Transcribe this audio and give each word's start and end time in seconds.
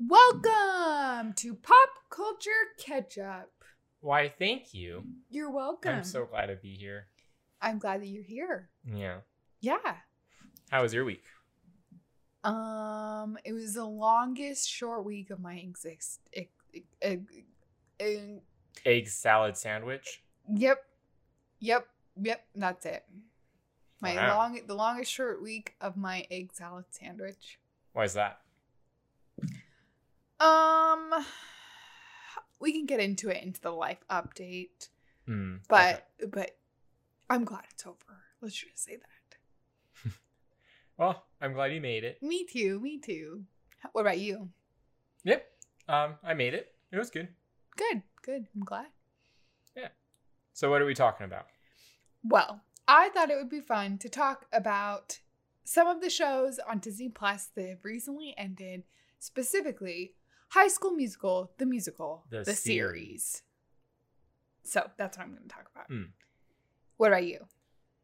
Welcome 0.00 1.32
to 1.34 1.54
Pop 1.54 1.88
Culture 2.08 2.50
Catch 2.78 3.18
Up. 3.18 3.50
Why, 4.00 4.28
thank 4.38 4.72
you. 4.72 5.02
You're 5.28 5.50
welcome. 5.50 5.96
I'm 5.96 6.04
so 6.04 6.24
glad 6.24 6.46
to 6.46 6.54
be 6.56 6.74
here. 6.76 7.06
I'm 7.60 7.78
glad 7.80 8.02
that 8.02 8.06
you're 8.06 8.22
here. 8.22 8.68
Yeah. 8.84 9.16
Yeah. 9.60 9.96
How 10.70 10.82
was 10.82 10.94
your 10.94 11.04
week? 11.04 11.24
Um, 12.44 13.38
it 13.44 13.52
was 13.52 13.74
the 13.74 13.84
longest 13.84 14.70
short 14.70 15.04
week 15.04 15.30
of 15.30 15.40
my 15.40 15.54
exist. 15.54 16.20
ex- 16.32 16.48
ex- 17.02 17.24
ex- 17.98 18.40
Egg 18.86 19.08
salad 19.08 19.56
sandwich. 19.56 20.22
Yep. 20.48 20.78
Yep. 21.58 21.88
Yep. 22.22 22.44
That's 22.54 22.86
it. 22.86 23.04
My 24.00 24.14
Wow. 24.14 24.36
long 24.38 24.60
the 24.64 24.74
longest 24.74 25.10
short 25.10 25.42
week 25.42 25.74
of 25.80 25.96
my 25.96 26.24
egg 26.30 26.52
salad 26.52 26.84
sandwich. 26.90 27.58
Why 27.94 28.04
is 28.04 28.14
that? 28.14 28.40
Um 30.40 31.10
we 32.60 32.72
can 32.72 32.86
get 32.86 33.00
into 33.00 33.28
it 33.28 33.42
into 33.42 33.60
the 33.60 33.70
life 33.70 34.02
update, 34.10 34.88
Hmm. 35.26 35.56
but 35.68 36.08
okay. 36.22 36.30
but 36.32 36.56
I'm 37.30 37.44
glad 37.44 37.64
it's 37.70 37.86
over. 37.86 37.96
Let's 38.40 38.54
just 38.54 38.84
say 38.84 38.96
that. 38.96 40.12
well, 40.96 41.24
I'm 41.40 41.52
glad 41.52 41.72
you 41.72 41.80
made 41.80 42.04
it. 42.04 42.22
Me 42.22 42.44
too, 42.46 42.80
me 42.80 42.98
too. 42.98 43.44
What 43.92 44.02
about 44.02 44.18
you? 44.18 44.48
Yep. 45.24 45.46
Um, 45.88 46.14
I 46.22 46.34
made 46.34 46.54
it. 46.54 46.74
It 46.92 46.98
was 46.98 47.10
good. 47.10 47.28
Good, 47.76 48.02
good. 48.22 48.46
I'm 48.54 48.64
glad. 48.64 48.86
Yeah. 49.76 49.88
So, 50.52 50.70
what 50.70 50.80
are 50.82 50.86
we 50.86 50.94
talking 50.94 51.24
about? 51.26 51.46
Well, 52.24 52.62
I 52.86 53.10
thought 53.10 53.30
it 53.30 53.36
would 53.36 53.50
be 53.50 53.60
fun 53.60 53.98
to 53.98 54.08
talk 54.08 54.46
about 54.52 55.20
some 55.64 55.86
of 55.86 56.00
the 56.00 56.10
shows 56.10 56.58
on 56.68 56.78
Disney 56.78 57.08
Plus 57.08 57.46
that 57.54 57.68
have 57.68 57.84
recently 57.84 58.34
ended, 58.36 58.84
specifically 59.18 60.14
High 60.48 60.68
School 60.68 60.92
Musical, 60.92 61.50
the 61.58 61.66
musical, 61.66 62.24
The 62.30 62.38
the, 62.38 62.54
series. 62.54 62.54
series. 62.54 63.42
So 64.64 64.88
that's 64.96 65.16
what 65.18 65.24
I'm 65.24 65.30
going 65.34 65.42
to 65.42 65.48
talk 65.48 65.66
about. 65.74 65.86
Hmm. 65.88 66.10
What 66.96 67.08
about 67.08 67.24
you? 67.26 67.40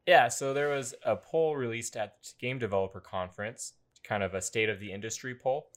Yeah, 0.07 0.29
so 0.29 0.53
there 0.53 0.69
was 0.69 0.95
a 1.05 1.17
poll 1.17 1.57
released 1.57 1.97
at 1.97 2.17
Game 2.39 2.59
Developer 2.59 3.01
Conference, 3.01 3.73
kind 4.03 4.23
of 4.23 4.35
a 4.35 4.43
state 4.43 4.69
of 4.69 4.79
the 4.79 4.93
industry 4.93 5.35
poll. 5.35 5.69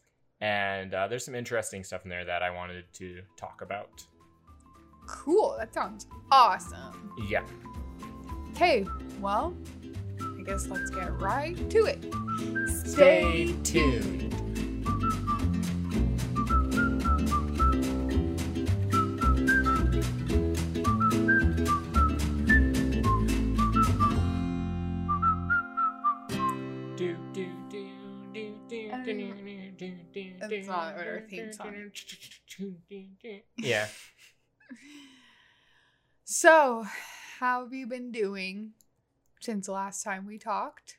And 0.41 0.93
uh, 0.93 1.07
there's 1.07 1.25
some 1.25 1.33
interesting 1.35 1.83
stuff 1.83 2.03
in 2.03 2.09
there 2.09 2.25
that 2.25 2.43
I 2.43 2.49
wanted 2.51 2.83
to 2.93 3.21
talk 3.37 3.61
about. 3.61 4.05
Cool. 5.07 5.55
That 5.57 5.73
sounds 5.73 6.05
awesome. 6.31 7.13
Yeah. 7.29 7.45
Okay, 8.51 8.85
well, 9.21 9.55
I 10.21 10.41
guess 10.43 10.67
let's 10.67 10.89
get 10.89 11.19
right 11.19 11.55
to 11.69 11.85
it. 11.85 12.03
Stay 12.85 13.55
tuned. 13.63 14.31
Do, 14.31 14.46
that's 30.49 30.67
not 30.67 30.97
our 30.97 31.21
theme 31.29 31.51
song. 31.51 31.75
Yeah. 33.57 33.87
So, 36.23 36.85
how 37.39 37.63
have 37.63 37.73
you 37.73 37.87
been 37.87 38.11
doing 38.11 38.71
since 39.39 39.69
last 39.69 40.03
time 40.03 40.25
we 40.25 40.37
talked? 40.37 40.97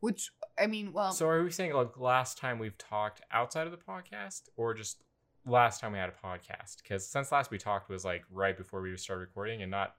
Which, 0.00 0.30
I 0.60 0.66
mean, 0.66 0.92
well, 0.92 1.12
So 1.12 1.26
are 1.28 1.42
we 1.42 1.50
saying 1.50 1.72
like 1.72 1.98
last 1.98 2.36
time 2.38 2.58
we've 2.58 2.76
talked 2.76 3.22
outside 3.32 3.66
of 3.66 3.70
the 3.70 3.78
podcast 3.78 4.42
or 4.56 4.74
just 4.74 5.02
last 5.46 5.80
time 5.80 5.92
we 5.92 5.98
had 5.98 6.10
a 6.10 6.26
podcast? 6.26 6.82
Because 6.82 7.06
since 7.06 7.32
last 7.32 7.50
we 7.50 7.58
talked 7.58 7.88
was 7.88 8.04
like 8.04 8.24
right 8.30 8.56
before 8.56 8.82
we 8.82 8.94
started 8.96 9.20
recording 9.20 9.62
and 9.62 9.70
not, 9.70 9.94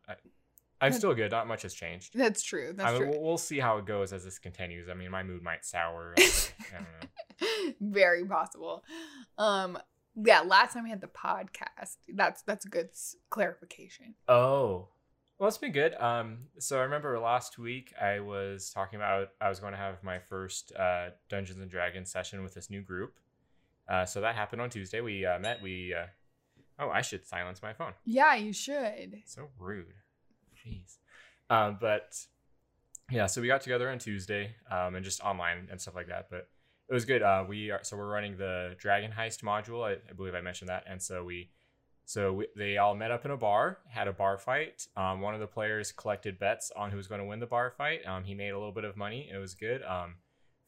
I'm 0.79 0.93
still 0.93 1.13
good. 1.13 1.31
Not 1.31 1.47
much 1.47 1.63
has 1.63 1.73
changed. 1.73 2.11
that's 2.13 2.43
true. 2.43 2.73
That's 2.75 2.89
I 2.89 2.93
mean, 2.93 3.01
true. 3.01 3.11
we'll, 3.11 3.21
we'll 3.21 3.37
see 3.37 3.59
how 3.59 3.77
it 3.77 3.85
goes 3.85 4.13
as 4.13 4.23
this 4.23 4.39
continues. 4.39 4.89
I 4.89 4.93
mean, 4.93 5.11
my 5.11 5.23
mood 5.23 5.41
might 5.41 5.65
sour. 5.65 6.13
I 6.19 6.29
don't 6.71 6.81
know. 6.81 7.73
Very 7.81 8.25
possible. 8.25 8.83
Um, 9.37 9.77
yeah, 10.15 10.41
last 10.41 10.73
time 10.73 10.83
we 10.83 10.89
had 10.89 11.01
the 11.01 11.07
podcast. 11.07 11.97
That's 12.13 12.41
that's 12.43 12.65
a 12.65 12.69
good 12.69 12.89
clarification. 13.29 14.15
Oh, 14.27 14.87
well, 15.39 15.47
it's 15.47 15.57
been 15.57 15.71
good. 15.71 15.93
Um, 15.95 16.39
so 16.57 16.79
I 16.79 16.83
remember 16.83 17.19
last 17.19 17.59
week 17.59 17.93
I 18.01 18.19
was 18.19 18.71
talking 18.71 18.97
about 18.97 19.29
I 19.39 19.49
was 19.49 19.59
going 19.59 19.73
to 19.73 19.77
have 19.77 20.03
my 20.03 20.19
first 20.19 20.71
uh, 20.75 21.09
Dungeons 21.29 21.59
and 21.59 21.69
Dragons 21.69 22.11
session 22.11 22.41
with 22.41 22.53
this 22.55 22.69
new 22.69 22.81
group. 22.81 23.19
Uh, 23.87 24.05
so 24.05 24.21
that 24.21 24.35
happened 24.35 24.61
on 24.61 24.69
Tuesday. 24.69 25.01
We 25.01 25.25
uh, 25.25 25.39
met. 25.39 25.61
We 25.61 25.93
uh, 25.93 26.07
oh, 26.79 26.89
I 26.89 27.01
should 27.01 27.25
silence 27.27 27.61
my 27.61 27.73
phone. 27.73 27.93
Yeah, 28.03 28.35
you 28.35 28.53
should. 28.53 29.21
So 29.25 29.49
rude. 29.59 29.93
Jeez. 30.67 30.97
Um, 31.49 31.77
but 31.79 32.17
yeah, 33.11 33.25
so 33.25 33.41
we 33.41 33.47
got 33.47 33.61
together 33.61 33.89
on 33.89 33.99
Tuesday 33.99 34.55
um, 34.69 34.95
and 34.95 35.03
just 35.03 35.21
online 35.21 35.67
and 35.71 35.79
stuff 35.79 35.95
like 35.95 36.07
that. 36.07 36.27
But 36.29 36.49
it 36.89 36.93
was 36.93 37.05
good. 37.05 37.21
Uh, 37.21 37.45
we 37.47 37.71
are 37.71 37.79
so 37.83 37.97
we're 37.97 38.07
running 38.09 38.37
the 38.37 38.75
Dragon 38.77 39.11
Heist 39.17 39.43
module. 39.43 39.85
I, 39.85 39.93
I 40.09 40.13
believe 40.13 40.35
I 40.35 40.41
mentioned 40.41 40.69
that. 40.69 40.83
And 40.87 41.01
so 41.01 41.23
we, 41.23 41.49
so 42.05 42.33
we, 42.33 42.47
they 42.55 42.77
all 42.77 42.95
met 42.95 43.11
up 43.11 43.25
in 43.25 43.31
a 43.31 43.37
bar, 43.37 43.79
had 43.89 44.07
a 44.07 44.13
bar 44.13 44.37
fight. 44.37 44.87
Um, 44.95 45.21
one 45.21 45.33
of 45.33 45.39
the 45.39 45.47
players 45.47 45.91
collected 45.91 46.39
bets 46.39 46.71
on 46.75 46.91
who 46.91 46.97
was 46.97 47.07
going 47.07 47.19
to 47.19 47.27
win 47.27 47.39
the 47.39 47.45
bar 47.45 47.71
fight. 47.71 48.05
Um, 48.05 48.23
he 48.23 48.33
made 48.33 48.49
a 48.49 48.57
little 48.57 48.71
bit 48.71 48.85
of 48.85 48.95
money. 48.95 49.29
It 49.33 49.37
was 49.37 49.53
good. 49.53 49.83
Um, 49.83 50.15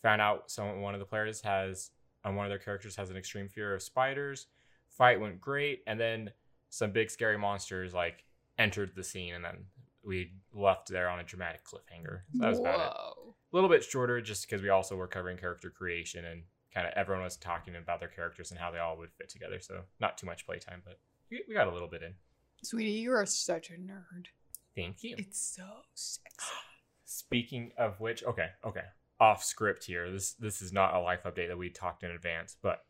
found 0.02 0.22
out 0.22 0.52
some 0.52 0.81
one 0.81 0.94
of 0.94 1.00
the 1.00 1.06
players 1.06 1.42
has 1.42 1.92
um, 2.26 2.36
one 2.36 2.46
of 2.46 2.50
their 2.50 2.60
characters 2.60 2.96
has 2.96 3.10
an 3.10 3.18
extreme 3.18 3.48
fear 3.48 3.74
of 3.74 3.81
spiders. 3.81 4.48
Fight 4.90 5.20
went 5.20 5.40
great, 5.40 5.84
and 5.88 6.00
then 6.00 6.31
some 6.70 6.92
big 6.92 7.10
scary 7.10 7.38
monsters 7.38 7.94
like 7.94 8.26
entered 8.58 8.92
the 8.96 9.04
scene, 9.04 9.34
and 9.34 9.44
then 9.44 9.66
we 10.04 10.34
left 10.54 10.90
there 10.90 11.10
on 11.10 11.20
a 11.20 11.24
dramatic 11.24 11.62
cliffhanger. 11.64 12.22
So 12.34 12.40
that 12.40 12.50
was 12.50 12.60
about 12.60 12.80
it. 12.80 13.34
A 13.52 13.56
little 13.56 13.70
bit 13.70 13.84
shorter, 13.84 14.22
just 14.22 14.48
because 14.48 14.62
we 14.62 14.70
also 14.70 14.96
were 14.96 15.08
covering 15.08 15.38
character 15.38 15.70
creation 15.70 16.26
and 16.26 16.44
kind 16.74 16.88
of 16.88 16.94
everyone 16.96 17.24
was 17.24 17.38
talking 17.38 17.76
about 17.76 18.00
their 18.00 18.10
characters 18.10 18.52
and 18.52 18.60
how 18.60 18.72
they 18.72 18.78
all 18.78 18.98
would 18.98 19.12
fit 19.18 19.30
together. 19.30 19.60
So 19.60 19.82
not 20.00 20.18
too 20.18 20.28
much 20.28 20.46
playtime, 20.46 20.82
but 20.86 21.00
we, 21.32 21.44
we 21.48 21.56
got 21.56 21.68
a 21.68 21.74
little 21.74 21.88
bit 21.88 22.04
in. 22.04 22.14
Sweetie, 22.64 22.92
you 22.92 23.12
are 23.12 23.26
such 23.26 23.70
a 23.70 23.74
nerd. 23.74 24.28
Thank 24.76 25.04
you. 25.04 25.16
It's 25.18 25.56
so 25.56 25.64
sexy. 25.94 26.52
Speaking 27.06 27.72
of 27.78 28.00
which, 28.00 28.24
okay, 28.24 28.50
okay, 28.64 28.84
off 29.20 29.44
script 29.44 29.84
here. 29.86 30.12
This 30.12 30.34
this 30.34 30.62
is 30.62 30.72
not 30.72 30.94
a 30.94 31.00
life 31.00 31.24
update 31.24 31.48
that 31.48 31.58
we 31.58 31.70
talked 31.70 32.04
in 32.04 32.12
advance, 32.12 32.56
but 32.62 32.84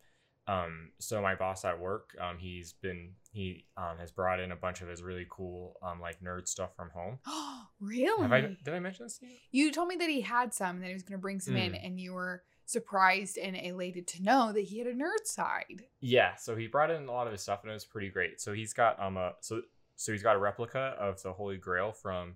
um, 0.48 0.92
so 1.00 1.22
my 1.22 1.36
boss 1.36 1.64
at 1.64 1.80
work, 1.80 2.16
um, 2.20 2.38
he's 2.38 2.74
been 2.74 3.12
he 3.32 3.66
um 3.78 3.98
has 4.00 4.12
brought 4.12 4.40
in 4.40 4.52
a 4.52 4.56
bunch 4.56 4.82
of 4.82 4.88
his 4.88 5.02
really 5.04 5.28
cool 5.30 5.78
um 5.84 6.00
like 6.02 6.20
nerd 6.22 6.48
stuff 6.48 6.76
from 6.76 6.90
home. 6.90 7.20
Oh, 7.28 7.64
really? 7.80 8.22
Have 8.24 8.32
I 8.34 8.42
did 8.42 8.74
I 8.74 8.80
mention 8.80 9.06
this 9.06 9.18
to 9.20 9.26
you? 9.28 9.36
You 9.52 9.72
told 9.72 9.88
me 9.88 9.96
that 9.98 10.10
he 10.10 10.22
had 10.22 10.54
some 10.54 10.76
and 10.76 10.84
that 10.84 10.88
he 10.88 10.94
was 10.94 11.04
going 11.04 11.18
to 11.18 11.22
bring 11.22 11.40
some 11.40 11.56
in, 11.56 11.74
Mm. 11.74 11.86
and 11.86 12.00
you 12.00 12.14
were 12.14 12.44
surprised 12.66 13.38
and 13.38 13.56
elated 13.58 14.06
to 14.08 14.22
know 14.24 14.52
that 14.54 14.62
he 14.62 14.78
had 14.78 14.88
a 14.88 14.94
nerd 14.94 15.26
side. 15.26 15.84
Yeah, 16.02 16.36
so 16.36 16.56
he 16.56 16.68
brought 16.68 16.92
in 16.92 17.08
a 17.08 17.12
lot 17.12 17.26
of 17.26 17.34
his 17.34 17.42
stuff 17.42 17.62
and 17.64 17.72
it 17.72 17.74
was 17.74 17.86
pretty 17.86 18.10
great. 18.10 18.40
So 18.40 18.54
he's 18.54 18.74
got 18.74 19.00
um 19.02 19.18
a 19.18 19.34
so 19.42 19.62
so 19.96 20.12
he's 20.12 20.24
got 20.24 20.36
a 20.36 20.40
replica 20.40 20.96
of 21.00 21.22
the 21.24 21.34
Holy 21.34 21.58
Grail 21.58 21.92
from 21.92 22.36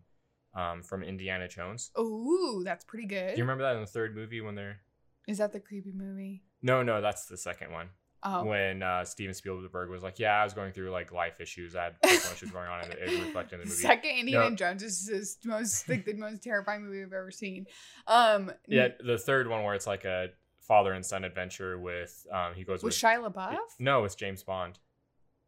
um 0.55 0.81
from 0.83 1.03
Indiana 1.03 1.47
Jones. 1.47 1.91
Ooh, 1.99 2.61
that's 2.65 2.83
pretty 2.85 3.07
good. 3.07 3.31
Do 3.31 3.37
you 3.37 3.43
remember 3.43 3.63
that 3.63 3.75
in 3.75 3.81
the 3.81 3.87
third 3.87 4.15
movie 4.15 4.41
when 4.41 4.55
they're 4.55 4.81
Is 5.27 5.37
that 5.37 5.53
the 5.53 5.59
creepy 5.59 5.91
movie? 5.93 6.43
No, 6.61 6.81
no, 6.83 7.01
that's 7.01 7.25
the 7.25 7.37
second 7.37 7.71
one. 7.71 7.89
Oh, 8.25 8.45
When 8.45 8.81
uh, 8.81 9.03
Steven 9.03 9.33
Spielberg 9.33 9.89
was 9.89 10.01
like, 10.01 10.17
"Yeah, 10.17 10.39
I 10.39 10.43
was 10.45 10.53
going 10.53 10.71
through 10.71 10.91
like 10.91 11.11
life 11.11 11.41
issues. 11.41 11.75
I 11.75 11.83
had 11.85 12.01
personal 12.01 12.33
issues 12.33 12.51
going 12.51 12.67
on, 12.69 12.83
and 12.85 12.93
it 12.93 13.25
reflected 13.25 13.55
in 13.55 13.59
the 13.61 13.65
movie." 13.65 13.81
second 13.81 14.11
Indiana 14.11 14.49
No. 14.51 14.55
Jones 14.55 14.81
is 14.83 15.09
is 15.09 15.35
the 15.43 15.49
most 15.49 15.89
like 15.89 16.05
the 16.05 16.13
most 16.13 16.41
terrifying 16.41 16.85
movie 16.85 17.01
I've 17.01 17.11
ever 17.13 17.31
seen. 17.31 17.65
Um, 18.07 18.51
Yeah, 18.67 18.89
the 19.05 19.17
third 19.17 19.47
one 19.49 19.63
where 19.63 19.75
it's 19.75 19.87
like 19.87 20.05
a 20.05 20.29
father 20.59 20.93
and 20.93 21.05
son 21.05 21.25
adventure 21.25 21.77
with 21.77 22.25
um 22.31 22.53
he 22.53 22.63
goes 22.63 22.81
with 22.81 22.93
with 22.93 22.95
Shia 22.95 23.29
LaBeouf. 23.29 23.57
no, 23.79 24.05
it's 24.05 24.15
James 24.15 24.43
Bond, 24.43 24.79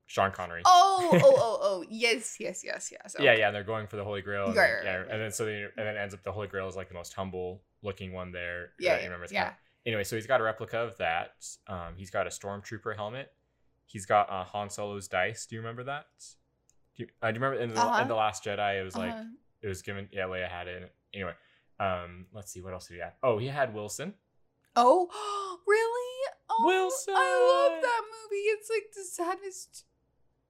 Sean 0.07 0.31
Connery. 0.31 0.61
Oh, 0.65 1.09
oh, 1.13 1.19
oh, 1.37 1.59
oh, 1.61 1.85
yes, 1.89 2.35
yes, 2.39 2.61
yes, 2.65 2.91
yes. 2.91 3.15
Yeah, 3.17 3.31
okay. 3.31 3.39
yeah, 3.39 3.47
and 3.47 3.55
they're 3.55 3.63
going 3.63 3.87
for 3.87 3.95
the 3.95 4.03
Holy 4.03 4.21
Grail. 4.21 4.47
And 4.47 4.55
Right, 4.57 4.67
then, 4.67 4.75
right, 4.75 4.83
yeah, 4.85 4.95
right, 4.97 5.11
and 5.11 5.21
then 5.21 5.31
so 5.31 5.45
they, 5.45 5.61
and 5.63 5.87
then 5.87 5.95
ends 5.97 6.13
up 6.13 6.23
the 6.23 6.31
Holy 6.33 6.47
Grail 6.47 6.67
is 6.67 6.75
like 6.75 6.89
the 6.89 6.93
most 6.93 7.13
humble 7.13 7.63
looking 7.81 8.11
one 8.11 8.31
there. 8.33 8.71
Yeah, 8.79 8.97
you 8.97 9.03
remember? 9.05 9.23
It's 9.23 9.33
yeah. 9.33 9.43
kinda- 9.43 9.57
anyway, 9.85 10.03
so 10.03 10.15
he's 10.15 10.27
got 10.27 10.41
a 10.41 10.43
replica 10.43 10.77
of 10.79 10.97
that. 10.97 11.31
Um, 11.67 11.93
he's 11.95 12.09
got 12.11 12.27
a 12.27 12.29
stormtrooper 12.29 12.95
helmet. 12.95 13.31
He's 13.85 14.05
got 14.05 14.29
uh, 14.29 14.43
Han 14.45 14.69
Solo's 14.69 15.07
dice. 15.07 15.45
Do 15.45 15.55
you 15.55 15.61
remember 15.61 15.83
that? 15.85 16.05
Do 16.95 17.03
you, 17.03 17.07
uh, 17.21 17.31
do 17.31 17.39
you 17.39 17.43
remember 17.43 17.61
in 17.63 17.73
the, 17.73 17.79
Uh-huh. 17.81 18.01
in 18.01 18.07
the 18.07 18.15
Last 18.15 18.43
Jedi? 18.43 18.79
It 18.79 18.83
was 18.83 18.95
like 18.95 19.11
Uh-huh. 19.11 19.23
it 19.61 19.67
was 19.67 19.81
given. 19.81 20.07
Yeah, 20.11 20.23
Leia 20.25 20.47
had 20.49 20.67
it. 20.67 20.93
Anyway, 21.13 21.33
um, 21.79 22.25
let's 22.33 22.51
see 22.51 22.61
what 22.61 22.73
else 22.73 22.87
did 22.87 22.95
he 22.95 22.99
have. 23.01 23.13
Oh, 23.21 23.37
he 23.37 23.47
had 23.47 23.73
Wilson. 23.73 24.13
Oh, 24.75 25.07
really? 25.67 26.29
Oh, 26.49 26.63
Wilson! 26.65 27.13
I 27.15 27.69
love 27.73 27.81
that 27.81 28.01
movie. 28.03 28.41
It's 28.43 28.69
like 28.69 28.91
the 28.95 29.03
saddest 29.03 29.85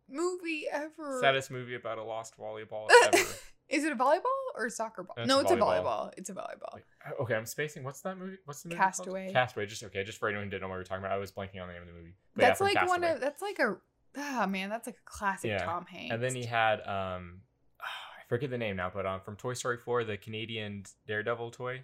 movie 0.10 0.66
ever. 0.72 1.20
Saddest 1.22 1.52
movie 1.52 1.76
about 1.76 1.98
a 1.98 2.04
lost 2.04 2.38
volleyball 2.38 2.88
ever. 3.06 3.18
Is 3.68 3.84
it 3.84 3.92
a 3.92 3.96
volleyball 3.96 4.22
or 4.56 4.68
a 4.68 4.70
soccer 4.70 5.02
ball? 5.04 5.16
That's 5.18 5.28
no, 5.28 5.40
it's 5.40 5.52
a 5.52 5.56
volleyball. 5.56 6.12
It's 6.18 6.30
a 6.30 6.34
volleyball. 6.34 6.74
Like, 6.74 6.86
uh, 7.06 7.24
okay, 7.24 7.34
I'm 7.36 7.46
spacing. 7.48 7.84
What's 7.84 8.02
that 8.02 8.18
movie? 8.18 8.38
What's 8.46 8.62
the 8.62 8.70
movie? 8.70 8.78
called? 8.78 8.88
Castaway. 8.88 9.32
Castaway. 9.32 9.66
Just 9.66 9.84
okay. 9.86 10.04
Just 10.04 10.20
for 10.20 10.28
anyone 10.30 10.46
who 10.46 10.50
didn't 10.52 10.62
know 10.62 10.68
what 10.68 10.76
we 10.76 10.80
were 10.80 10.84
talking 10.84 11.04
about, 11.04 11.14
I 11.14 11.18
was 11.18 11.32
blanking 11.32 11.62
on 11.62 11.68
the 11.68 11.74
name 11.74 11.82
of 11.82 11.88
the 11.88 11.94
movie. 11.94 12.14
But 12.36 12.42
that's 12.42 12.60
yeah, 12.62 12.66
like 12.82 12.88
one 12.88 13.04
of 13.04 13.20
that's 13.20 13.42
like 13.42 13.58
a 13.60 13.78
ah 14.18 14.46
man, 14.48 14.70
that's 14.70 14.86
like 14.88 14.98
a 14.98 15.10
classic 15.10 15.50
Yeah. 15.50 15.66
Tom 15.66 15.86
Hanks. 15.86 16.14
And 16.14 16.22
then 16.24 16.36
he 16.36 16.44
had 16.46 16.82
um, 16.88 17.42
I 17.82 18.28
forget 18.30 18.50
the 18.52 18.58
name 18.58 18.76
now, 18.76 18.92
but 18.94 19.06
um, 19.08 19.22
from 19.22 19.36
Toy 19.36 19.54
Story 19.54 19.78
4, 19.78 20.04
the 20.04 20.18
Canadian 20.18 20.84
Daredevil 21.08 21.52
toy. 21.52 21.84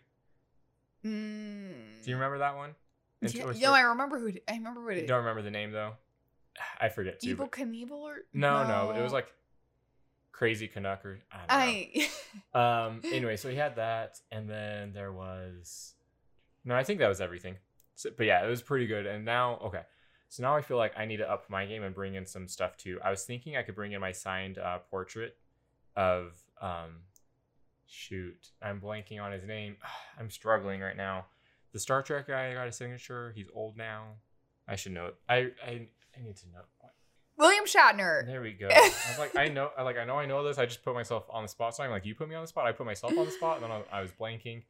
Mm. 1.04 2.04
Do 2.04 2.10
you 2.10 2.16
remember 2.16 2.40
that 2.40 2.56
one? 2.56 2.76
Yeah, 3.22 3.52
no, 3.60 3.74
I 3.74 3.82
remember 3.82 4.20
who. 4.20 4.32
I 4.48 4.54
remember 4.54 4.84
what 4.84 4.96
You 4.96 5.04
it. 5.04 5.08
don't 5.08 5.20
remember 5.20 5.42
the 5.42 5.52
name 5.52 5.72
though. 5.72 5.94
I 6.80 6.90
forget 6.90 7.20
too. 7.20 7.36
Evel 7.36 7.38
but- 7.40 7.52
Knievel 7.52 7.92
or 7.92 8.18
no, 8.34 8.68
no, 8.68 8.92
it 8.92 9.02
was 9.02 9.14
like 9.14 9.32
Crazy 10.32 10.68
Canuck 10.68 11.06
or 11.06 11.20
I 11.32 11.38
don't 11.38 11.48
know. 11.48 11.74
I. 11.74 12.10
Um. 12.54 13.02
Anyway, 13.04 13.36
so 13.36 13.50
he 13.50 13.58
had 13.58 13.76
that, 13.76 14.20
and 14.32 14.50
then 14.50 14.94
there 14.94 15.12
was. 15.12 15.96
No, 16.64 16.76
I 16.76 16.84
think 16.84 17.00
that 17.00 17.10
was 17.10 17.20
everything. 17.20 17.58
So, 17.96 18.10
but 18.16 18.26
yeah, 18.26 18.46
it 18.46 18.50
was 18.50 18.62
pretty 18.62 18.88
good. 18.88 19.06
And 19.06 19.26
now, 19.26 19.58
okay, 19.66 19.82
so 20.30 20.44
now 20.44 20.56
I 20.56 20.62
feel 20.62 20.78
like 20.78 20.94
I 20.98 21.06
need 21.06 21.18
to 21.18 21.30
up 21.30 21.50
my 21.50 21.66
game 21.66 21.84
and 21.84 21.94
bring 21.94 22.16
in 22.16 22.26
some 22.26 22.48
stuff 22.48 22.78
too. 22.78 23.00
I 23.04 23.10
was 23.10 23.24
thinking 23.26 23.58
I 23.58 23.64
could 23.64 23.76
bring 23.76 23.92
in 23.92 24.00
my 24.00 24.14
signed 24.14 24.58
uh, 24.58 24.80
portrait 24.90 25.36
of 25.96 26.34
um. 26.62 27.02
Shoot, 27.94 28.52
I'm 28.62 28.80
blanking 28.80 29.22
on 29.22 29.34
his 29.34 29.44
name. 29.44 29.76
I'm 30.20 30.30
struggling 30.30 30.80
right 30.80 30.96
now. 30.96 31.26
The 31.74 31.80
Star 31.80 32.02
Trek 32.02 32.28
guy 32.28 32.54
got 32.54 32.68
a 32.68 32.72
signature. 32.72 33.34
He's 33.36 33.48
old 33.54 33.76
now. 33.76 34.16
I 34.68 34.78
should 34.78 34.94
know. 34.94 35.08
it. 35.08 35.16
I 35.28 35.36
I, 35.66 35.88
I 36.18 36.24
need 36.24 36.38
to 36.38 36.50
know. 36.50 36.62
William 37.42 37.66
Shatner. 37.66 38.26
There 38.26 38.42
we 38.42 38.52
go. 38.54 38.68
I 38.72 38.92
was 39.10 39.18
like, 39.20 39.36
I 39.36 39.48
know, 39.48 39.72
I 39.78 39.82
like, 39.82 39.98
I 39.98 40.06
know, 40.06 40.16
I 40.18 40.26
know 40.28 40.44
this. 40.44 40.58
I 40.60 40.66
just 40.68 40.84
put 40.86 40.94
myself 40.94 41.26
on 41.30 41.42
the 41.44 41.50
spot. 41.50 41.76
So 41.76 41.84
I'm 41.84 41.90
like, 41.92 42.06
you 42.06 42.14
put 42.16 42.30
me 42.30 42.36
on 42.36 42.44
the 42.44 42.48
spot. 42.48 42.68
I 42.68 42.72
put 42.72 42.86
myself 42.86 43.18
on 43.18 43.26
the 43.26 43.32
spot, 43.32 43.56
and 43.62 43.66
then 43.66 43.72
I, 43.72 43.98
I 43.98 44.02
was 44.02 44.12
blanking. 44.12 44.62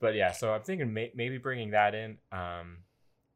But 0.00 0.14
yeah, 0.14 0.32
so 0.32 0.52
I'm 0.52 0.62
thinking 0.62 0.92
may, 0.92 1.12
maybe 1.14 1.38
bringing 1.38 1.72
that 1.72 1.94
in. 1.94 2.16
Um, 2.32 2.78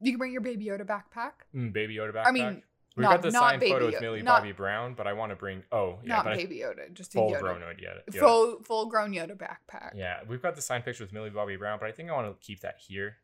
You 0.01 0.13
can 0.13 0.19
bring 0.19 0.33
your 0.33 0.41
Baby 0.41 0.67
Yoda 0.67 0.87
backpack. 0.87 1.33
mm, 1.55 1.73
Baby 1.73 1.97
Yoda 1.97 2.15
backpack. 2.15 2.27
I 2.27 2.31
mean, 2.31 2.63
we've 2.97 3.03
not- 3.03 3.13
got 3.15 3.23
the 3.23 3.31
signed 3.33 3.63
photo 3.63 3.87
with 3.87 4.01
Millie 4.01 4.23
not- 4.23 4.41
Bobby 4.41 4.53
Brown, 4.53 4.95
but 4.95 5.07
I 5.07 5.13
want 5.13 5.31
to 5.31 5.37
bring. 5.37 5.65
Oh 5.71 5.99
yeah, 6.03 6.23
not 6.23 6.25
Baby 6.37 6.59
Yoda, 6.61 6.93
just 6.95 7.15
a 7.15 7.19
full 7.19 7.35
grown 7.39 7.61
Yoda. 7.61 8.01
Yoda. 8.09 8.19
Full 8.19 8.63
full 8.63 8.87
grown 8.87 9.13
Yoda 9.13 9.37
backpack. 9.37 9.91
Yeah, 9.97 10.21
we've 10.29 10.41
got 10.41 10.57
the 10.57 10.63
signed 10.63 10.85
picture 10.85 11.05
with 11.05 11.13
Millie 11.13 11.31
Bobby 11.31 11.57
Brown, 11.57 11.79
but 11.81 11.89
I 11.89 11.93
think 11.93 12.09
I 12.09 12.15
want 12.15 12.29
to 12.41 12.47
keep 12.47 12.61
that 12.61 12.77
here. 12.79 13.17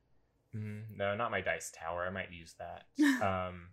Mm, 0.54 0.96
no, 0.96 1.14
not 1.14 1.30
my 1.30 1.40
dice 1.40 1.70
tower. 1.74 2.04
I 2.06 2.10
might 2.10 2.32
use 2.32 2.54
that. 2.58 2.84
um, 3.22 3.68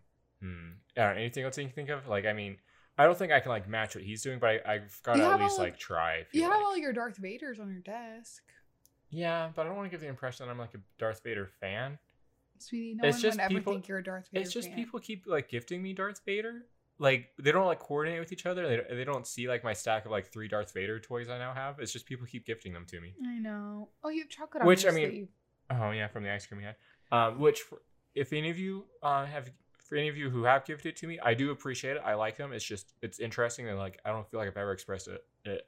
hmm. 0.45 0.99
Anything 1.01 1.43
else 1.43 1.57
you 1.57 1.65
can 1.65 1.73
think 1.73 1.89
of? 1.89 2.07
Like, 2.07 2.25
I 2.25 2.33
mean, 2.33 2.57
I 2.97 3.03
don't 3.05 3.17
think 3.17 3.31
I 3.31 3.39
can 3.41 3.49
like 3.49 3.67
match 3.67 3.95
what 3.95 4.03
he's 4.03 4.21
doing, 4.23 4.39
but 4.39 4.49
I, 4.65 4.73
I've 4.75 4.99
got 5.03 5.15
to 5.15 5.23
at 5.25 5.39
least 5.41 5.53
all- 5.59 5.65
like 5.65 5.77
try. 5.77 6.19
You 6.31 6.41
feel 6.41 6.43
have 6.43 6.53
like. 6.59 6.63
all 6.63 6.77
your 6.77 6.93
Darth 6.93 7.21
Vaders 7.21 7.59
on 7.59 7.69
your 7.69 7.81
desk, 7.81 8.43
Yeah, 9.09 9.49
but 9.55 9.63
I 9.63 9.65
don't 9.65 9.75
want 9.75 9.87
to 9.87 9.91
give 9.91 10.01
the 10.01 10.07
impression 10.07 10.45
that 10.45 10.51
I'm 10.51 10.57
like 10.59 10.73
a 10.73 10.79
Darth 10.97 11.21
Vader 11.23 11.47
fan. 11.59 11.97
sweetie. 12.59 12.95
No 12.95 13.07
It's 13.07 13.15
one 13.17 13.21
just 13.21 13.37
would 13.37 13.43
ever 13.43 13.53
people- 13.53 13.73
think 13.73 13.87
you're 13.87 13.97
a 13.97 14.03
Darth 14.03 14.29
Vader. 14.31 14.41
it's 14.43 14.53
just 14.53 14.69
fan. 14.69 14.77
people 14.77 14.99
keep 14.99 15.23
like 15.27 15.49
gifting 15.49 15.81
me 15.83 15.93
Darth 15.93 16.21
Vader. 16.25 16.65
Like 16.97 17.27
they 17.37 17.51
don't 17.51 17.65
like 17.65 17.79
coordinate 17.79 18.21
with 18.21 18.31
each 18.31 18.45
other. 18.45 18.65
They, 18.69 18.95
they 18.95 19.03
don't 19.03 19.27
see 19.27 19.49
like 19.49 19.65
my 19.65 19.73
stack 19.73 20.05
of 20.05 20.11
like 20.11 20.31
three 20.31 20.47
Darth 20.47 20.73
Vader 20.73 20.97
toys 20.97 21.27
I 21.27 21.37
now 21.37 21.53
have. 21.53 21.77
It's 21.81 21.91
just 21.91 22.05
people 22.05 22.25
keep 22.25 22.45
gifting 22.45 22.71
them 22.71 22.85
to 22.87 23.01
me. 23.01 23.13
I 23.27 23.37
know. 23.37 23.89
Oh, 24.01 24.07
you 24.09 24.21
have 24.21 24.29
chocolate 24.29 24.63
Which, 24.63 24.85
I 24.85 24.91
mean, 24.91 25.09
sleeve. 25.09 25.27
Oh 25.71 25.91
yeah, 25.91 26.07
from 26.07 26.23
the 26.23 26.31
ice 26.31 26.45
cream 26.45 26.59
we 26.59 26.63
had. 26.63 26.75
Um, 27.11 27.39
which 27.39 27.59
for, 27.59 27.79
if 28.13 28.31
any 28.31 28.49
of 28.49 28.57
you 28.57 28.85
uh, 29.03 29.25
have 29.25 29.51
for 29.85 29.95
any 29.95 30.07
of 30.07 30.17
you 30.17 30.29
who 30.29 30.43
have 30.43 30.65
gifted 30.65 30.89
it 30.89 30.95
to 30.97 31.07
me, 31.07 31.19
I 31.19 31.33
do 31.33 31.51
appreciate 31.51 31.95
it. 31.95 32.01
I 32.03 32.15
like 32.15 32.37
them. 32.37 32.51
It's 32.53 32.65
just 32.65 32.93
it's 33.01 33.19
interesting 33.19 33.69
and 33.69 33.77
like 33.77 33.99
I 34.03 34.09
don't 34.09 34.27
feel 34.29 34.39
like 34.39 34.49
I've 34.49 34.57
ever 34.57 34.71
expressed 34.71 35.07
a, 35.07 35.59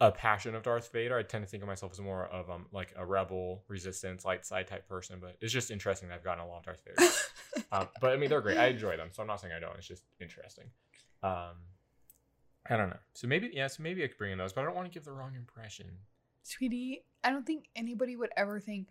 a 0.00 0.10
passion 0.10 0.54
of 0.54 0.64
Darth 0.64 0.90
Vader. 0.92 1.16
I 1.16 1.22
tend 1.22 1.44
to 1.44 1.50
think 1.50 1.62
of 1.62 1.68
myself 1.68 1.92
as 1.92 2.00
more 2.00 2.26
of 2.26 2.50
um 2.50 2.66
like 2.72 2.92
a 2.96 3.06
rebel, 3.06 3.62
resistance, 3.68 4.24
light 4.24 4.44
side 4.44 4.66
type 4.66 4.88
person. 4.88 5.18
But 5.20 5.36
it's 5.40 5.52
just 5.52 5.70
interesting 5.70 6.08
that 6.08 6.16
I've 6.16 6.24
gotten 6.24 6.42
a 6.42 6.48
lot 6.48 6.58
of 6.58 6.64
Darth 6.64 6.82
Vader. 6.84 7.10
um, 7.72 7.88
but 8.00 8.12
I 8.12 8.16
mean 8.16 8.28
they're 8.28 8.40
great. 8.40 8.58
I 8.58 8.66
enjoy 8.66 8.96
them, 8.96 9.08
so 9.12 9.22
I'm 9.22 9.28
not 9.28 9.40
saying 9.40 9.54
I 9.56 9.60
don't. 9.60 9.76
It's 9.76 9.86
just 9.86 10.04
interesting. 10.20 10.64
Um, 11.22 11.54
I 12.68 12.76
don't 12.76 12.90
know. 12.90 12.98
So 13.14 13.28
maybe 13.28 13.50
yeah. 13.52 13.68
So 13.68 13.84
maybe 13.84 14.02
I 14.02 14.08
could 14.08 14.18
bring 14.18 14.32
in 14.32 14.38
those, 14.38 14.52
but 14.52 14.62
I 14.62 14.64
don't 14.64 14.74
want 14.74 14.88
to 14.88 14.92
give 14.92 15.04
the 15.04 15.12
wrong 15.12 15.34
impression. 15.36 15.86
Sweetie, 16.42 17.04
I 17.22 17.30
don't 17.30 17.46
think 17.46 17.66
anybody 17.76 18.16
would 18.16 18.30
ever 18.36 18.58
think 18.58 18.88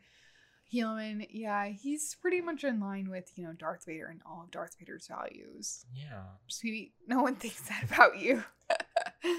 Helaman, 0.74 1.25
yeah, 1.30 1.68
he's 1.68 2.16
pretty 2.16 2.42
much 2.42 2.64
in 2.64 2.80
line 2.80 3.10
with, 3.10 3.31
you 3.36 3.44
know, 3.46 3.54
Darth 3.54 3.86
Vader 3.86 4.08
and 4.08 4.22
all 4.25 4.42
of 4.44 4.52
Darth 4.52 4.75
Vader's 4.80 5.08
values. 5.08 5.86
Yeah. 5.94 6.24
Sweetie, 6.48 6.94
no 7.08 7.22
one 7.22 7.36
thinks 7.36 7.62
that 7.69 7.84
about 7.92 8.18
you. 8.18 8.44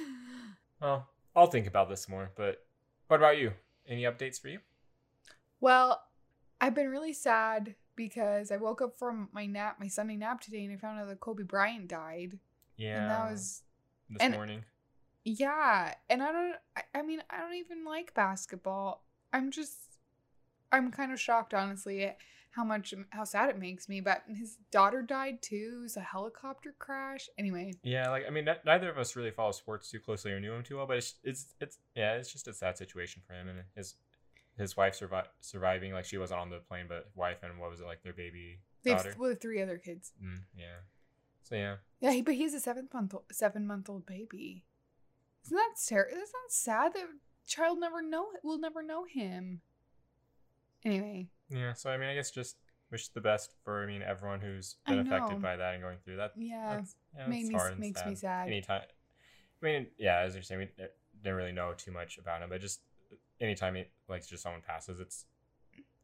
Well, 0.81 1.09
I'll 1.35 1.49
think 1.49 1.67
about 1.67 1.89
this 1.89 2.09
more. 2.09 2.31
But 2.37 2.65
what 3.09 3.17
about 3.17 3.39
you? 3.39 3.53
Any 3.87 4.03
updates 4.05 4.41
for 4.41 4.49
you? 4.49 4.61
well, 5.61 6.01
I've 6.61 6.75
been 6.75 6.89
really 6.89 7.13
sad 7.13 7.75
because 7.97 8.53
I 8.53 8.57
woke 8.59 8.81
up 8.81 8.97
from 8.97 9.29
my 9.33 9.47
nap, 9.47 9.79
my 9.81 9.89
Sunday 9.89 10.15
nap 10.17 10.41
today, 10.41 10.65
and 10.65 10.73
I 10.73 10.77
found 10.77 11.01
out 11.01 11.09
that 11.09 11.19
Kobe 11.21 11.43
Bryant 11.43 11.89
died. 11.89 12.39
Yeah. 12.77 13.03
And 13.03 13.11
that 13.11 13.31
was, 13.33 13.63
this 14.09 14.23
and- 14.23 14.35
morning. 14.35 14.65
yeah. 15.25 15.95
And 16.09 16.23
I 16.23 16.31
don't, 16.33 16.55
I, 16.77 16.83
I 16.99 17.03
mean, 17.03 17.23
I 17.29 17.39
don't 17.41 17.55
even 17.55 17.85
like 17.85 18.15
basketball. 18.15 19.05
I'm 19.33 19.51
just, 19.51 19.75
I'm 20.73 20.91
kind 20.91 21.13
of 21.13 21.21
shocked, 21.21 21.55
honestly, 21.55 22.05
at 22.05 22.19
how 22.51 22.65
much, 22.65 22.93
how 23.11 23.25
sad 23.25 23.51
it 23.51 23.59
makes 23.59 23.89
me. 23.89 24.01
But 24.01 24.23
his 24.29 24.57
daughter 24.71 25.03
died 25.03 25.41
too. 25.43 25.77
It 25.79 25.83
was 25.83 25.97
a 25.97 26.01
helicopter 26.01 26.75
crash. 26.79 27.29
Anyway, 27.39 27.75
Yeah, 27.83 28.11
like 28.11 28.25
I 28.27 28.31
mean, 28.31 28.49
n- 28.49 28.57
neither 28.65 28.91
of 28.91 28.99
us 28.99 29.17
really 29.17 29.31
follow 29.31 29.53
sports 29.53 29.91
too 29.91 30.01
closely 30.01 30.33
or 30.33 30.41
knew 30.41 30.53
him 30.53 30.63
too 30.63 30.77
well, 30.77 30.87
but 30.87 30.97
it's 30.99 31.15
it's 31.25 31.55
it's 31.61 31.79
yeah, 31.95 32.15
it's 32.15 32.33
just 32.33 32.49
a 32.49 32.53
sad 32.55 32.77
situation 32.79 33.23
for 33.27 33.35
him 33.35 33.49
and 33.49 33.59
his 33.77 33.95
his 34.57 34.77
wife 34.77 34.99
survi- 34.99 35.27
surviving. 35.41 35.93
Like 35.93 36.05
she 36.05 36.19
wasn't 36.19 36.41
on 36.41 36.51
the 36.51 36.59
plane, 36.59 36.87
but 36.89 37.11
wife 37.15 37.39
and 37.43 37.59
what 37.59 37.71
was 37.71 37.81
it 37.81 37.87
like 37.87 38.03
their 38.03 38.13
baby 38.13 38.59
they 38.83 38.91
daughter? 38.93 39.15
well, 39.19 39.35
three 39.35 39.63
other 39.63 39.79
kids. 39.79 40.13
Mm, 40.23 40.43
yeah. 40.57 40.81
So 41.45 41.55
yeah, 41.55 41.77
Yeah, 42.01 42.13
he, 42.13 42.23
but 42.23 42.35
he 42.35 42.43
has 42.43 42.55
a 42.55 42.61
seven 42.61 42.89
month 42.93 43.15
seven 43.33 43.67
month 43.67 43.89
old 43.89 44.05
baby. 44.05 44.65
Isn't 45.45 45.57
that 45.57 45.75
ter- 45.89 46.09
Isn't 46.09 46.21
that 46.21 46.51
sad 46.51 46.93
that 46.95 47.07
child 47.47 47.79
never 47.79 48.03
know 48.03 48.27
will 48.43 48.59
never 48.59 48.83
know 48.83 49.05
him? 49.05 49.63
Anyway, 50.85 51.29
yeah. 51.51 51.73
So 51.73 51.91
I 51.91 51.97
mean, 51.97 52.09
I 52.09 52.15
guess 52.15 52.31
just 52.31 52.57
wish 52.91 53.09
the 53.09 53.21
best 53.21 53.53
for 53.65 53.83
I 53.83 53.87
mean 53.87 54.03
everyone 54.03 54.41
who's 54.41 54.77
been 54.87 54.99
affected 55.01 55.43
by 55.43 55.57
that 55.57 55.75
and 55.75 55.83
going 55.83 55.99
through 56.05 56.17
that. 56.17 56.33
yeah, 56.37 56.77
That's, 56.77 56.97
yeah, 57.17 57.27
made 57.27 57.41
it's 57.41 57.49
me- 57.51 57.55
hard 57.55 57.79
makes 57.79 58.05
me 58.07 58.15
sad. 58.15 58.49
Anytime, 58.49 58.83
I 59.63 59.65
mean, 59.67 59.87
yeah, 59.99 60.21
as 60.21 60.35
you're 60.35 60.43
saying, 60.43 60.61
we 60.61 60.85
didn't 61.23 61.37
really 61.37 61.53
know 61.53 61.73
too 61.77 61.91
much 61.91 62.19
about 62.19 62.41
him, 62.43 62.49
but 62.49 62.61
just 62.61 62.81
anytime 63.41 63.77
it, 63.77 63.91
like 64.09 64.27
just 64.27 64.43
someone 64.43 64.63
passes, 64.67 65.01
it's. 65.01 65.27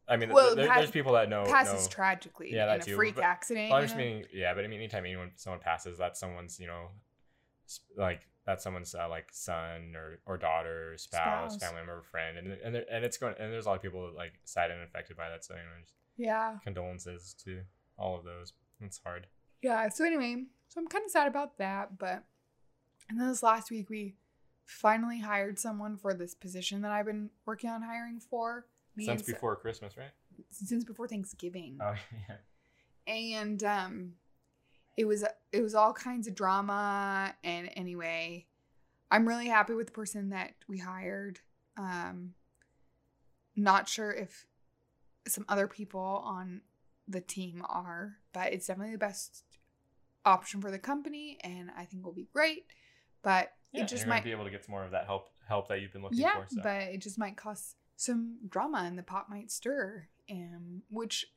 I 0.07 0.17
mean, 0.17 0.29
Well, 0.31 0.55
there, 0.55 0.67
there's 0.67 0.91
people 0.91 1.13
that 1.13 1.29
know. 1.29 1.45
passes 1.45 1.85
know 1.85 1.89
tragically 1.89 2.53
Yeah, 2.53 2.63
in 2.63 2.77
that 2.77 2.81
a 2.81 2.89
too, 2.91 2.95
freak 2.95 3.15
but- 3.15 3.23
accident. 3.23 3.69
Well, 3.71 3.79
I'm 3.79 3.85
just 3.85 3.95
know? 3.95 4.03
meaning, 4.03 4.25
yeah, 4.31 4.53
but 4.53 4.63
I 4.63 4.67
mean, 4.67 4.79
anytime 4.79 5.03
anyone 5.05 5.31
someone 5.35 5.59
passes, 5.61 5.97
that's 5.97 6.19
someone's, 6.19 6.59
you 6.59 6.67
know, 6.67 6.89
like 7.97 8.27
that's 8.45 8.63
someone's 8.63 8.93
uh, 8.93 9.07
like 9.09 9.29
son 9.31 9.93
or 9.95 10.19
or 10.25 10.37
daughter, 10.37 10.93
or 10.93 10.97
spouse, 10.97 11.53
Spouse. 11.55 11.57
family 11.61 11.77
member, 11.81 12.01
friend, 12.03 12.37
and 12.37 12.47
and 12.63 12.75
and 12.75 13.05
it's 13.05 13.17
going 13.17 13.35
and 13.39 13.51
there's 13.51 13.65
a 13.65 13.69
lot 13.69 13.75
of 13.75 13.81
people 13.81 14.05
that 14.07 14.15
like 14.15 14.33
sad 14.45 14.71
and 14.71 14.81
affected 14.83 15.17
by 15.17 15.29
that. 15.29 15.43
So 15.43 15.53
you 15.55 15.59
know, 15.59 15.65
yeah, 16.17 16.57
condolences 16.63 17.35
to 17.45 17.61
all 17.97 18.17
of 18.17 18.23
those. 18.23 18.53
It's 18.81 18.99
hard. 19.03 19.27
yeah. 19.61 19.89
So 19.89 20.05
anyway, 20.05 20.43
so 20.69 20.79
I'm 20.81 20.87
kind 20.87 21.03
of 21.05 21.11
sad 21.11 21.27
about 21.27 21.57
that, 21.57 21.97
but 21.97 22.23
and 23.09 23.19
then 23.19 23.27
this 23.27 23.41
last 23.43 23.71
week 23.71 23.89
we 23.89 24.15
finally 24.65 25.19
hired 25.19 25.59
someone 25.59 25.95
for 25.97 26.13
this 26.13 26.33
position 26.33 26.81
that 26.81 26.91
I've 26.91 27.05
been 27.05 27.29
working 27.45 27.69
on 27.69 27.81
hiring 27.83 28.19
for 28.19 28.65
Me 28.95 29.05
Since 29.05 29.21
before 29.23 29.55
Christmas, 29.55 29.95
right? 29.97 30.11
since 30.49 30.83
before 30.83 31.07
Thanksgiving. 31.07 31.77
Oh 31.81 31.93
yeah. 32.29 32.35
and 33.13 33.63
um 33.63 34.13
it 34.97 35.05
was 35.05 35.23
it 35.51 35.61
was 35.61 35.75
all 35.75 35.93
kinds 35.93 36.27
of 36.27 36.35
drama 36.35 37.33
and 37.43 37.69
anyway 37.75 38.45
i'm 39.11 39.27
really 39.27 39.47
happy 39.47 39.73
with 39.73 39.87
the 39.87 39.93
person 39.93 40.29
that 40.29 40.53
we 40.67 40.77
hired 40.77 41.39
um 41.77 42.33
not 43.55 43.87
sure 43.87 44.11
if 44.11 44.45
some 45.27 45.45
other 45.49 45.67
people 45.67 46.21
on 46.23 46.61
the 47.07 47.21
team 47.21 47.63
are 47.67 48.17
but 48.33 48.53
it's 48.53 48.67
definitely 48.67 48.93
the 48.93 48.97
best 48.97 49.43
option 50.25 50.59
for 50.61 50.71
the 50.71 50.79
company 50.79 51.37
and 51.43 51.69
i 51.77 51.85
think 51.85 52.03
will 52.03 52.11
be 52.13 52.27
great 52.33 52.65
but 53.21 53.53
Yeah, 53.71 53.83
it 53.83 53.87
just 53.87 54.07
might 54.07 54.23
be 54.23 54.31
able 54.31 54.45
to 54.45 54.51
get 54.51 54.63
some 54.65 54.71
more 54.71 54.83
of 54.83 54.91
that 54.91 55.05
help 55.05 55.29
help 55.47 55.67
that 55.67 55.81
you've 55.81 55.93
been 55.93 56.01
looking 56.03 56.19
yeah 56.19 56.41
for. 56.41 56.47
So. 56.49 56.61
but 56.63 56.81
it 56.83 57.01
just 57.01 57.19
might 57.19 57.37
cause 57.37 57.75
some 57.95 58.37
drama 58.49 58.83
and 58.85 58.97
the 58.97 59.03
pot 59.03 59.29
might 59.29 59.51
stir 59.51 60.07
um 60.31 60.81
which 60.89 61.27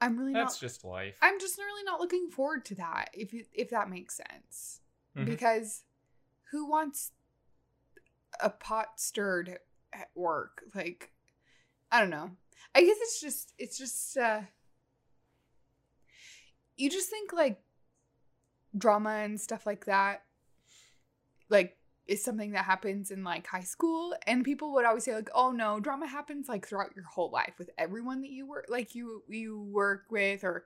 i'm 0.00 0.18
really 0.18 0.32
not 0.32 0.40
that's 0.48 0.58
just 0.58 0.84
life. 0.84 1.16
I'm 1.22 1.38
just 1.40 1.58
really 1.58 1.84
not 1.84 2.00
looking 2.00 2.30
forward 2.30 2.64
to 2.66 2.74
that. 2.76 3.10
If 3.12 3.32
you, 3.32 3.44
if 3.52 3.70
that 3.70 3.88
makes 3.90 4.16
sense, 4.16 4.80
Mhm. 5.16 5.24
because 5.26 5.84
who 6.50 6.68
wants 6.68 7.12
a 8.40 8.50
pot 8.50 9.00
stirred 9.00 9.58
at 9.92 10.10
work? 10.14 10.62
Like, 10.74 11.12
I 11.90 12.00
don't 12.00 12.10
know. 12.10 12.30
I 12.74 12.82
guess 12.82 12.96
it's 13.00 13.20
just 13.20 13.54
it's 13.58 13.78
just 13.78 14.16
uh 14.16 14.42
you 16.76 16.90
just 16.90 17.10
think 17.10 17.32
like 17.32 17.60
drama 18.76 19.10
and 19.24 19.40
stuff 19.40 19.66
like 19.66 19.86
that. 19.86 20.22
Like 21.48 21.77
is 22.08 22.24
something 22.24 22.52
that 22.52 22.64
happens 22.64 23.10
in 23.10 23.22
like 23.22 23.46
high 23.46 23.62
school 23.62 24.14
and 24.26 24.44
people 24.44 24.72
would 24.72 24.84
always 24.86 25.04
say 25.04 25.14
like 25.14 25.28
oh 25.34 25.50
no 25.52 25.78
drama 25.78 26.06
happens 26.06 26.48
like 26.48 26.66
throughout 26.66 26.96
your 26.96 27.04
whole 27.04 27.30
life 27.30 27.52
with 27.58 27.70
everyone 27.78 28.22
that 28.22 28.30
you 28.30 28.46
work 28.46 28.64
like 28.68 28.94
you 28.94 29.22
you 29.28 29.60
work 29.70 30.04
with 30.10 30.42
or 30.42 30.64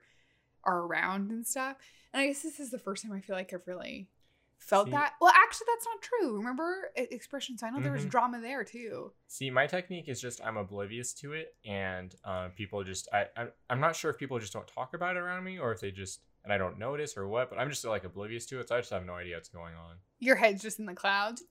are 0.63 0.79
around 0.85 1.29
and 1.31 1.45
stuff. 1.45 1.75
And 2.13 2.21
i 2.21 2.27
guess 2.27 2.41
this 2.41 2.59
is 2.59 2.71
the 2.71 2.79
first 2.79 3.03
time 3.03 3.11
i 3.11 3.19
feel 3.19 3.35
like 3.35 3.53
i've 3.53 3.67
really 3.67 4.09
felt 4.57 4.87
See- 4.87 4.91
that. 4.91 5.13
Well 5.19 5.33
actually 5.35 5.67
that's 5.73 5.85
not 5.85 6.01
true. 6.01 6.37
Remember 6.37 6.89
expressions. 6.95 7.61
I 7.63 7.69
know 7.69 7.81
there 7.81 7.91
was 7.91 8.05
Mhm. 8.05 8.09
drama 8.11 8.39
there 8.39 8.63
too. 8.63 9.11
See, 9.27 9.49
my 9.49 9.67
technique 9.67 10.07
is 10.07 10.21
just 10.21 10.39
I'm 10.41 10.55
oblivious 10.55 11.13
to 11.15 11.33
it, 11.33 11.53
and 11.65 12.15
um, 12.23 12.51
people 12.51 12.81
just 12.85 13.09
I, 13.11 13.25
I 13.35 13.47
I'm 13.69 13.81
not 13.81 13.97
sure 13.97 14.09
if 14.09 14.17
people 14.17 14.39
just 14.39 14.53
don't 14.53 14.67
talk 14.67 14.93
about 14.93 15.17
it 15.17 15.19
around 15.19 15.43
me, 15.43 15.59
or 15.59 15.73
if 15.73 15.81
they 15.81 15.91
just 15.91 16.21
and 16.43 16.51
I 16.53 16.57
don't 16.57 16.77
notice 16.79 17.15
or 17.17 17.27
what. 17.27 17.49
But 17.49 17.59
I'm 17.59 17.69
just 17.69 17.83
like 17.85 18.03
oblivious 18.03 18.45
to 18.47 18.59
it, 18.59 18.69
so 18.69 18.75
I 18.75 18.79
just 18.79 18.91
have 18.91 19.05
no 19.05 19.13
idea 19.13 19.35
what's 19.35 19.49
going 19.49 19.75
on. 19.75 19.95
your 20.19 20.35
head's 20.35 20.61
just 20.61 20.79
in 20.79 20.85
the 20.85 20.93
clouds 20.93 21.43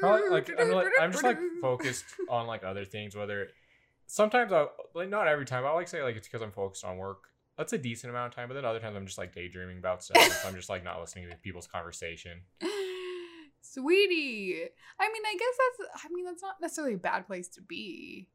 Probably 0.00 0.28
like 0.30 0.50
I'm 0.58 0.70
like 0.70 0.88
I'm 1.00 1.12
just 1.12 1.24
like 1.24 1.38
focused 1.60 2.04
on 2.28 2.46
like 2.46 2.64
other 2.64 2.84
things. 2.84 3.14
Whether 3.14 3.48
sometimes 4.06 4.52
I 4.52 4.66
like 4.94 5.08
not 5.08 5.28
every 5.28 5.44
time. 5.46 5.64
I 5.64 5.70
like 5.72 5.88
say 5.88 6.02
like 6.02 6.16
it's 6.16 6.26
because 6.26 6.42
I'm 6.42 6.52
focused 6.52 6.84
on 6.84 6.96
work. 6.96 7.24
That's 7.56 7.72
a 7.74 7.78
decent 7.78 8.10
amount 8.10 8.32
of 8.32 8.34
time, 8.36 8.48
but 8.48 8.54
then 8.54 8.64
other 8.64 8.80
times 8.80 8.96
I'm 8.96 9.06
just 9.06 9.18
like 9.18 9.34
daydreaming 9.34 9.78
about 9.78 10.02
stuff. 10.02 10.22
so 10.42 10.48
I'm 10.48 10.54
just 10.54 10.70
like 10.70 10.82
not 10.82 11.00
listening 11.00 11.28
to 11.28 11.36
people's 11.36 11.66
conversation. 11.66 12.40
Sweetie. 13.60 14.60
I 14.98 15.08
mean, 15.12 15.22
I 15.26 15.36
guess 15.38 15.88
that's 15.88 16.04
I 16.04 16.08
mean, 16.12 16.24
that's 16.24 16.42
not 16.42 16.56
necessarily 16.60 16.94
a 16.94 16.98
bad 16.98 17.26
place 17.26 17.48
to 17.50 17.62
be. 17.62 18.28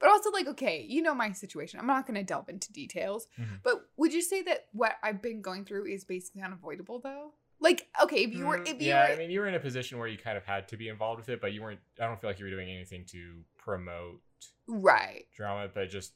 But 0.00 0.08
also 0.08 0.30
like, 0.30 0.46
okay, 0.48 0.84
you 0.88 1.02
know 1.02 1.14
my 1.14 1.30
situation. 1.32 1.78
I'm 1.78 1.86
not 1.86 2.06
gonna 2.06 2.24
delve 2.24 2.48
into 2.48 2.72
details. 2.72 3.26
Mhm. 3.38 3.62
But 3.62 3.88
would 3.96 4.12
you 4.12 4.22
say 4.22 4.42
that 4.42 4.66
what 4.72 4.96
I've 5.02 5.20
been 5.22 5.42
going 5.42 5.64
through 5.66 5.86
is 5.86 6.04
basically 6.04 6.42
unavoidable 6.42 6.98
though? 7.00 7.34
Like, 7.62 7.88
okay, 8.02 8.24
if 8.24 8.32
you 8.32 8.46
were 8.46 8.58
Mm, 8.58 8.68
if 8.68 8.80
you 8.80 8.88
yeah, 8.88 9.06
were 9.08 9.12
I 9.14 9.16
mean, 9.16 9.30
you 9.30 9.40
were 9.40 9.46
in 9.46 9.54
a 9.54 9.60
position 9.60 9.98
where 9.98 10.08
you 10.08 10.16
kind 10.16 10.38
of 10.38 10.44
had 10.46 10.66
to 10.68 10.76
be 10.78 10.88
involved 10.88 11.20
with 11.20 11.28
it, 11.28 11.40
but 11.42 11.52
you 11.52 11.60
weren't. 11.62 11.80
I 12.00 12.06
don't 12.06 12.18
feel 12.20 12.30
like 12.30 12.38
you 12.38 12.46
were 12.46 12.50
doing 12.50 12.70
anything 12.70 13.04
to 13.06 13.44
promote 13.58 14.22
right. 14.66 15.26
drama, 15.36 15.68
but 15.72 15.90
just 15.90 16.14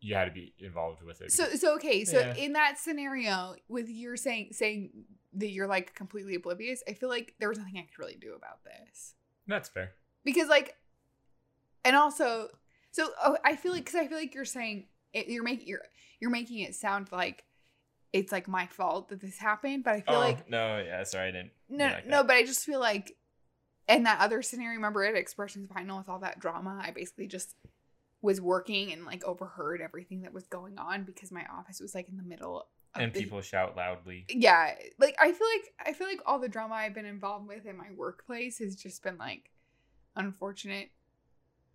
you 0.00 0.14
had 0.16 0.24
to 0.24 0.32
be 0.32 0.52
involved 0.58 1.00
with 1.02 1.20
it. 1.22 1.30
So 1.30 1.44
because- 1.44 1.60
so 1.60 1.74
okay, 1.76 2.04
so 2.04 2.18
Yeah. 2.18 2.34
in 2.34 2.52
that 2.54 2.78
scenario, 2.78 3.54
with 3.68 3.88
your 3.88 4.16
saying 4.16 4.52
saying 4.52 5.06
that 5.34 5.48
you're 5.50 5.68
like 5.68 5.94
completely 5.94 6.34
oblivious, 6.34 6.82
I 6.88 6.94
feel 6.94 7.08
like 7.08 7.34
there 7.38 7.48
was 7.48 7.58
nothing 7.58 7.78
I 7.78 7.82
could 7.82 7.98
really 7.98 8.16
do 8.16 8.34
about 8.34 8.64
this. 8.64 9.14
that's 9.46 9.68
fair. 9.68 9.94
because 10.24 10.48
like 10.48 10.76
and 11.84 11.94
also 11.94 12.48
so 12.94 13.08
oh, 13.24 13.36
i 13.44 13.56
feel 13.56 13.72
like 13.72 13.84
because 13.84 13.98
i 14.00 14.06
feel 14.06 14.16
like 14.18 14.34
you're 14.34 14.44
saying 14.44 14.86
it, 15.12 15.26
you're 15.28 15.42
making 15.42 15.66
you're 15.66 15.82
you're 16.20 16.30
making 16.30 16.60
it 16.60 16.74
sound 16.74 17.10
like 17.10 17.44
it's 18.12 18.30
like 18.30 18.46
my 18.46 18.66
fault 18.66 19.08
that 19.08 19.20
this 19.20 19.38
happened 19.38 19.82
but 19.84 19.94
i 19.94 20.00
feel 20.00 20.16
oh, 20.16 20.20
like 20.20 20.38
Oh, 20.38 20.44
no, 20.48 20.82
yeah, 20.86 21.02
sorry, 21.02 21.28
I 21.28 21.32
didn't. 21.32 21.50
no 21.68 21.84
like 21.86 22.06
no 22.06 22.22
but 22.24 22.36
i 22.36 22.44
just 22.44 22.64
feel 22.64 22.78
like 22.80 23.16
in 23.88 24.04
that 24.04 24.20
other 24.20 24.40
scenario 24.42 24.76
remember 24.76 25.02
at 25.04 25.16
expressions 25.16 25.68
final 25.72 25.98
with 25.98 26.08
all 26.08 26.20
that 26.20 26.38
drama 26.38 26.80
i 26.82 26.90
basically 26.92 27.26
just 27.26 27.54
was 28.22 28.40
working 28.40 28.92
and 28.92 29.04
like 29.04 29.22
overheard 29.24 29.80
everything 29.82 30.22
that 30.22 30.32
was 30.32 30.46
going 30.46 30.78
on 30.78 31.02
because 31.04 31.30
my 31.32 31.44
office 31.52 31.80
was 31.80 31.94
like 31.94 32.08
in 32.08 32.16
the 32.16 32.22
middle 32.22 32.60
of 32.94 33.02
and 33.02 33.12
the- 33.12 33.20
people 33.20 33.40
shout 33.40 33.76
loudly. 33.76 34.24
yeah 34.28 34.70
like 35.00 35.16
i 35.20 35.32
feel 35.32 35.46
like 35.56 35.74
i 35.84 35.92
feel 35.92 36.06
like 36.06 36.20
all 36.24 36.38
the 36.38 36.48
drama 36.48 36.74
i've 36.76 36.94
been 36.94 37.04
involved 37.04 37.46
with 37.48 37.66
in 37.66 37.76
my 37.76 37.88
workplace 37.96 38.58
has 38.60 38.76
just 38.76 39.02
been 39.02 39.18
like 39.18 39.50
unfortunate 40.16 40.90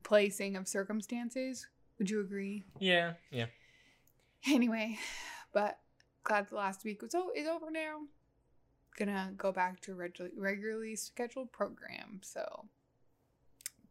placing 0.04 0.56
of 0.56 0.68
circumstances. 0.68 1.68
Would 1.98 2.10
you 2.10 2.22
agree? 2.22 2.64
Yeah, 2.80 3.14
yeah. 3.32 3.48
anyway 4.48 4.98
but 5.54 5.80
glad 6.24 6.50
the 6.50 6.56
last 6.56 6.84
week 6.84 7.02
was 7.02 7.14
oh 7.16 7.32
is 7.36 7.48
over 7.48 7.72
now. 7.72 8.02
Gonna 8.98 9.34
go 9.38 9.52
back 9.52 9.80
to 9.82 9.96
regu- 9.96 10.32
regularly 10.36 10.96
scheduled 10.96 11.52
program 11.52 12.20
so. 12.22 12.66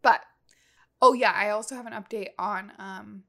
But 0.03 0.23
oh 1.01 1.13
yeah 1.13 1.33
i 1.35 1.51
also 1.51 1.77
have 1.77 1.87
an 1.87 1.93
update 1.93 2.31
on 2.39 2.73
um 2.79 3.23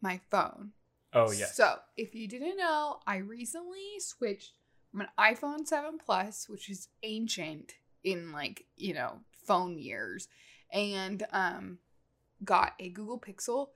my 0.00 0.20
phone. 0.30 0.72
Oh 1.14 1.30
yeah. 1.30 1.46
so, 1.46 1.76
if 1.96 2.14
you 2.14 2.26
didn't 2.26 2.56
know, 2.56 2.98
I 3.06 3.18
recently 3.18 4.00
switched 4.00 4.54
from 4.90 5.02
an 5.02 5.08
iPhone 5.18 5.66
7 5.66 5.98
Plus, 6.04 6.48
which 6.48 6.70
is 6.70 6.88
ancient 7.02 7.74
in 8.02 8.32
like, 8.32 8.64
you 8.76 8.94
know, 8.94 9.18
phone 9.46 9.78
years, 9.78 10.28
and 10.72 11.24
um 11.32 11.78
got 12.44 12.74
a 12.78 12.88
Google 12.90 13.18
Pixel 13.18 13.68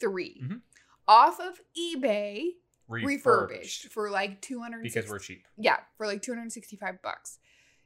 3 0.00 0.40
Mhm. 0.42 0.60
off 1.06 1.40
of 1.40 1.60
eBay 1.78 2.50
refurbished, 2.88 3.88
for 3.88 4.10
like 4.10 4.40
200 4.42 4.82
because 4.82 5.08
we're 5.08 5.18
cheap. 5.18 5.46
yeah, 5.56 5.78
for 5.96 6.06
like 6.06 6.22
265 6.22 7.00
bucks. 7.02 7.38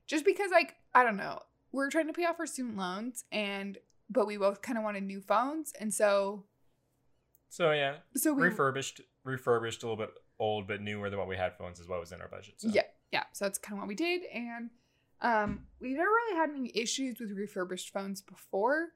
Just 0.06 0.24
because 0.24 0.50
like, 0.50 0.76
I 0.94 1.04
don't 1.04 1.16
know, 1.16 1.42
we're 1.72 1.90
trying 1.90 2.06
to 2.06 2.12
pay 2.12 2.24
off 2.24 2.40
our 2.40 2.46
student 2.46 2.76
loans 2.76 3.24
and 3.30 3.78
but 4.10 4.26
we 4.26 4.36
both 4.38 4.62
kind 4.62 4.78
of 4.78 4.84
wanted 4.84 5.02
new 5.02 5.20
phones 5.20 5.72
and 5.78 5.92
so 5.92 6.44
So 7.50 7.72
yeah, 7.72 7.98
so 8.16 8.32
we 8.32 8.42
refurbished, 8.42 9.00
refurbished, 9.24 9.82
a 9.82 9.86
little 9.88 10.04
bit 10.04 10.14
old 10.38 10.66
but 10.66 10.80
newer 10.80 11.10
than 11.10 11.18
what 11.18 11.28
we 11.28 11.36
had 11.36 11.56
phones 11.56 11.78
is 11.80 11.88
what 11.88 12.00
was 12.00 12.12
in 12.12 12.20
our 12.20 12.28
budget. 12.28 12.54
So. 12.60 12.68
Yeah, 12.68 12.82
yeah. 13.12 13.24
So 13.32 13.44
that's 13.44 13.58
kind 13.58 13.74
of 13.74 13.80
what 13.80 13.88
we 13.88 13.94
did, 13.94 14.22
and 14.32 14.70
um, 15.20 15.66
we 15.80 15.92
never 15.94 16.08
really 16.08 16.36
had 16.36 16.50
any 16.50 16.70
issues 16.74 17.18
with 17.20 17.32
refurbished 17.32 17.90
phones 17.92 18.20
before, 18.22 18.88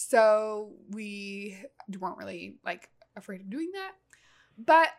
so 0.00 0.74
we 0.90 1.58
weren't 1.98 2.18
really 2.18 2.54
like 2.64 2.88
afraid 3.16 3.40
of 3.40 3.50
doing 3.50 3.72
that. 3.72 3.94
But 4.56 4.90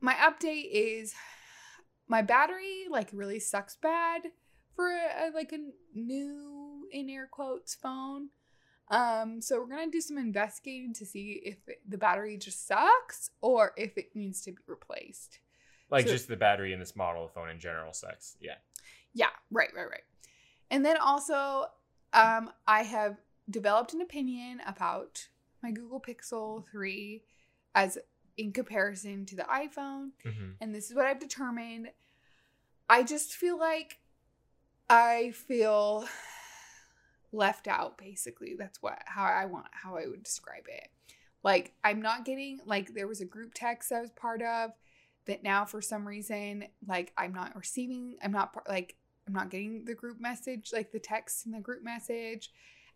my 0.00 0.14
update 0.14 0.70
is 0.72 1.12
my 2.08 2.22
battery 2.22 2.86
like 2.90 3.10
really 3.12 3.38
sucks 3.38 3.76
bad 3.76 4.22
for 4.74 4.88
a, 4.88 5.30
like 5.34 5.52
a 5.52 5.58
new 5.94 6.88
in 6.90 7.10
air 7.10 7.28
quotes 7.30 7.74
phone. 7.74 8.30
Um, 8.88 9.42
so 9.42 9.60
we're 9.60 9.68
gonna 9.76 9.90
do 9.90 10.00
some 10.00 10.16
investigating 10.16 10.94
to 10.94 11.04
see 11.04 11.42
if 11.44 11.58
it, 11.66 11.82
the 11.86 11.98
battery 11.98 12.38
just 12.38 12.66
sucks 12.66 13.28
or 13.42 13.72
if 13.76 13.98
it 13.98 14.16
needs 14.16 14.40
to 14.42 14.52
be 14.52 14.58
replaced. 14.66 15.38
Like 15.90 16.06
So- 16.06 16.12
just 16.12 16.28
the 16.28 16.36
battery 16.36 16.72
in 16.72 16.80
this 16.80 16.96
model 16.96 17.26
of 17.26 17.34
phone 17.34 17.50
in 17.50 17.60
general 17.60 17.92
sucks. 17.92 18.38
Yeah. 18.40 18.56
Yeah, 19.12 19.28
right, 19.50 19.68
right, 19.76 19.90
right. 19.90 20.04
And 20.70 20.82
then 20.82 20.96
also, 20.96 21.66
um, 22.14 22.50
I 22.66 22.84
have 22.84 23.18
developed 23.48 23.94
an 23.94 24.00
opinion 24.00 24.60
about 24.66 25.28
my 25.62 25.70
Google 25.70 26.00
Pixel 26.00 26.64
3 26.70 27.22
as 27.74 27.98
in 28.36 28.52
comparison 28.52 29.26
to 29.26 29.36
the 29.36 29.42
iPhone. 29.44 30.10
hmm 30.24 30.52
And 30.60 30.74
this 30.74 30.90
is 30.90 30.96
what 30.96 31.06
I've 31.06 31.20
determined. 31.20 31.90
I 32.88 33.02
just 33.02 33.34
feel 33.34 33.58
like 33.58 34.00
I 34.88 35.32
feel 35.32 36.06
left 37.32 37.66
out 37.66 37.98
basically. 37.98 38.54
That's 38.58 38.82
what 38.82 38.98
how 39.06 39.24
I 39.24 39.46
want 39.46 39.66
how 39.72 39.96
I 39.96 40.06
would 40.06 40.22
describe 40.22 40.66
it. 40.68 40.88
Like 41.42 41.72
I'm 41.82 42.02
not 42.02 42.24
getting 42.24 42.60
like 42.66 42.94
there 42.94 43.08
was 43.08 43.20
a 43.20 43.26
group 43.26 43.52
text 43.54 43.92
I 43.92 44.00
was 44.00 44.10
part 44.10 44.42
of 44.42 44.72
that 45.26 45.42
now 45.42 45.64
for 45.64 45.80
some 45.80 46.06
reason 46.06 46.64
like 46.86 47.12
I'm 47.16 47.32
not 47.32 47.56
receiving 47.56 48.16
I'm 48.22 48.32
not 48.32 48.54
like 48.68 48.96
I'm 49.26 49.32
not 49.32 49.50
getting 49.50 49.84
the 49.84 49.94
group 49.94 50.20
message 50.20 50.70
like 50.72 50.92
the 50.92 50.98
text 50.98 51.46
in 51.46 51.52
the 51.52 51.60
group 51.60 51.82
message 51.82 52.50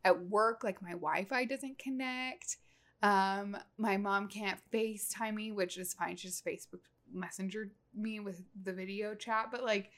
at 0.07 0.27
work 0.27 0.63
like 0.65 0.81
my 0.81 0.93
Wi-Fi 0.93 1.45
doesn't 1.45 1.79
connect. 1.79 2.57
Um 3.03 3.57
my 3.77 3.97
mom 3.97 4.29
can't 4.29 4.61
FaceTime 4.73 5.35
me, 5.35 5.53
which 5.53 5.77
is 5.77 5.95
fine. 5.95 6.17
She 6.17 6.29
just 6.29 6.45
Facebook 6.45 6.81
Messenger 7.13 7.71
me 7.95 8.21
with 8.21 8.43
the 8.65 8.73
video 8.73 9.15
chat, 9.15 9.49
but 9.51 9.63
like 9.65 9.91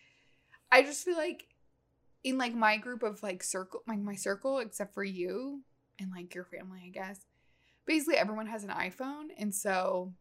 I 0.73 0.83
just 0.83 1.05
feel 1.05 1.17
like 1.17 1.47
in 2.25 2.39
like 2.39 2.55
my 2.55 2.77
group 2.77 3.03
of 3.03 3.23
like 3.23 3.43
circle 3.43 3.83
like 3.87 4.01
my 4.01 4.15
circle 4.15 4.59
except 4.59 4.95
for 4.95 5.05
you 5.05 5.63
and 5.99 6.11
like 6.11 6.35
your 6.35 6.45
family, 6.45 6.83
I 6.87 6.89
guess. 6.89 7.21
Basically 7.87 8.17
everyone 8.17 8.47
has 8.47 8.65
an 8.65 8.71
iPhone 8.71 9.29
and 9.39 9.55
so 9.55 10.13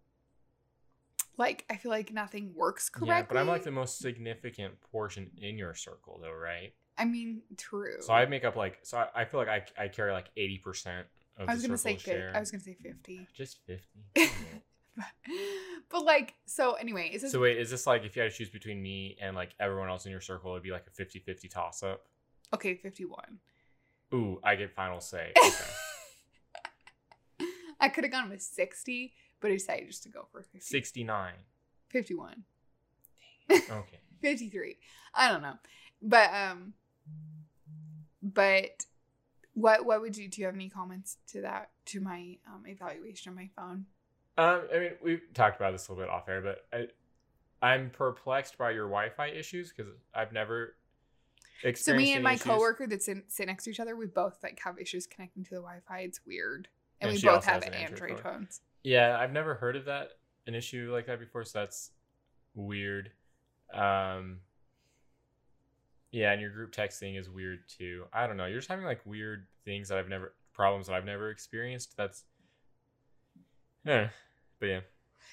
like 1.37 1.65
I 1.69 1.77
feel 1.77 1.91
like 1.91 2.11
nothing 2.11 2.53
works 2.55 2.89
correctly. 2.89 3.15
Yeah, 3.15 3.25
but 3.27 3.37
I'm 3.37 3.47
like 3.47 3.63
the 3.63 3.71
most 3.71 3.99
significant 3.99 4.81
portion 4.91 5.29
in 5.37 5.57
your 5.57 5.73
circle, 5.73 6.19
though, 6.21 6.33
right? 6.33 6.73
I 6.97 7.05
mean, 7.05 7.41
true. 7.57 7.97
So 8.01 8.13
I 8.13 8.25
make 8.25 8.43
up 8.43 8.55
like 8.55 8.79
so. 8.83 8.97
I, 8.97 9.21
I 9.21 9.25
feel 9.25 9.39
like 9.39 9.49
I, 9.49 9.83
I 9.83 9.87
carry 9.87 10.11
like 10.11 10.29
eighty 10.35 10.57
percent 10.57 11.05
of 11.37 11.47
I 11.49 11.53
was 11.53 11.61
gonna 11.61 11.77
say 11.77 11.97
share. 11.97 12.31
I 12.35 12.39
was 12.39 12.51
gonna 12.51 12.63
say 12.63 12.75
fifty. 12.81 13.27
just 13.35 13.59
fifty. 13.65 13.99
but, 14.95 15.05
but 15.89 16.05
like 16.05 16.33
so 16.45 16.73
anyway, 16.73 17.09
it's 17.13 17.21
just 17.21 17.33
so 17.33 17.39
wait, 17.39 17.57
is 17.57 17.69
this 17.69 17.85
like 17.85 18.03
if 18.03 18.15
you 18.15 18.21
had 18.23 18.31
to 18.31 18.37
choose 18.37 18.49
between 18.49 18.81
me 18.81 19.17
and 19.21 19.35
like 19.35 19.51
everyone 19.59 19.89
else 19.89 20.05
in 20.05 20.11
your 20.11 20.21
circle, 20.21 20.51
it'd 20.51 20.63
be 20.63 20.71
like 20.71 20.85
a 20.87 21.03
50-50 21.03 21.49
toss 21.49 21.83
up? 21.83 22.05
okay, 22.53 22.75
fifty 22.75 23.05
one. 23.05 23.39
Ooh, 24.13 24.39
I 24.43 24.55
get 24.55 24.71
final 24.73 24.99
say. 25.01 25.33
Okay. 25.43 25.65
I 27.79 27.89
could 27.89 28.05
have 28.05 28.11
gone 28.11 28.29
with 28.31 28.41
60, 28.41 29.13
but 29.39 29.51
I 29.51 29.53
decided 29.53 29.87
just 29.87 30.01
to 30.03 30.09
go 30.09 30.25
for 30.31 30.41
50, 30.41 30.61
Sixty-nine. 30.61 31.35
51, 31.89 32.43
Okay. 33.51 33.99
53. 34.21 34.77
I 35.13 35.31
don't 35.31 35.43
know. 35.43 35.53
But 36.01 36.33
um 36.33 36.73
but 38.21 38.85
what 39.53 39.85
what 39.85 40.01
would 40.01 40.15
you 40.17 40.27
do 40.27 40.41
you 40.41 40.45
have 40.45 40.55
any 40.55 40.69
comments 40.69 41.17
to 41.27 41.41
that 41.41 41.71
to 41.85 41.99
my 41.99 42.37
um 42.47 42.63
evaluation 42.67 43.29
of 43.31 43.35
my 43.35 43.49
phone? 43.55 43.85
Um, 44.37 44.61
I 44.73 44.79
mean, 44.79 44.91
we've 45.03 45.21
talked 45.33 45.55
about 45.55 45.71
this 45.71 45.87
a 45.87 45.91
little 45.91 46.05
bit 46.05 46.11
off 46.11 46.29
air, 46.29 46.41
but 46.41 46.67
I, 46.71 47.65
I'm 47.65 47.89
perplexed 47.89 48.55
by 48.57 48.69
your 48.69 48.85
Wi-Fi 48.85 49.29
issues 49.29 49.73
because 49.75 49.91
I've 50.13 50.31
never. 50.31 50.75
So 51.73 51.95
me 51.95 52.13
and 52.13 52.23
my 52.23 52.33
issues? 52.33 52.43
coworker 52.43 52.85
that 52.85 53.01
sit, 53.01 53.17
sit 53.29 53.47
next 53.47 53.63
to 53.63 53.71
each 53.71 53.79
other, 53.79 53.95
we 53.95 54.05
both 54.05 54.37
like 54.43 54.59
have 54.63 54.77
issues 54.77 55.07
connecting 55.07 55.43
to 55.45 55.49
the 55.49 55.55
Wi-Fi. 55.55 56.01
It's 56.01 56.19
weird, 56.23 56.67
and, 57.01 57.09
And 57.09 57.19
we 57.19 57.27
both 57.27 57.45
have 57.45 57.63
an 57.63 57.73
Android 57.73 58.11
Android 58.11 58.23
phone. 58.23 58.33
phones. 58.33 58.61
Yeah, 58.83 59.17
I've 59.19 59.31
never 59.31 59.55
heard 59.55 59.75
of 59.75 59.85
that 59.85 60.11
an 60.45 60.53
issue 60.53 60.91
like 60.93 61.07
that 61.07 61.19
before, 61.19 61.43
so 61.43 61.57
that's 61.59 61.91
weird. 62.53 63.11
Um 63.73 64.37
Yeah, 66.11 66.31
and 66.31 66.41
your 66.41 66.51
group 66.51 66.71
texting 66.71 67.19
is 67.19 67.29
weird 67.29 67.59
too. 67.67 68.05
I 68.13 68.27
don't 68.27 68.37
know. 68.37 68.45
You're 68.45 68.59
just 68.59 68.69
having 68.69 68.85
like 68.85 69.05
weird 69.05 69.47
things 69.65 69.89
that 69.89 69.97
I've 69.97 70.09
never 70.09 70.33
problems 70.53 70.87
that 70.87 70.93
I've 70.93 71.05
never 71.05 71.29
experienced. 71.29 71.95
That's 71.97 72.23
yeah. 73.85 74.09
But 74.59 74.65
yeah. 74.65 74.79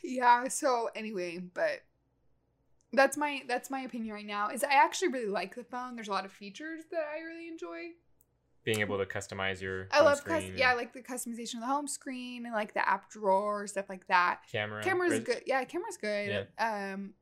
Yeah. 0.02 0.48
So 0.48 0.90
anyway, 0.94 1.38
but 1.38 1.82
that's 2.92 3.16
my 3.16 3.42
that's 3.48 3.70
my 3.70 3.80
opinion 3.80 4.14
right 4.14 4.26
now. 4.26 4.50
Is 4.50 4.64
I 4.64 4.72
actually 4.72 5.08
really 5.08 5.30
like 5.30 5.54
the 5.54 5.64
phone. 5.64 5.94
There's 5.94 6.08
a 6.08 6.12
lot 6.12 6.24
of 6.24 6.32
features 6.32 6.82
that 6.90 7.04
I 7.14 7.20
really 7.20 7.48
enjoy. 7.48 7.90
Being 8.64 8.80
able 8.80 8.96
to 8.96 9.04
customize 9.04 9.60
your 9.60 9.88
I 9.92 9.96
home 9.96 10.06
love 10.06 10.24
cus- 10.24 10.44
yeah, 10.56 10.70
I 10.70 10.74
like 10.74 10.94
the 10.94 11.02
customization 11.02 11.56
of 11.56 11.60
the 11.60 11.66
home 11.66 11.86
screen 11.86 12.46
and 12.46 12.54
like 12.54 12.72
the 12.72 12.88
app 12.88 13.10
drawer 13.10 13.66
stuff 13.66 13.90
like 13.90 14.06
that. 14.06 14.40
camera. 14.50 14.82
Camera's 14.82 15.12
Res- 15.12 15.24
good. 15.24 15.42
Yeah, 15.46 15.62
camera's 15.64 15.98
good. 15.98 16.48
Um, 16.58 17.12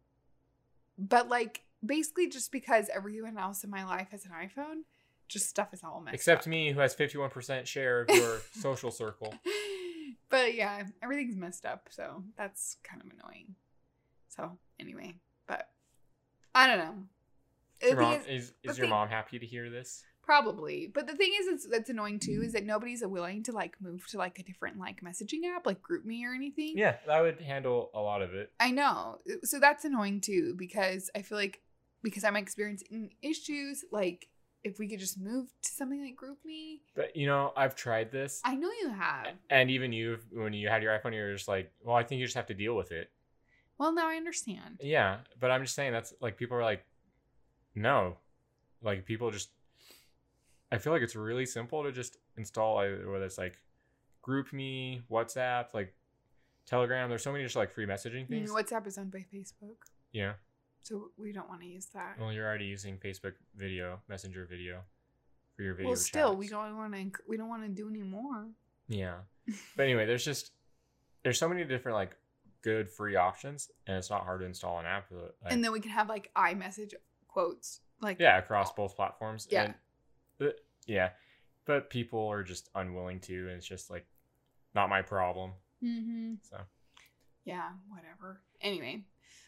but 0.98 1.28
like 1.28 1.62
basically 1.84 2.28
just 2.28 2.52
because 2.52 2.88
everyone 2.94 3.38
else 3.38 3.64
in 3.64 3.70
my 3.70 3.84
life 3.84 4.08
has 4.10 4.24
an 4.24 4.30
iPhone, 4.32 4.82
just 5.28 5.48
stuff 5.48 5.72
is 5.72 5.82
all 5.82 6.00
messed 6.00 6.14
Except 6.14 6.42
up. 6.42 6.46
me 6.48 6.72
who 6.72 6.80
has 6.80 6.94
51% 6.94 7.66
share 7.66 8.02
of 8.02 8.10
your 8.10 8.38
social 8.60 8.90
circle. 8.90 9.34
but 10.28 10.54
yeah, 10.54 10.84
everything's 11.02 11.36
messed 11.36 11.64
up, 11.66 11.88
so 11.90 12.24
that's 12.36 12.76
kind 12.82 13.02
of 13.02 13.08
annoying. 13.18 13.54
So 14.28 14.58
anyway, 14.80 15.14
but 15.46 15.68
I 16.54 16.66
don't 16.66 16.78
know. 16.78 16.94
Your 17.88 18.00
mom, 18.00 18.14
is- 18.14 18.26
is 18.26 18.52
is 18.62 18.78
your 18.78 18.84
thing- 18.84 18.90
mom 18.90 19.08
happy 19.08 19.38
to 19.38 19.46
hear 19.46 19.68
this? 19.70 20.04
Probably. 20.22 20.86
But 20.86 21.08
the 21.08 21.16
thing 21.16 21.32
is 21.38 21.48
it's 21.48 21.66
that's 21.66 21.90
annoying 21.90 22.20
too 22.20 22.42
is 22.44 22.52
that 22.52 22.64
nobody's 22.64 23.04
willing 23.04 23.42
to 23.42 23.52
like 23.52 23.74
move 23.80 24.06
to 24.10 24.18
like 24.18 24.38
a 24.38 24.44
different 24.44 24.78
like 24.78 25.00
messaging 25.02 25.40
app 25.52 25.66
like 25.66 25.78
GroupMe 25.82 26.22
or 26.24 26.32
anything. 26.32 26.74
Yeah, 26.76 26.94
that 27.08 27.20
would 27.22 27.40
handle 27.40 27.90
a 27.92 28.00
lot 28.00 28.22
of 28.22 28.32
it. 28.32 28.52
I 28.60 28.70
know. 28.70 29.18
So 29.42 29.58
that's 29.58 29.84
annoying 29.84 30.20
too 30.20 30.54
because 30.56 31.10
I 31.16 31.22
feel 31.22 31.36
like 31.38 31.60
because 32.02 32.24
I'm 32.24 32.36
experiencing 32.36 33.10
issues 33.22 33.84
like 33.92 34.28
if 34.64 34.78
we 34.78 34.88
could 34.88 35.00
just 35.00 35.18
move 35.20 35.48
to 35.62 35.70
something 35.70 36.00
like 36.00 36.14
GroupMe. 36.16 36.80
But 36.94 37.16
you 37.16 37.26
know, 37.26 37.52
I've 37.56 37.74
tried 37.74 38.12
this. 38.12 38.40
I 38.44 38.54
know 38.54 38.70
you 38.80 38.90
have. 38.90 39.28
And 39.50 39.70
even 39.70 39.92
you, 39.92 40.18
when 40.32 40.52
you 40.52 40.68
had 40.68 40.82
your 40.82 40.96
iPhone, 40.96 41.14
you 41.14 41.20
were 41.22 41.32
just 41.34 41.48
like, 41.48 41.72
well, 41.82 41.96
I 41.96 42.04
think 42.04 42.20
you 42.20 42.26
just 42.26 42.36
have 42.36 42.46
to 42.46 42.54
deal 42.54 42.74
with 42.76 42.92
it. 42.92 43.10
Well, 43.78 43.92
now 43.92 44.08
I 44.08 44.14
understand. 44.16 44.78
Yeah. 44.80 45.18
But 45.40 45.50
I'm 45.50 45.62
just 45.62 45.74
saying 45.74 45.92
that's 45.92 46.14
like, 46.20 46.36
people 46.36 46.56
are 46.56 46.62
like, 46.62 46.84
no. 47.74 48.18
Like, 48.82 49.04
people 49.04 49.30
just, 49.32 49.50
I 50.70 50.78
feel 50.78 50.92
like 50.92 51.02
it's 51.02 51.16
really 51.16 51.46
simple 51.46 51.82
to 51.82 51.90
just 51.90 52.18
install, 52.36 52.76
whether 52.76 53.24
it's 53.24 53.38
like 53.38 53.58
GroupMe, 54.24 55.02
WhatsApp, 55.10 55.74
like 55.74 55.94
Telegram. 56.66 57.08
There's 57.08 57.22
so 57.24 57.32
many 57.32 57.42
just 57.44 57.56
like 57.56 57.72
free 57.72 57.86
messaging 57.86 58.26
Mm, 58.26 58.28
things. 58.28 58.50
WhatsApp 58.52 58.86
is 58.86 58.96
owned 58.98 59.10
by 59.10 59.24
Facebook, 59.34 59.76
Yeah. 60.12 60.34
So 60.82 61.10
we 61.16 61.32
don't 61.32 61.48
want 61.48 61.60
to 61.60 61.66
use 61.66 61.86
that. 61.94 62.16
Well, 62.20 62.32
you're 62.32 62.46
already 62.46 62.66
using 62.66 62.98
Facebook 62.98 63.34
video, 63.56 64.00
Messenger 64.08 64.46
video 64.48 64.80
for 65.56 65.62
your 65.62 65.74
video. 65.74 65.90
Well, 65.90 65.96
still, 65.96 66.36
we 66.36 66.48
don't 66.48 66.76
want 66.76 66.92
to. 66.92 67.10
We 67.28 67.36
don't 67.36 67.48
want 67.48 67.62
to 67.62 67.68
do 67.68 67.88
any 67.88 68.02
more. 68.02 68.46
Yeah. 68.88 69.16
But 69.76 69.84
anyway, 69.84 70.06
there's 70.06 70.24
just 70.24 70.52
there's 71.24 71.38
so 71.38 71.48
many 71.48 71.64
different 71.64 71.96
like 71.96 72.16
good 72.62 72.88
free 72.88 73.16
options, 73.16 73.70
and 73.86 73.96
it's 73.96 74.10
not 74.10 74.24
hard 74.24 74.40
to 74.40 74.46
install 74.46 74.78
an 74.78 74.86
app. 74.86 75.06
Like, 75.10 75.32
and 75.46 75.64
then 75.64 75.72
we 75.72 75.80
can 75.80 75.90
have 75.90 76.08
like 76.08 76.30
iMessage 76.36 76.94
quotes, 77.28 77.80
like 78.00 78.20
yeah, 78.20 78.38
across 78.38 78.72
both 78.72 78.94
platforms. 78.96 79.48
Yeah. 79.50 79.64
And, 79.64 79.74
but, 80.38 80.60
yeah. 80.86 81.10
But 81.64 81.90
people 81.90 82.26
are 82.28 82.42
just 82.42 82.70
unwilling 82.74 83.20
to, 83.20 83.34
and 83.48 83.56
it's 83.56 83.66
just 83.66 83.90
like 83.90 84.06
not 84.74 84.88
my 84.88 85.02
problem. 85.02 85.52
Mm-hmm. 85.82 86.34
So 86.48 86.58
Yeah, 87.44 87.70
whatever. 87.88 88.40
Anyway, 88.60 89.02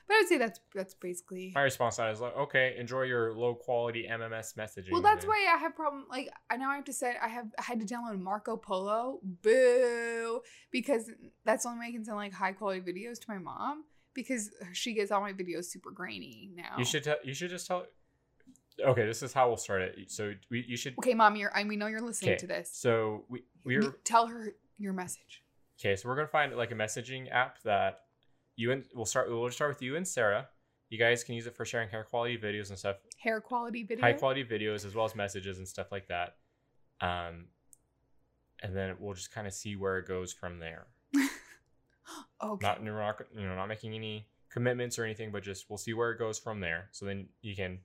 but 0.07 0.15
I'd 0.15 0.27
say 0.29 0.39
that's 0.39 0.61
that's 0.75 0.95
basically. 0.95 1.53
my 1.55 1.63
response 1.63 1.97
to 1.97 2.03
that 2.03 2.13
is 2.13 2.21
like, 2.21 2.37
okay, 2.37 2.75
enjoy 2.79 3.03
your 3.03 3.33
low 3.33 3.55
quality 3.55 4.07
MMS 4.11 4.55
messaging. 4.55 4.93
Well, 4.93 5.01
that's 5.01 5.27
why 5.27 5.47
I 5.53 5.59
have 5.59 5.75
problem. 5.75 6.07
Like 6.11 6.29
I 6.51 6.57
now 6.57 6.71
I 6.71 6.77
have 6.77 6.85
to 6.85 6.93
say 6.93 7.15
I 7.23 7.29
have 7.29 7.47
I 7.59 7.63
had 7.63 7.81
to 7.81 7.87
download 7.87 8.21
Marco 8.21 8.57
Polo. 8.57 9.21
Boo, 9.23 10.41
because 10.71 11.11
that's 11.45 11.65
the 11.65 11.71
only 11.71 11.81
way 11.81 11.87
I 11.89 11.93
can 11.93 12.05
send 12.05 12.17
like 12.17 12.33
high 12.33 12.53
quality 12.53 12.81
videos 12.81 13.19
to 13.21 13.27
my 13.29 13.39
mom 13.39 13.85
because 14.15 14.51
she 14.73 14.95
gets 14.95 15.11
all 15.11 15.21
my 15.21 15.33
videos 15.33 15.65
super 15.67 15.91
grainy 15.91 16.51
now. 16.55 16.77
you 16.79 16.85
should 16.85 17.05
tell. 17.05 17.17
You 17.25 17.35
should 17.35 17.51
just 17.51 17.67
tell. 17.67 17.87
Okay, 18.85 19.07
this 19.07 19.23
is 19.23 19.33
how 19.33 19.49
we'll 19.49 19.57
start 19.57 19.83
it. 19.83 20.11
So 20.11 20.33
we 20.51 20.65
you 20.67 20.77
should. 20.77 20.95
Okay, 20.99 21.15
mom, 21.15 21.37
you're. 21.37 21.55
I 21.57 21.65
we 21.65 21.77
know 21.77 21.87
you're 21.87 22.01
listening 22.01 22.33
Okay, 22.33 22.39
to 22.41 22.47
this. 22.47 22.71
So 22.73 23.25
we 23.29 23.43
we're 23.65 23.97
tell 24.05 24.27
her 24.27 24.55
your 24.79 24.93
message. 24.93 25.43
Okay, 25.81 25.97
so 25.97 26.09
we're 26.09 26.17
gonna 26.17 26.29
find 26.29 26.55
like 26.57 26.73
a 26.73 26.75
messaging 26.75 27.31
app 27.33 27.63
that 27.63 28.04
you 28.57 28.73
and 28.73 28.85
we'll 28.95 29.05
start. 29.07 29.29
We'll 29.31 29.51
start 29.51 29.71
with 29.71 29.83
you 29.83 29.97
and 29.97 30.07
Sarah. 30.07 30.49
You 30.91 30.99
guys 30.99 31.25
can 31.25 31.35
use 31.35 31.47
it 31.47 31.57
for 31.57 31.65
sharing 31.65 31.89
hair 31.89 32.05
quality 32.05 32.39
videos 32.39 32.69
and 32.69 32.79
stuff, 32.79 32.97
Hair 33.19 33.41
quality 33.41 33.83
video. 33.83 34.05
high 34.05 34.13
quality 34.13 34.45
videos 34.45 34.85
as 34.87 34.95
well 34.95 35.05
as 35.07 35.15
messages 35.17 35.59
and 35.59 35.67
stuff 35.67 35.91
like 35.91 36.07
that. 36.09 36.37
Um, 37.01 37.47
and 38.63 38.77
then 38.77 38.95
we'll 39.01 39.15
just 39.15 39.33
kind 39.33 39.47
of 39.47 39.53
see 39.55 39.77
where 39.77 39.99
it 39.99 40.07
goes 40.07 40.33
from 40.33 40.59
there. 40.59 40.87
Okay. 42.43 42.67
Not, 42.67 42.85
not 42.85 43.21
you 43.35 43.47
know 43.47 43.55
not 43.55 43.67
making 43.69 43.95
any 43.95 44.27
commitments 44.51 44.99
or 44.99 45.05
anything, 45.05 45.31
but 45.33 45.43
just 45.43 45.71
we'll 45.71 45.79
see 45.79 45.95
where 45.95 46.11
it 46.13 46.19
goes 46.19 46.39
from 46.39 46.61
there. 46.61 46.89
So 46.93 47.07
then 47.07 47.29
you 47.41 47.57
can, 47.57 47.79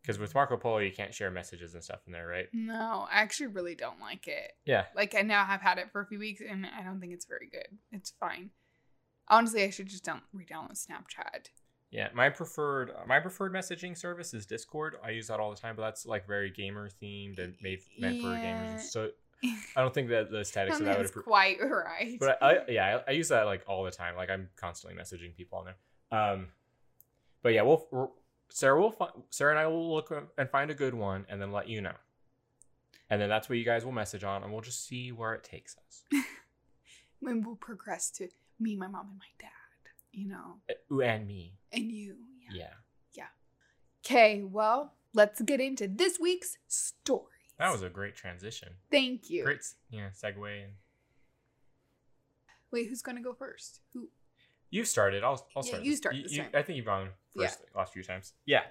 because 0.00 0.18
with 0.18 0.34
Marco 0.34 0.56
Polo 0.56 0.78
you 0.78 0.90
can't 0.90 1.12
share 1.12 1.30
messages 1.30 1.74
and 1.74 1.84
stuff 1.84 2.00
in 2.06 2.12
there, 2.12 2.26
right? 2.26 2.46
no, 2.54 3.06
I 3.12 3.20
actually 3.20 3.48
really 3.48 3.74
don't 3.74 4.00
like 4.00 4.26
it. 4.26 4.52
Yeah, 4.64 4.84
Like 4.96 5.14
I 5.14 5.20
now 5.20 5.44
have 5.44 5.60
had 5.60 5.76
it 5.78 5.90
for 5.92 6.00
a 6.00 6.06
few 6.06 6.18
weeks 6.18 6.40
and 6.48 6.64
I 6.66 6.82
don't 6.82 7.00
think 7.00 7.12
it's 7.12 7.26
very 7.26 7.48
good. 7.50 7.66
It's 7.90 8.12
fine. 8.18 8.50
Honestly, 9.28 9.62
I 9.62 9.70
should 9.70 9.88
just 9.88 10.04
don't 10.04 10.22
re-download 10.32 10.72
Snapchat. 10.72 11.48
Yeah, 11.90 12.08
my 12.14 12.30
preferred 12.30 12.90
my 13.06 13.20
preferred 13.20 13.52
messaging 13.52 13.96
service 13.96 14.32
is 14.32 14.46
Discord. 14.46 14.96
I 15.04 15.10
use 15.10 15.26
that 15.28 15.40
all 15.40 15.50
the 15.50 15.60
time, 15.60 15.76
but 15.76 15.82
that's 15.82 16.06
like 16.06 16.26
very 16.26 16.50
gamer 16.50 16.88
themed 16.88 17.38
and 17.38 17.54
made 17.60 17.80
meant 17.98 18.22
for 18.22 18.28
gamers. 18.28 18.80
So 18.80 19.10
I 19.44 19.80
don't 19.80 19.92
think 19.92 20.08
that 20.08 20.30
the 20.30 20.38
I 20.38 20.40
aesthetics 20.40 20.80
of 20.80 20.86
that 20.86 20.96
would. 20.96 21.06
appro- 21.06 21.24
quite 21.24 21.58
right. 21.60 22.16
But 22.18 22.42
I, 22.42 22.46
I 22.46 22.58
yeah, 22.68 23.00
I, 23.06 23.10
I 23.10 23.14
use 23.14 23.28
that 23.28 23.44
like 23.44 23.62
all 23.66 23.84
the 23.84 23.90
time. 23.90 24.16
Like 24.16 24.30
I'm 24.30 24.48
constantly 24.56 25.00
messaging 25.00 25.36
people 25.36 25.58
on 25.58 25.66
there. 25.66 26.18
Um, 26.18 26.48
but 27.42 27.52
yeah, 27.52 27.62
we'll, 27.62 27.86
we'll 27.90 28.14
Sarah 28.48 28.80
will 28.80 28.92
fi- 28.92 29.10
Sarah 29.28 29.52
and 29.52 29.58
I 29.58 29.66
will 29.66 29.92
look 29.92 30.12
and 30.38 30.48
find 30.48 30.70
a 30.70 30.74
good 30.74 30.94
one 30.94 31.26
and 31.28 31.40
then 31.40 31.52
let 31.52 31.68
you 31.68 31.82
know. 31.82 31.94
And 33.10 33.20
then 33.20 33.28
that's 33.28 33.50
what 33.50 33.58
you 33.58 33.64
guys 33.64 33.84
will 33.84 33.92
message 33.92 34.24
on, 34.24 34.42
and 34.42 34.50
we'll 34.50 34.62
just 34.62 34.86
see 34.86 35.12
where 35.12 35.34
it 35.34 35.44
takes 35.44 35.76
us. 35.76 36.04
when 37.20 37.42
we'll 37.42 37.56
progress 37.56 38.10
to 38.12 38.28
me, 38.60 38.76
my 38.76 38.86
mom, 38.86 39.08
and 39.10 39.18
my 39.18 39.24
dad, 39.38 39.50
you 40.12 40.28
know, 40.28 40.60
Uh, 40.70 40.98
and 41.00 41.26
me. 41.26 41.54
and 41.72 41.90
you. 41.90 42.16
Yeah. 42.52 42.74
Yeah. 43.14 43.26
Okay, 44.04 44.42
well, 44.42 44.94
let's 45.14 45.40
get 45.42 45.60
into 45.60 45.86
this 45.88 46.18
week's 46.20 46.58
stories. 46.68 47.28
that 47.58 47.70
was 47.70 47.82
a 47.82 47.88
great 47.88 48.16
transition. 48.16 48.74
Thank 48.90 49.30
you. 49.30 49.44
Great, 49.44 49.60
yeah, 49.90 50.08
segue. 50.10 50.64
And 50.64 50.72
Wait, 52.70 52.88
who's 52.88 53.02
gonna 53.02 53.20
go 53.22 53.34
first? 53.34 53.80
Who? 53.92 54.08
You 54.70 54.84
started. 54.84 55.22
I'll, 55.22 55.46
I'll 55.54 55.62
Yeah, 55.64 55.68
start. 55.72 55.82
you 55.84 55.90
this. 55.90 55.98
start 55.98 56.16
this 56.22 56.36
time. 56.36 56.48
I 56.54 56.62
think 56.62 56.76
you've 56.78 56.86
gone 56.86 57.10
first 57.36 57.60
the 57.72 57.78
last 57.78 57.92
few 57.92 58.02
times. 58.02 58.32
Yeah. 58.46 58.62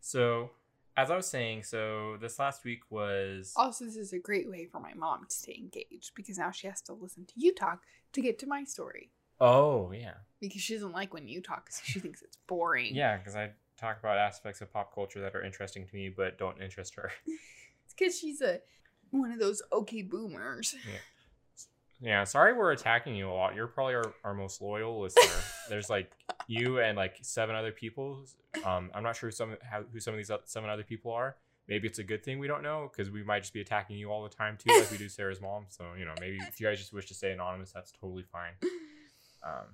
So, 0.00 0.50
as 0.96 1.10
I 1.10 1.16
was 1.16 1.26
saying, 1.28 1.62
so 1.62 2.16
this 2.20 2.38
last 2.38 2.64
week 2.64 2.80
was. 2.90 3.52
Also, 3.56 3.84
this 3.84 3.96
is 3.96 4.12
a 4.12 4.18
great 4.18 4.50
way 4.50 4.66
for 4.66 4.80
my 4.80 4.92
mom 4.94 5.26
to 5.28 5.34
stay 5.34 5.54
engaged 5.56 6.14
because 6.16 6.36
now 6.38 6.50
she 6.50 6.66
has 6.66 6.82
to 6.82 6.92
listen 6.92 7.24
to 7.26 7.32
you 7.36 7.54
talk 7.54 7.82
to 8.12 8.20
get 8.20 8.38
to 8.40 8.46
my 8.46 8.64
story 8.64 9.10
Oh, 9.40 9.92
yeah. 9.92 10.14
because 10.40 10.60
she 10.62 10.74
doesn't 10.74 10.92
like 10.92 11.12
when 11.12 11.26
you 11.28 11.40
talk 11.40 11.66
because 11.66 11.80
she 11.84 12.00
thinks 12.00 12.22
it's 12.22 12.36
boring. 12.46 12.94
Yeah, 12.94 13.16
because 13.16 13.34
I 13.36 13.50
talk 13.76 13.98
about 13.98 14.16
aspects 14.18 14.60
of 14.60 14.72
pop 14.72 14.94
culture 14.94 15.20
that 15.20 15.34
are 15.34 15.42
interesting 15.42 15.86
to 15.86 15.94
me 15.94 16.08
but 16.08 16.38
don't 16.38 16.60
interest 16.62 16.94
her. 16.96 17.10
It's 17.84 17.92
because 17.98 18.18
she's 18.18 18.40
a 18.40 18.60
one 19.10 19.30
of 19.30 19.38
those 19.38 19.60
okay 19.72 20.00
boomers. 20.02 20.74
yeah, 20.86 20.98
Yeah, 22.00 22.24
sorry 22.24 22.54
we're 22.54 22.72
attacking 22.72 23.14
you 23.14 23.28
a 23.28 23.32
lot. 23.32 23.54
You're 23.54 23.66
probably 23.66 23.94
our, 23.94 24.12
our 24.24 24.32
most 24.34 24.62
loyal 24.62 25.00
listener. 25.02 25.42
There's 25.68 25.90
like 25.90 26.10
you 26.46 26.80
and 26.80 26.96
like 26.96 27.18
seven 27.22 27.54
other 27.54 27.72
people. 27.72 28.24
Um, 28.64 28.90
I'm 28.94 29.02
not 29.02 29.16
sure 29.16 29.28
who 29.28 29.32
some 29.32 29.56
how, 29.62 29.82
who 29.92 30.00
some 30.00 30.14
of 30.14 30.18
these 30.18 30.30
seven 30.46 30.70
other 30.70 30.82
people 30.82 31.12
are. 31.12 31.36
Maybe 31.68 31.86
it's 31.86 31.98
a 31.98 32.04
good 32.04 32.24
thing 32.24 32.38
we 32.38 32.46
don't 32.46 32.62
know 32.62 32.90
because 32.90 33.10
we 33.10 33.22
might 33.22 33.40
just 33.40 33.52
be 33.52 33.60
attacking 33.60 33.96
you 33.98 34.10
all 34.10 34.22
the 34.22 34.28
time 34.34 34.56
too, 34.58 34.74
like 34.78 34.90
we 34.90 34.96
do 34.98 35.08
Sarah's 35.18 35.40
mom. 35.42 35.66
So 35.68 35.84
you 35.98 36.04
know, 36.06 36.14
maybe 36.20 36.38
if 36.38 36.58
you 36.60 36.66
guys 36.66 36.78
just 36.78 36.92
wish 36.94 37.06
to 37.08 37.14
stay 37.14 37.32
anonymous, 37.32 37.70
that's 37.72 37.92
totally 37.92 38.24
fine. 38.24 38.52
Um, 39.44 39.66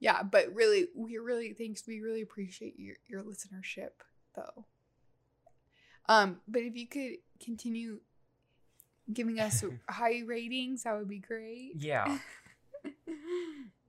Yeah, 0.00 0.22
but 0.22 0.54
really, 0.54 0.88
we 0.96 1.18
really 1.18 1.52
thanks. 1.52 1.84
We 1.86 2.00
really 2.00 2.22
appreciate 2.22 2.78
your 2.78 2.96
your 3.08 3.22
listenership, 3.22 3.90
though. 4.34 4.64
Um, 6.08 6.40
but 6.48 6.62
if 6.62 6.74
you 6.76 6.86
could 6.86 7.18
continue 7.44 8.00
giving 9.12 9.38
us 9.40 9.62
high 9.90 10.22
ratings, 10.24 10.84
that 10.84 10.96
would 10.96 11.08
be 11.08 11.18
great. 11.18 11.72
yeah. 11.76 12.18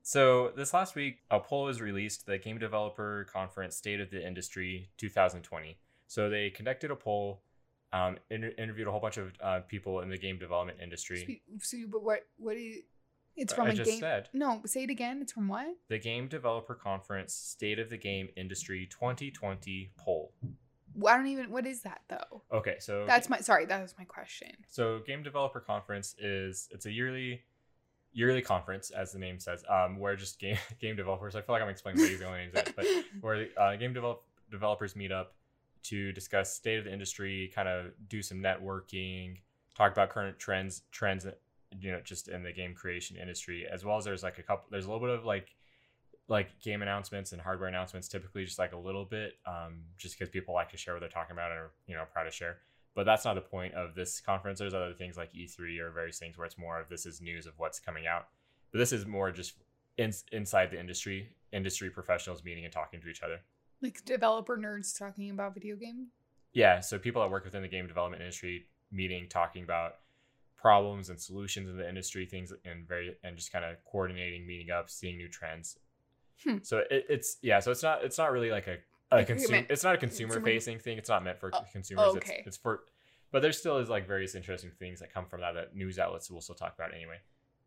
So 0.01 0.51
this 0.55 0.73
last 0.73 0.95
week, 0.95 1.19
a 1.29 1.39
poll 1.39 1.65
was 1.65 1.81
released 1.81 2.25
the 2.25 2.39
Game 2.39 2.57
Developer 2.57 3.27
Conference 3.31 3.75
State 3.75 3.99
of 3.99 4.09
the 4.09 4.25
Industry 4.25 4.89
2020. 4.97 5.77
So 6.07 6.29
they 6.31 6.49
conducted 6.49 6.89
a 6.89 6.95
poll 6.95 7.41
Um, 7.93 8.17
inter- 8.31 8.53
interviewed 8.57 8.87
a 8.87 8.91
whole 8.91 8.99
bunch 8.99 9.17
of 9.17 9.33
uh, 9.39 9.59
people 9.67 10.01
in 10.01 10.09
the 10.09 10.17
game 10.17 10.39
development 10.39 10.79
industry. 10.81 11.41
So, 11.59 11.77
so 11.77 11.77
but 11.91 12.01
what 12.03 12.25
what 12.37 12.57
is 12.57 12.77
it's 13.35 13.53
from 13.53 13.67
I 13.67 13.71
a 13.71 13.73
just 13.73 13.89
game 13.89 13.99
said 13.99 14.29
No, 14.33 14.61
say 14.65 14.83
it 14.83 14.89
again. 14.89 15.19
It's 15.21 15.31
from 15.31 15.47
what? 15.47 15.67
the 15.87 15.99
Game 15.99 16.27
Developer 16.27 16.75
Conference 16.75 17.33
State 17.33 17.79
of 17.79 17.89
the 17.89 17.97
Game 17.97 18.29
Industry 18.35 18.87
2020 18.89 19.91
poll. 19.97 20.33
I 21.07 21.15
don't 21.15 21.27
even 21.27 21.51
what 21.51 21.65
is 21.65 21.81
that 21.83 22.01
though? 22.09 22.43
Okay, 22.51 22.77
so 22.79 23.05
That's 23.05 23.29
my 23.29 23.39
sorry, 23.39 23.65
that 23.65 23.81
was 23.81 23.95
my 23.97 24.05
question. 24.05 24.51
So 24.67 24.99
Game 25.05 25.23
Developer 25.23 25.59
Conference 25.59 26.15
is 26.19 26.67
it's 26.71 26.85
a 26.85 26.91
yearly 26.91 27.43
yearly 28.11 28.41
conference, 28.41 28.89
as 28.89 29.11
the 29.11 29.19
name 29.19 29.39
says, 29.39 29.63
um, 29.69 29.99
where 29.99 30.15
just 30.15 30.39
game 30.39 30.57
game 30.81 30.95
developers. 30.95 31.35
I 31.35 31.41
feel 31.41 31.53
like 31.53 31.61
I'm 31.61 31.69
explaining 31.69 32.01
what 32.01 32.19
the 32.19 32.25
only 32.25 32.39
names 32.39 32.53
but 32.75 32.85
where 33.21 33.47
uh, 33.57 33.75
game 33.75 33.93
develop, 33.93 34.23
developers 34.51 34.95
meet 34.95 35.11
up 35.11 35.35
to 35.83 36.11
discuss 36.11 36.53
state 36.53 36.79
of 36.79 36.85
the 36.85 36.93
industry, 36.93 37.51
kind 37.53 37.67
of 37.67 37.91
do 38.07 38.21
some 38.21 38.39
networking, 38.39 39.37
talk 39.75 39.91
about 39.91 40.09
current 40.09 40.37
trends, 40.39 40.81
trends, 40.91 41.25
you 41.77 41.91
know, 41.91 41.99
just 42.03 42.27
in 42.27 42.43
the 42.43 42.51
game 42.51 42.73
creation 42.73 43.17
industry, 43.17 43.67
as 43.71 43.83
well 43.85 43.97
as 43.97 44.05
there's 44.05 44.23
like 44.23 44.37
a 44.39 44.43
couple. 44.43 44.65
There's 44.71 44.85
a 44.85 44.91
little 44.91 45.05
bit 45.05 45.15
of 45.17 45.25
like 45.25 45.47
like 46.27 46.59
game 46.61 46.81
announcements 46.83 47.31
and 47.31 47.41
hardware 47.41 47.67
announcements 47.67 48.07
typically 48.07 48.45
just 48.45 48.59
like 48.59 48.71
a 48.73 48.77
little 48.77 49.03
bit 49.05 49.33
um, 49.47 49.81
just 49.97 50.17
because 50.17 50.29
people 50.29 50.53
like 50.53 50.69
to 50.69 50.77
share 50.77 50.93
what 50.93 50.99
they're 50.99 51.09
talking 51.09 51.31
about 51.33 51.49
and 51.51 51.59
are 51.59 51.71
you 51.87 51.95
know 51.95 52.03
proud 52.13 52.25
to 52.25 52.31
share 52.31 52.57
but 52.95 53.03
that's 53.03 53.25
not 53.25 53.33
the 53.33 53.41
point 53.41 53.73
of 53.73 53.95
this 53.95 54.21
conference 54.21 54.59
there's 54.59 54.75
other 54.75 54.93
things 54.93 55.17
like 55.17 55.33
e3 55.33 55.79
or 55.79 55.89
various 55.89 56.19
things 56.19 56.37
where 56.37 56.45
it's 56.45 56.55
more 56.57 56.79
of 56.79 56.87
this 56.87 57.07
is 57.07 57.19
news 57.19 57.47
of 57.47 57.53
what's 57.57 57.79
coming 57.79 58.05
out 58.05 58.27
but 58.71 58.77
this 58.77 58.91
is 58.93 59.07
more 59.07 59.31
just 59.31 59.53
in, 59.97 60.11
inside 60.31 60.69
the 60.69 60.79
industry 60.79 61.29
industry 61.51 61.89
professionals 61.89 62.43
meeting 62.43 62.63
and 62.63 62.71
talking 62.71 63.01
to 63.01 63.07
each 63.07 63.23
other 63.23 63.39
Like 63.81 64.05
developer 64.05 64.55
nerds 64.55 64.95
talking 64.97 65.31
about 65.31 65.55
video 65.55 65.75
game. 65.77 66.09
yeah 66.53 66.79
so 66.79 66.99
people 66.99 67.23
that 67.23 67.31
work 67.31 67.43
within 67.43 67.63
the 67.63 67.67
game 67.67 67.87
development 67.87 68.21
industry 68.21 68.67
meeting 68.91 69.25
talking 69.29 69.63
about 69.63 69.95
problems 70.61 71.09
and 71.09 71.19
solutions 71.19 71.69
in 71.69 71.77
the 71.77 71.87
industry 71.87 72.25
things 72.25 72.51
and 72.65 72.87
very 72.87 73.15
and 73.23 73.37
just 73.37 73.51
kind 73.51 73.63
of 73.63 73.75
coordinating 73.85 74.45
meeting 74.45 74.71
up 74.71 74.89
seeing 74.89 75.17
new 75.17 75.27
trends 75.29 75.77
Hmm. 76.43 76.57
so 76.61 76.83
it, 76.89 77.05
it's 77.09 77.37
yeah 77.41 77.59
so 77.59 77.69
it's 77.71 77.83
not 77.83 78.01
it's 78.03 78.17
not 78.17 78.31
really 78.31 78.49
like 78.49 78.67
a, 78.67 78.77
a 79.11 79.25
consumer 79.25 79.65
it's 79.69 79.83
not 79.83 79.95
a 79.95 79.97
consumer 79.97 80.33
consumer- 80.35 80.45
facing 80.45 80.79
thing 80.79 80.97
it's 80.97 81.09
not 81.09 81.21
meant 81.21 81.37
for 81.37 81.49
Oh, 81.53 81.59
consumers 81.73 82.15
okay. 82.15 82.37
it's, 82.39 82.47
it's 82.47 82.57
for 82.57 82.83
but 83.31 83.41
there 83.41 83.51
still 83.51 83.77
is 83.77 83.89
like 83.89 84.07
various 84.07 84.35
interesting 84.35 84.71
things 84.79 85.01
that 85.01 85.13
come 85.13 85.25
from 85.25 85.41
that 85.41 85.53
that 85.55 85.75
news 85.75 85.99
outlets 85.99 86.31
will 86.31 86.39
still 86.41 86.55
talk 86.55 86.73
about 86.77 86.93
anyway 86.93 87.17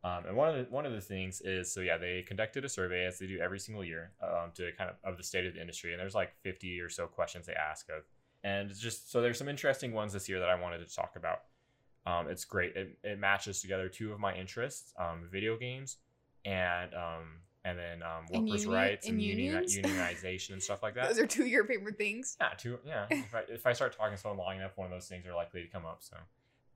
um, 0.04 0.24
and 0.26 0.34
one 0.36 0.48
of 0.48 0.54
the 0.56 0.72
one 0.72 0.86
of 0.86 0.92
the 0.92 1.02
things 1.02 1.42
is 1.42 1.70
so 1.72 1.80
yeah 1.80 1.98
they 1.98 2.22
conducted 2.26 2.64
a 2.64 2.68
survey 2.68 3.04
as 3.04 3.18
they 3.18 3.26
do 3.26 3.38
every 3.40 3.58
single 3.58 3.84
year 3.84 4.12
um, 4.22 4.50
to 4.54 4.70
kind 4.78 4.88
of 4.88 4.96
of 5.04 5.18
the 5.18 5.22
state 5.22 5.44
of 5.44 5.52
the 5.54 5.60
industry 5.60 5.92
and 5.92 6.00
there's 6.00 6.14
like 6.14 6.32
50 6.42 6.80
or 6.80 6.88
so 6.88 7.06
questions 7.06 7.46
they 7.46 7.52
ask 7.54 7.88
of 7.90 8.04
and 8.42 8.70
it's 8.70 8.80
just 8.80 9.12
so 9.12 9.20
there's 9.20 9.36
some 9.38 9.48
interesting 9.50 9.92
ones 9.92 10.14
this 10.14 10.28
year 10.30 10.40
that 10.40 10.48
I 10.48 10.54
wanted 10.60 10.78
to 10.88 10.92
talk 10.94 11.12
about. 11.14 11.42
Um, 12.06 12.28
it's 12.28 12.44
great. 12.44 12.74
It, 12.76 12.98
it 13.04 13.18
matches 13.18 13.60
together 13.60 13.88
two 13.88 14.12
of 14.12 14.18
my 14.20 14.34
interests: 14.34 14.92
um, 14.98 15.28
video 15.30 15.56
games 15.56 15.98
and 16.44 16.92
um, 16.94 17.38
and 17.64 17.78
then 17.78 18.02
um, 18.02 18.24
workers' 18.30 18.64
union- 18.64 18.70
rights 18.80 19.06
and 19.06 19.14
and 19.14 19.22
union, 19.22 19.64
unionization 19.68 20.54
and 20.54 20.62
stuff 20.62 20.82
like 20.82 20.94
that. 20.96 21.08
Those 21.08 21.18
are 21.20 21.26
two 21.26 21.42
of 21.42 21.48
your 21.48 21.64
favorite 21.64 21.96
things. 21.98 22.36
yeah, 22.40 22.48
two. 22.56 22.78
Yeah. 22.84 23.06
If 23.10 23.34
I, 23.34 23.42
if 23.48 23.66
I 23.66 23.72
start 23.72 23.96
talking 23.96 24.16
so 24.16 24.32
long 24.32 24.56
enough, 24.56 24.76
one 24.76 24.86
of 24.86 24.90
those 24.92 25.06
things 25.06 25.26
are 25.26 25.34
likely 25.34 25.62
to 25.62 25.68
come 25.68 25.86
up. 25.86 25.98
So, 26.00 26.16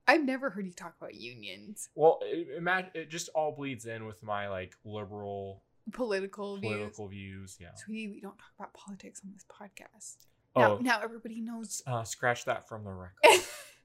I've 0.07 0.23
never 0.23 0.49
heard 0.49 0.65
you 0.65 0.71
talk 0.71 0.95
about 1.01 1.13
unions, 1.15 1.89
well, 1.95 2.19
it, 2.23 2.47
it, 2.63 2.91
it 2.93 3.09
just 3.09 3.27
all 3.35 3.51
bleeds 3.51 3.85
in 3.85 4.05
with 4.05 4.23
my 4.23 4.47
like 4.47 4.75
liberal 4.85 5.61
political, 5.91 6.55
views. 6.57 6.71
political 6.73 7.07
views. 7.09 7.57
Yeah. 7.59 7.73
Sweetie, 7.75 8.07
we 8.07 8.21
don't 8.21 8.37
talk 8.37 8.51
about 8.57 8.73
politics 8.73 9.21
on 9.25 9.31
this 9.33 9.43
podcast. 9.51 10.15
Oh, 10.55 10.61
Now, 10.61 10.77
now 10.79 10.99
everybody 11.03 11.41
knows. 11.41 11.81
uh, 11.85 12.03
scratch 12.05 12.45
that 12.45 12.69
from 12.69 12.85
the 12.85 12.91
record. 12.91 13.11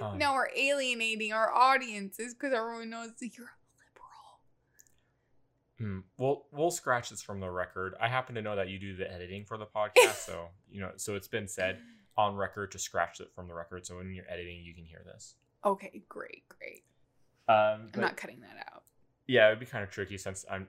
Um, 0.00 0.18
now 0.18 0.34
we're 0.34 0.48
alienating 0.56 1.32
our 1.32 1.52
audiences 1.52 2.34
because 2.34 2.52
everyone 2.52 2.90
knows 2.90 3.10
that 3.20 3.36
you're 3.36 3.46
a 3.46 3.58
liberal. 5.78 5.94
Hmm. 5.94 6.00
We'll 6.16 6.44
we'll 6.52 6.70
scratch 6.70 7.10
this 7.10 7.22
from 7.22 7.40
the 7.40 7.50
record. 7.50 7.94
I 8.00 8.08
happen 8.08 8.34
to 8.34 8.42
know 8.42 8.56
that 8.56 8.68
you 8.68 8.78
do 8.78 8.94
the 8.96 9.10
editing 9.10 9.44
for 9.44 9.56
the 9.58 9.66
podcast, 9.66 10.26
so 10.26 10.48
you 10.70 10.80
know. 10.80 10.90
So 10.96 11.14
it's 11.14 11.28
been 11.28 11.48
said 11.48 11.78
on 12.16 12.36
record 12.36 12.72
to 12.72 12.78
scratch 12.78 13.20
it 13.20 13.30
from 13.34 13.48
the 13.48 13.54
record. 13.54 13.86
So 13.86 13.96
when 13.96 14.12
you're 14.12 14.30
editing, 14.30 14.62
you 14.62 14.74
can 14.74 14.84
hear 14.84 15.02
this. 15.04 15.34
Okay, 15.64 16.02
great, 16.08 16.44
great. 16.48 16.84
Um, 17.48 17.88
I'm 17.94 18.00
not 18.00 18.16
cutting 18.16 18.40
that 18.40 18.66
out. 18.72 18.82
yeah, 19.26 19.46
it'd 19.48 19.60
be 19.60 19.66
kind 19.66 19.82
of 19.84 19.90
tricky 19.90 20.18
since 20.18 20.44
I'm. 20.50 20.68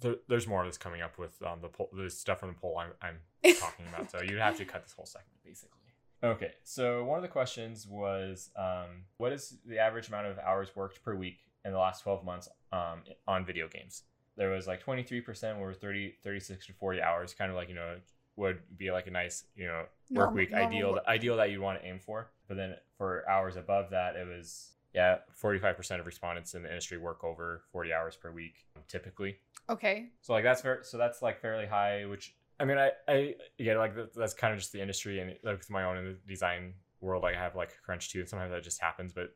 There, 0.00 0.16
there's 0.28 0.46
more 0.46 0.60
of 0.62 0.68
this 0.68 0.78
coming 0.78 1.02
up 1.02 1.18
with 1.18 1.40
um, 1.42 1.60
the 1.60 1.68
poll, 1.68 1.88
the 1.92 2.08
stuff 2.08 2.38
from 2.40 2.50
the 2.50 2.54
poll 2.54 2.78
I'm, 2.78 2.90
I'm 3.02 3.54
talking 3.56 3.86
about. 3.88 4.10
So 4.10 4.20
you'd 4.22 4.38
have 4.38 4.56
to 4.58 4.64
cut 4.64 4.84
this 4.84 4.92
whole 4.92 5.06
segment 5.06 5.42
basically. 5.44 5.77
Okay, 6.22 6.52
so 6.64 7.04
one 7.04 7.18
of 7.18 7.22
the 7.22 7.28
questions 7.28 7.86
was, 7.86 8.50
um, 8.56 9.04
what 9.18 9.32
is 9.32 9.58
the 9.64 9.78
average 9.78 10.08
amount 10.08 10.26
of 10.26 10.38
hours 10.38 10.74
worked 10.74 11.02
per 11.04 11.14
week 11.14 11.38
in 11.64 11.72
the 11.72 11.78
last 11.78 12.02
12 12.02 12.24
months 12.24 12.48
um, 12.72 13.02
on 13.26 13.44
video 13.44 13.68
games? 13.68 14.02
There 14.36 14.50
was 14.50 14.66
like 14.66 14.84
23% 14.84 15.58
were 15.58 15.74
30, 15.74 16.14
36 16.22 16.66
to 16.66 16.72
40 16.72 17.02
hours, 17.02 17.34
kind 17.34 17.50
of 17.50 17.56
like, 17.56 17.68
you 17.68 17.74
know, 17.74 17.96
would 18.36 18.60
be 18.76 18.90
like 18.90 19.06
a 19.06 19.10
nice, 19.10 19.44
you 19.56 19.66
know, 19.66 19.84
work 20.10 20.32
week 20.32 20.52
ideal, 20.52 20.98
ideal 21.06 21.36
that 21.36 21.50
you'd 21.50 21.60
want 21.60 21.80
to 21.80 21.86
aim 21.86 21.98
for. 21.98 22.30
But 22.46 22.56
then 22.56 22.74
for 22.96 23.28
hours 23.28 23.56
above 23.56 23.90
that, 23.90 24.16
it 24.16 24.26
was, 24.26 24.72
yeah, 24.94 25.18
45% 25.40 26.00
of 26.00 26.06
respondents 26.06 26.54
in 26.54 26.62
the 26.62 26.68
industry 26.68 26.98
work 26.98 27.22
over 27.24 27.62
40 27.72 27.92
hours 27.92 28.16
per 28.16 28.30
week 28.32 28.54
typically. 28.88 29.36
Okay. 29.70 30.06
So 30.22 30.32
like 30.32 30.44
that's 30.44 30.62
very 30.62 30.78
so 30.82 30.98
that's 30.98 31.20
like 31.20 31.40
fairly 31.40 31.66
high, 31.66 32.06
which 32.06 32.34
I 32.60 32.64
mean 32.64 32.78
I 32.78 32.90
I 33.06 33.34
yeah 33.58 33.76
like 33.78 33.94
that's 34.14 34.34
kind 34.34 34.52
of 34.52 34.58
just 34.58 34.72
the 34.72 34.80
industry 34.80 35.20
and 35.20 35.34
like 35.42 35.58
with 35.58 35.70
my 35.70 35.84
own 35.84 35.96
in 35.96 36.04
the 36.04 36.16
design 36.26 36.74
world 37.00 37.22
like 37.22 37.36
I 37.36 37.38
have 37.38 37.54
like 37.54 37.70
a 37.70 37.84
crunch 37.84 38.10
too 38.10 38.20
and 38.20 38.28
sometimes 38.28 38.50
that 38.52 38.62
just 38.62 38.80
happens 38.80 39.12
but 39.12 39.34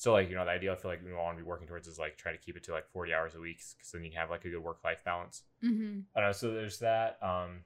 still 0.00 0.12
like 0.12 0.30
you 0.30 0.34
know 0.34 0.44
the 0.46 0.50
ideal 0.50 0.72
I 0.72 0.76
feel 0.76 0.90
like 0.90 1.04
we 1.04 1.12
want 1.12 1.36
to 1.36 1.44
be 1.44 1.46
working 1.46 1.68
towards 1.68 1.86
is 1.86 1.98
like 1.98 2.16
try 2.16 2.32
to 2.32 2.38
keep 2.38 2.56
it 2.56 2.64
to 2.64 2.72
like 2.72 2.88
40 2.90 3.12
hours 3.12 3.34
a 3.34 3.40
week 3.40 3.60
because 3.76 3.92
then 3.92 4.02
you 4.02 4.10
can 4.10 4.18
have 4.18 4.30
like 4.30 4.46
a 4.46 4.48
good 4.48 4.62
work 4.62 4.78
life 4.82 5.04
balance. 5.04 5.42
Mm-hmm. 5.62 6.00
I 6.16 6.20
don't 6.20 6.28
know. 6.30 6.32
So 6.32 6.52
there's 6.54 6.78
that. 6.78 7.18
Um, 7.20 7.64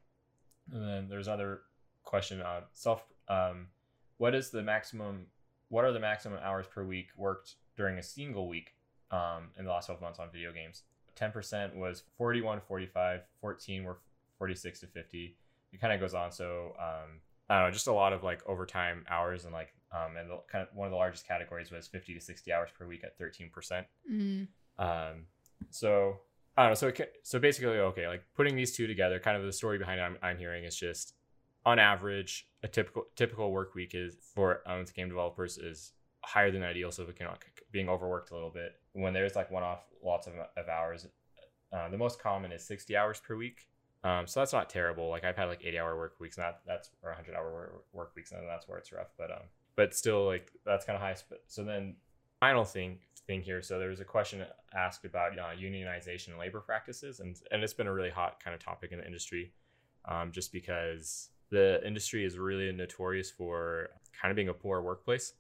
and 0.73 0.83
then 0.83 1.09
there's 1.09 1.29
other 1.29 1.61
question. 2.03 2.40
Uh, 2.40 2.62
self. 2.73 3.05
Um, 3.29 3.68
what 4.16 4.35
is 4.35 4.51
the 4.51 4.62
maximum? 4.62 5.27
What 5.68 5.85
are 5.85 5.92
the 5.92 6.01
maximum 6.01 6.40
hours 6.42 6.66
per 6.66 6.85
week 6.85 7.09
worked 7.16 7.55
during 7.77 7.99
a 7.99 8.03
single 8.03 8.49
week? 8.49 8.75
Um, 9.12 9.51
in 9.57 9.64
the 9.64 9.70
last 9.70 9.87
12 9.87 10.01
months 10.01 10.18
on 10.18 10.29
video 10.33 10.53
games, 10.53 10.83
10% 11.16 11.77
was 11.77 12.03
41 12.18 12.61
45. 12.66 13.20
14 13.40 13.85
were 13.85 13.99
46 14.38 14.81
to 14.81 14.87
50. 14.87 15.37
It 15.73 15.81
kind 15.81 15.92
of 15.92 16.01
goes 16.01 16.14
on. 16.14 16.31
So 16.31 16.73
um, 16.79 17.20
I 17.49 17.59
don't 17.59 17.68
know, 17.68 17.73
just 17.73 17.87
a 17.87 17.92
lot 17.92 18.12
of 18.12 18.23
like 18.23 18.40
overtime 18.47 19.05
hours 19.09 19.44
and 19.44 19.53
like 19.53 19.75
um, 19.92 20.16
and 20.16 20.31
the, 20.31 20.38
kind 20.51 20.62
of 20.62 20.75
one 20.75 20.87
of 20.87 20.90
the 20.90 20.97
largest 20.97 21.27
categories 21.27 21.70
was 21.70 21.87
50 21.87 22.14
to 22.14 22.20
60 22.20 22.53
hours 22.53 22.70
per 22.77 22.87
week 22.87 23.05
at 23.05 23.18
13%. 23.18 23.85
Mm. 24.11 24.49
Um, 24.79 25.27
so 25.70 26.16
I 26.57 26.62
don't 26.62 26.70
know. 26.70 26.75
So 26.75 26.88
it, 26.88 27.16
so 27.23 27.38
basically, 27.38 27.70
okay, 27.70 28.09
like 28.09 28.25
putting 28.35 28.57
these 28.57 28.77
two 28.77 28.87
together, 28.87 29.18
kind 29.18 29.37
of 29.37 29.44
the 29.44 29.53
story 29.53 29.79
behind 29.79 30.01
it 30.01 30.03
I'm, 30.03 30.18
I'm 30.23 30.38
hearing 30.38 30.64
is 30.64 30.77
just 30.77 31.14
on 31.66 31.79
average, 31.79 32.49
a 32.62 32.68
typical 32.68 33.05
typical 33.16 33.53
work 33.53 33.75
week 33.75 33.94
is 33.94 34.16
for 34.35 34.61
um, 34.66 34.85
game 34.94 35.09
developers 35.09 35.59
is 35.59 35.92
higher 36.25 36.51
than 36.51 36.62
ideal. 36.62 36.90
So 36.90 37.05
we 37.05 37.12
can 37.12 37.29
being 37.73 37.88
overworked 37.88 38.31
a 38.31 38.35
little 38.35 38.51
bit 38.51 38.73
when 38.92 39.12
there's 39.12 39.37
like 39.37 39.51
one 39.51 39.62
off 39.62 39.85
lots 40.05 40.27
of, 40.27 40.35
of 40.57 40.68
hours. 40.68 41.07
Uh, 41.73 41.88
the 41.88 41.99
most 41.99 42.20
common 42.20 42.53
is 42.53 42.64
60 42.66 42.97
hours 42.97 43.20
per 43.20 43.37
week. 43.37 43.66
Um, 44.05 44.27
so 44.27 44.40
that's 44.40 44.53
not 44.53 44.69
terrible. 44.69 45.09
Like 45.09 45.25
I've 45.25 45.37
had 45.37 45.47
like 45.47 45.64
80 45.64 45.79
hour 45.79 45.97
work 45.97 46.21
weeks, 46.21 46.37
not 46.37 46.59
that's 46.67 46.90
or 47.03 47.11
100 47.11 47.35
hour 47.35 47.83
work, 47.93 48.12
weeks, 48.14 48.33
and 48.33 48.47
that's 48.47 48.69
where 48.69 48.79
it's 48.79 48.93
rough. 48.93 49.09
But 49.17 49.31
um, 49.31 49.43
but 49.77 49.95
still 49.95 50.27
like 50.27 50.53
that's 50.64 50.85
kind 50.85 50.95
of 50.97 51.03
high. 51.03 51.17
So 51.47 51.64
then 51.64 51.97
final 52.38 52.64
thing 52.64 52.99
thing 53.27 53.40
here. 53.40 53.62
So 53.62 53.79
there 53.79 53.88
was 53.88 54.01
a 54.01 54.05
question 54.05 54.45
asked 54.77 55.07
about 55.07 55.38
uh, 55.38 55.57
unionization 55.59 56.29
and 56.29 56.38
labor 56.38 56.61
practices, 56.61 57.21
and 57.21 57.35
and 57.51 57.62
it's 57.64 57.73
been 57.73 57.87
a 57.87 57.93
really 57.93 58.11
hot 58.11 58.45
kind 58.45 58.55
of 58.55 58.62
topic 58.62 58.93
in 58.93 58.99
the 58.99 59.07
industry, 59.07 59.53
um, 60.05 60.31
just 60.33 60.53
because 60.53 61.31
the 61.51 61.81
industry 61.87 62.25
is 62.27 62.38
really 62.38 62.71
notorious 62.73 63.31
for 63.31 63.88
kind 64.21 64.31
of 64.31 64.37
being 64.37 64.49
a 64.49 64.55
poor 64.55 64.83
workplace, 64.83 65.33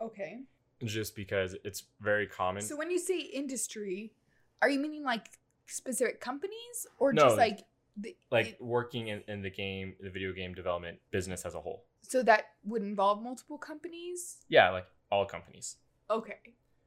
Okay. 0.00 0.40
just 0.84 1.14
because 1.16 1.54
it's 1.64 1.84
very 2.00 2.26
common. 2.26 2.62
So 2.62 2.76
when 2.76 2.90
you 2.90 2.98
say 2.98 3.18
industry, 3.20 4.12
are 4.60 4.68
you 4.68 4.78
meaning 4.78 5.04
like 5.04 5.28
specific 5.66 6.20
companies 6.20 6.86
or 6.98 7.12
No, 7.12 7.22
just 7.22 7.38
like 7.38 7.60
the, 8.00 8.16
like 8.30 8.46
it- 8.48 8.60
working 8.60 9.08
in, 9.08 9.22
in 9.28 9.42
the 9.42 9.50
game, 9.50 9.94
the 10.00 10.10
video 10.10 10.32
game 10.32 10.54
development 10.54 10.98
business 11.10 11.44
as 11.44 11.54
a 11.54 11.60
whole. 11.60 11.84
so 12.02 12.22
that 12.22 12.44
would 12.64 12.82
involve 12.82 13.22
multiple 13.22 13.58
companies? 13.58 14.38
Yeah, 14.48 14.70
like 14.70 14.86
all 15.10 15.24
companies. 15.26 15.76
Okay. 16.10 16.38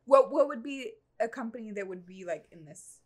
What 0.05 0.31
what 0.31 0.47
would 0.47 0.63
be 0.63 0.91
a 1.19 1.27
company 1.27 1.71
that 1.71 1.87
would 1.87 2.05
be 2.05 2.25
like 2.25 2.45
in 2.51 2.65
this 2.65 2.99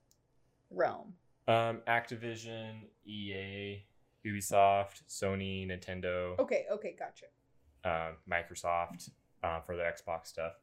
realm? 0.72 1.14
Um, 1.48 1.82
Activision, 1.88 2.88
EA, 3.06 3.84
Ubisoft, 4.26 5.04
Sony, 5.08 5.68
Nintendo. 5.70 6.38
Okay, 6.40 6.66
okay, 6.72 6.96
gotcha. 6.98 7.26
uh, 7.86 8.12
Microsoft 8.30 9.10
uh, 9.44 9.62
for 9.62 9.76
the 9.78 9.84
Xbox 9.84 10.28
stuff. 10.28 10.54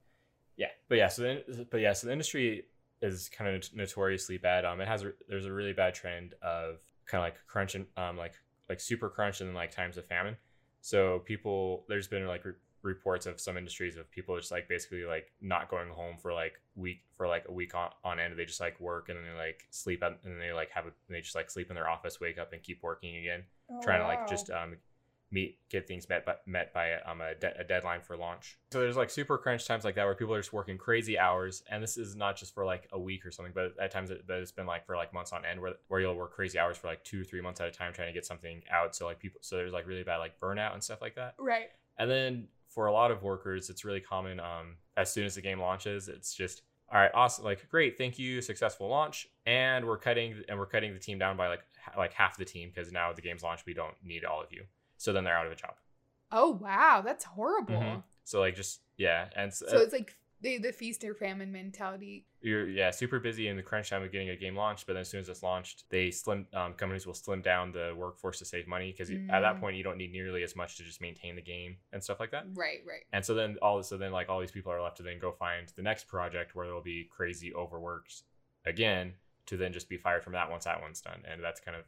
Yeah, 0.56 0.68
but 0.88 0.98
yeah, 0.98 1.08
so 1.08 1.22
the, 1.22 1.66
but 1.70 1.80
yeah, 1.80 1.92
so 1.94 2.06
the 2.08 2.12
industry 2.12 2.64
is 3.02 3.28
kind 3.28 3.54
of 3.54 3.74
notoriously 3.74 4.38
bad. 4.38 4.64
Um, 4.64 4.80
it 4.80 4.88
has 4.88 5.02
a, 5.04 5.12
there's 5.28 5.46
a 5.46 5.52
really 5.52 5.72
bad 5.72 5.94
trend 5.94 6.34
of 6.42 6.76
kind 7.06 7.20
of 7.22 7.26
like 7.26 7.36
crunch 7.46 7.74
and 7.74 7.86
um 7.96 8.16
like 8.16 8.34
like 8.68 8.80
super 8.80 9.08
crunch 9.08 9.40
and 9.40 9.48
then 9.48 9.54
like 9.54 9.70
times 9.70 9.96
of 9.96 10.06
famine. 10.06 10.36
So 10.80 11.20
people 11.20 11.84
there's 11.88 12.08
been 12.08 12.26
like 12.26 12.44
re- 12.44 12.52
reports 12.82 13.24
of 13.26 13.40
some 13.40 13.56
industries 13.56 13.96
of 13.96 14.10
people 14.10 14.36
just 14.38 14.52
like 14.52 14.68
basically 14.68 15.04
like 15.04 15.32
not 15.40 15.70
going 15.70 15.88
home 15.88 16.16
for 16.18 16.32
like 16.32 16.60
week 16.76 17.02
for 17.16 17.26
like 17.26 17.44
a 17.48 17.52
week 17.52 17.74
on, 17.74 17.90
on 18.04 18.20
end. 18.20 18.38
They 18.38 18.44
just 18.44 18.60
like 18.60 18.78
work 18.80 19.08
and 19.08 19.18
then 19.18 19.24
they 19.32 19.38
like 19.38 19.66
sleep 19.70 20.02
at, 20.02 20.18
and 20.24 20.40
they 20.40 20.52
like 20.52 20.70
have 20.70 20.86
a, 20.86 20.90
they 21.08 21.20
just 21.20 21.34
like 21.34 21.50
sleep 21.50 21.70
in 21.70 21.74
their 21.74 21.88
office, 21.88 22.20
wake 22.20 22.38
up 22.38 22.52
and 22.52 22.62
keep 22.62 22.82
working 22.82 23.16
again, 23.16 23.44
Oh, 23.70 23.80
trying 23.80 24.00
to 24.00 24.06
like 24.06 24.26
just 24.26 24.50
um 24.50 24.76
meet 25.34 25.58
get 25.68 25.86
things 25.88 26.08
met 26.08 26.24
by, 26.24 26.36
met 26.46 26.72
by 26.72 26.94
um 27.00 27.20
a, 27.20 27.34
de- 27.34 27.60
a 27.60 27.64
deadline 27.64 28.00
for 28.00 28.16
launch. 28.16 28.56
So 28.72 28.80
there's 28.80 28.96
like 28.96 29.10
super 29.10 29.36
crunch 29.36 29.66
times 29.66 29.84
like 29.84 29.96
that 29.96 30.04
where 30.04 30.14
people 30.14 30.32
are 30.32 30.38
just 30.38 30.52
working 30.52 30.78
crazy 30.78 31.18
hours, 31.18 31.62
and 31.68 31.82
this 31.82 31.96
is 31.98 32.14
not 32.14 32.36
just 32.36 32.54
for 32.54 32.64
like 32.64 32.88
a 32.92 32.98
week 32.98 33.26
or 33.26 33.30
something, 33.30 33.52
but 33.54 33.74
at 33.80 33.90
times 33.90 34.10
it, 34.10 34.26
but 34.26 34.36
it's 34.38 34.52
been 34.52 34.66
like 34.66 34.86
for 34.86 34.96
like 34.96 35.12
months 35.12 35.32
on 35.32 35.44
end 35.44 35.60
where 35.60 35.74
where 35.88 36.00
you'll 36.00 36.14
work 36.14 36.32
crazy 36.32 36.58
hours 36.58 36.78
for 36.78 36.86
like 36.86 37.02
two 37.04 37.20
or 37.20 37.24
three 37.24 37.40
months 37.40 37.60
at 37.60 37.68
a 37.68 37.72
time 37.72 37.92
trying 37.92 38.08
to 38.08 38.14
get 38.14 38.24
something 38.24 38.62
out. 38.70 38.94
So 38.94 39.04
like 39.04 39.18
people 39.18 39.40
so 39.42 39.56
there's 39.56 39.72
like 39.72 39.86
really 39.86 40.04
bad 40.04 40.18
like 40.18 40.38
burnout 40.40 40.72
and 40.72 40.82
stuff 40.82 41.02
like 41.02 41.16
that. 41.16 41.34
right. 41.38 41.68
And 41.98 42.10
then 42.10 42.48
for 42.68 42.86
a 42.86 42.92
lot 42.92 43.10
of 43.10 43.22
workers, 43.22 43.70
it's 43.70 43.84
really 43.84 44.00
common. 44.00 44.40
Um, 44.40 44.76
as 44.96 45.12
soon 45.12 45.26
as 45.26 45.34
the 45.34 45.40
game 45.40 45.60
launches, 45.60 46.08
it's 46.08 46.34
just 46.34 46.62
all 46.92 47.00
right, 47.00 47.10
awesome, 47.14 47.44
like 47.44 47.68
great, 47.70 47.96
thank 47.96 48.18
you, 48.18 48.40
successful 48.40 48.88
launch, 48.88 49.26
and 49.46 49.84
we're 49.86 49.96
cutting 49.96 50.42
and 50.48 50.58
we're 50.58 50.66
cutting 50.66 50.92
the 50.92 51.00
team 51.00 51.18
down 51.18 51.36
by 51.36 51.48
like 51.48 51.62
like 51.96 52.12
half 52.12 52.36
the 52.36 52.44
team 52.44 52.70
because 52.72 52.92
now 52.92 53.12
the 53.12 53.22
game's 53.22 53.42
launched, 53.42 53.66
we 53.66 53.74
don't 53.74 53.94
need 54.02 54.24
all 54.24 54.40
of 54.40 54.52
you. 54.52 54.64
So 55.04 55.12
then 55.12 55.22
they're 55.24 55.36
out 55.36 55.44
of 55.44 55.52
a 55.52 55.54
job. 55.54 55.74
Oh 56.32 56.50
wow, 56.52 57.02
that's 57.04 57.24
horrible. 57.24 57.74
Mhm. 57.74 58.02
So 58.24 58.40
like 58.40 58.56
just 58.56 58.80
yeah, 58.96 59.28
and 59.36 59.48
s- 59.48 59.62
So 59.68 59.76
it's 59.80 59.92
like 59.92 60.16
the 60.40 60.56
the 60.56 60.72
feast 60.72 61.04
or 61.04 61.14
famine 61.14 61.52
mentality. 61.52 62.24
you're 62.40 62.66
yeah 62.66 62.90
super 62.90 63.18
busy 63.20 63.48
in 63.48 63.56
the 63.58 63.62
crunch 63.62 63.90
time 63.90 64.02
of 64.02 64.10
getting 64.10 64.30
a 64.30 64.36
game 64.36 64.56
launched, 64.56 64.86
but 64.86 64.94
then 64.94 65.02
as 65.02 65.10
soon 65.10 65.20
as 65.20 65.28
it's 65.28 65.42
launched, 65.42 65.84
they 65.90 66.10
slim 66.10 66.46
um, 66.54 66.72
companies 66.72 67.06
will 67.06 67.12
slim 67.12 67.42
down 67.42 67.70
the 67.70 67.92
workforce 67.94 68.38
to 68.38 68.46
save 68.46 68.66
money 68.66 68.92
because 68.92 69.10
at 69.10 69.40
that 69.40 69.56
Mm. 69.56 69.60
point 69.60 69.76
you 69.76 69.82
don't 69.84 69.98
need 69.98 70.10
nearly 70.10 70.42
as 70.42 70.56
much 70.56 70.76
to 70.78 70.82
just 70.84 71.02
maintain 71.02 71.36
the 71.36 71.42
game 71.42 71.76
and 71.92 72.02
stuff 72.02 72.18
like 72.18 72.30
that. 72.30 72.46
Right, 72.54 72.80
right. 72.86 73.04
And 73.12 73.22
so 73.22 73.34
then 73.34 73.58
all 73.60 73.82
so 73.82 73.98
then 73.98 74.10
like 74.10 74.30
all 74.30 74.40
these 74.40 74.50
people 74.58 74.72
are 74.72 74.80
left 74.80 74.96
to 74.96 75.02
then 75.02 75.18
go 75.18 75.32
find 75.32 75.68
the 75.76 75.82
next 75.82 76.04
project 76.08 76.54
where 76.54 76.66
they'll 76.66 76.80
be 76.82 77.04
crazy 77.10 77.52
overworked 77.54 78.22
again 78.64 79.12
to 79.46 79.58
then 79.58 79.74
just 79.74 79.90
be 79.90 79.98
fired 79.98 80.24
from 80.24 80.32
that 80.32 80.50
once 80.50 80.64
that 80.64 80.80
one's 80.80 81.02
done. 81.02 81.20
And 81.30 81.44
that's 81.44 81.60
kind 81.60 81.76
of 81.76 81.84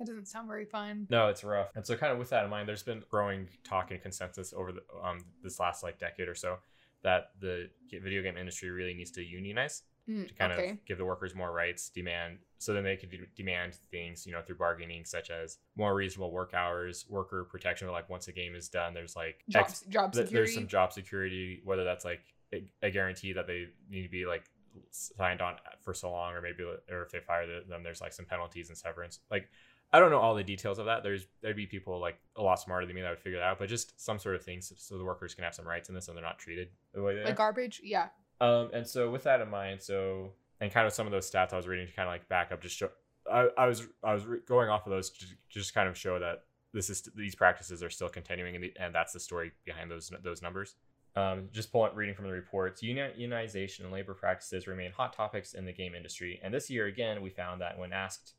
That 0.00 0.06
doesn't 0.06 0.26
sound 0.26 0.48
very 0.48 0.64
fun. 0.64 1.06
no, 1.10 1.28
it's 1.28 1.44
rough. 1.44 1.68
And 1.76 1.86
so 1.86 1.94
kind 1.94 2.10
of 2.12 2.18
with 2.18 2.30
that 2.30 2.42
in 2.44 2.50
mind, 2.50 2.66
there's 2.68 2.82
been 2.82 3.02
growing 3.10 3.48
talk 3.62 3.90
and 3.92 4.00
consensus 4.02 4.52
over 4.56 4.72
the 4.72 4.80
um 5.04 5.18
this 5.44 5.60
last 5.60 5.82
like 5.82 5.98
decade 5.98 6.26
or 6.26 6.34
so 6.34 6.56
that 7.02 7.30
the 7.38 7.68
video 8.02 8.22
game 8.22 8.36
industry 8.36 8.70
really 8.70 8.94
needs 8.94 9.10
to 9.12 9.22
unionize 9.22 9.82
Mm, 10.08 10.26
to 10.26 10.34
kind 10.34 10.52
okay. 10.54 10.70
of 10.70 10.84
give 10.86 10.96
the 10.96 11.04
workers 11.04 11.34
more 11.34 11.52
rights, 11.52 11.90
demand 11.90 12.38
so 12.58 12.72
then 12.72 12.82
they 12.82 12.96
could 12.96 13.10
de- 13.10 13.26
demand 13.36 13.74
things, 13.90 14.26
you 14.26 14.32
know, 14.32 14.40
through 14.40 14.56
bargaining 14.56 15.04
such 15.04 15.30
as 15.30 15.58
more 15.76 15.94
reasonable 15.94 16.32
work 16.32 16.54
hours, 16.54 17.04
worker 17.08 17.44
protection. 17.44 17.86
Like 17.88 18.08
once 18.08 18.26
a 18.26 18.32
game 18.32 18.54
is 18.54 18.70
done, 18.70 18.94
there's 18.94 19.14
like 19.14 19.44
Job, 19.50 19.66
X- 19.66 19.84
job 19.90 20.14
security. 20.14 20.34
there's 20.34 20.54
some 20.54 20.66
job 20.66 20.92
security, 20.94 21.60
whether 21.64 21.84
that's 21.84 22.04
like 22.06 22.22
a, 22.52 22.64
a 22.82 22.90
guarantee 22.90 23.34
that 23.34 23.46
they 23.46 23.66
need 23.90 24.02
to 24.02 24.08
be 24.08 24.24
like 24.24 24.44
signed 24.90 25.42
on 25.42 25.56
for 25.82 25.92
so 25.92 26.10
long, 26.10 26.32
or 26.32 26.40
maybe 26.40 26.62
or 26.64 27.02
if 27.02 27.10
they 27.12 27.20
fire 27.20 27.46
them, 27.68 27.82
there's 27.82 28.00
like 28.00 28.14
some 28.14 28.24
penalties 28.24 28.70
and 28.70 28.78
severance. 28.78 29.20
Like 29.30 29.48
I 29.92 29.98
don't 29.98 30.10
know 30.10 30.20
all 30.20 30.34
the 30.34 30.44
details 30.44 30.78
of 30.78 30.86
that. 30.86 31.02
There's 31.02 31.26
there'd 31.42 31.56
be 31.56 31.66
people 31.66 32.00
like 32.00 32.18
a 32.36 32.42
lot 32.42 32.60
smarter 32.60 32.86
than 32.86 32.94
me 32.94 33.02
that 33.02 33.10
would 33.10 33.18
figure 33.18 33.38
that 33.38 33.44
out, 33.44 33.58
but 33.58 33.68
just 33.68 34.00
some 34.00 34.18
sort 34.18 34.36
of 34.36 34.42
things 34.42 34.72
so 34.76 34.96
the 34.96 35.04
workers 35.04 35.34
can 35.34 35.44
have 35.44 35.54
some 35.54 35.66
rights 35.66 35.88
in 35.88 35.94
this 35.94 36.08
and 36.08 36.16
they're 36.16 36.24
not 36.24 36.38
treated 36.38 36.68
the 36.94 37.02
way 37.02 37.14
they 37.14 37.24
like 37.24 37.32
are. 37.32 37.36
garbage. 37.36 37.80
Yeah. 37.82 38.08
Um, 38.40 38.70
and 38.72 38.86
so 38.86 39.10
with 39.10 39.24
that 39.24 39.40
in 39.40 39.50
mind, 39.50 39.82
so 39.82 40.32
and 40.60 40.72
kind 40.72 40.86
of 40.86 40.92
some 40.92 41.06
of 41.06 41.12
those 41.12 41.30
stats 41.30 41.52
I 41.52 41.56
was 41.56 41.66
reading 41.66 41.86
to 41.86 41.92
kind 41.92 42.08
of 42.08 42.12
like 42.12 42.28
back 42.28 42.52
up, 42.52 42.60
just 42.60 42.76
show 42.76 42.90
I, 43.30 43.48
I 43.58 43.66
was 43.66 43.86
I 44.04 44.14
was 44.14 44.26
re- 44.26 44.40
going 44.46 44.68
off 44.68 44.86
of 44.86 44.90
those 44.90 45.10
to 45.10 45.26
just 45.48 45.74
kind 45.74 45.88
of 45.88 45.96
show 45.96 46.18
that 46.18 46.44
this 46.72 46.88
is 46.88 47.08
these 47.16 47.34
practices 47.34 47.82
are 47.82 47.90
still 47.90 48.08
continuing, 48.08 48.54
and, 48.54 48.64
the, 48.64 48.72
and 48.78 48.94
that's 48.94 49.12
the 49.12 49.20
story 49.20 49.52
behind 49.64 49.90
those 49.90 50.12
those 50.22 50.42
numbers. 50.42 50.76
Um, 51.16 51.48
just 51.50 51.72
pulling 51.72 51.94
reading 51.96 52.14
from 52.14 52.26
the 52.26 52.32
reports, 52.32 52.82
unionization 52.82 53.80
and 53.80 53.92
labor 53.92 54.14
practices 54.14 54.68
remain 54.68 54.92
hot 54.92 55.12
topics 55.12 55.54
in 55.54 55.64
the 55.64 55.72
game 55.72 55.96
industry. 55.96 56.40
And 56.42 56.54
this 56.54 56.70
year 56.70 56.86
again, 56.86 57.20
we 57.20 57.30
found 57.30 57.60
that 57.60 57.76
when 57.76 57.92
asked 57.92 58.34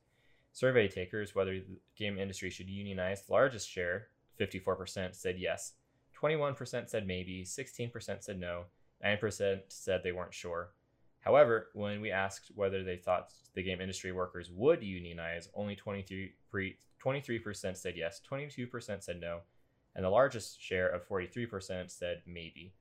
survey 0.51 0.87
takers 0.87 1.35
whether 1.35 1.53
the 1.53 1.79
game 1.95 2.17
industry 2.17 2.49
should 2.49 2.69
unionize, 2.69 3.23
the 3.23 3.33
largest 3.33 3.69
share, 3.69 4.07
54%, 4.39 5.15
said 5.15 5.37
yes, 5.37 5.73
21% 6.21 6.89
said 6.89 7.07
maybe, 7.07 7.43
16% 7.43 8.23
said 8.23 8.39
no, 8.39 8.65
9% 9.03 9.59
said 9.67 10.01
they 10.03 10.11
weren't 10.11 10.33
sure. 10.33 10.71
However, 11.21 11.67
when 11.73 12.01
we 12.01 12.11
asked 12.11 12.51
whether 12.55 12.83
they 12.83 12.97
thought 12.97 13.31
the 13.53 13.63
game 13.63 13.79
industry 13.79 14.11
workers 14.11 14.49
would 14.51 14.83
unionize, 14.83 15.49
only 15.53 15.75
23, 15.75 16.77
23% 17.03 17.77
said 17.77 17.93
yes, 17.95 18.21
22% 18.29 19.03
said 19.03 19.19
no, 19.19 19.39
and 19.95 20.03
the 20.03 20.09
largest 20.09 20.61
share 20.61 20.87
of 20.87 21.07
43% 21.07 21.89
said 21.91 22.21
maybe. 22.25 22.73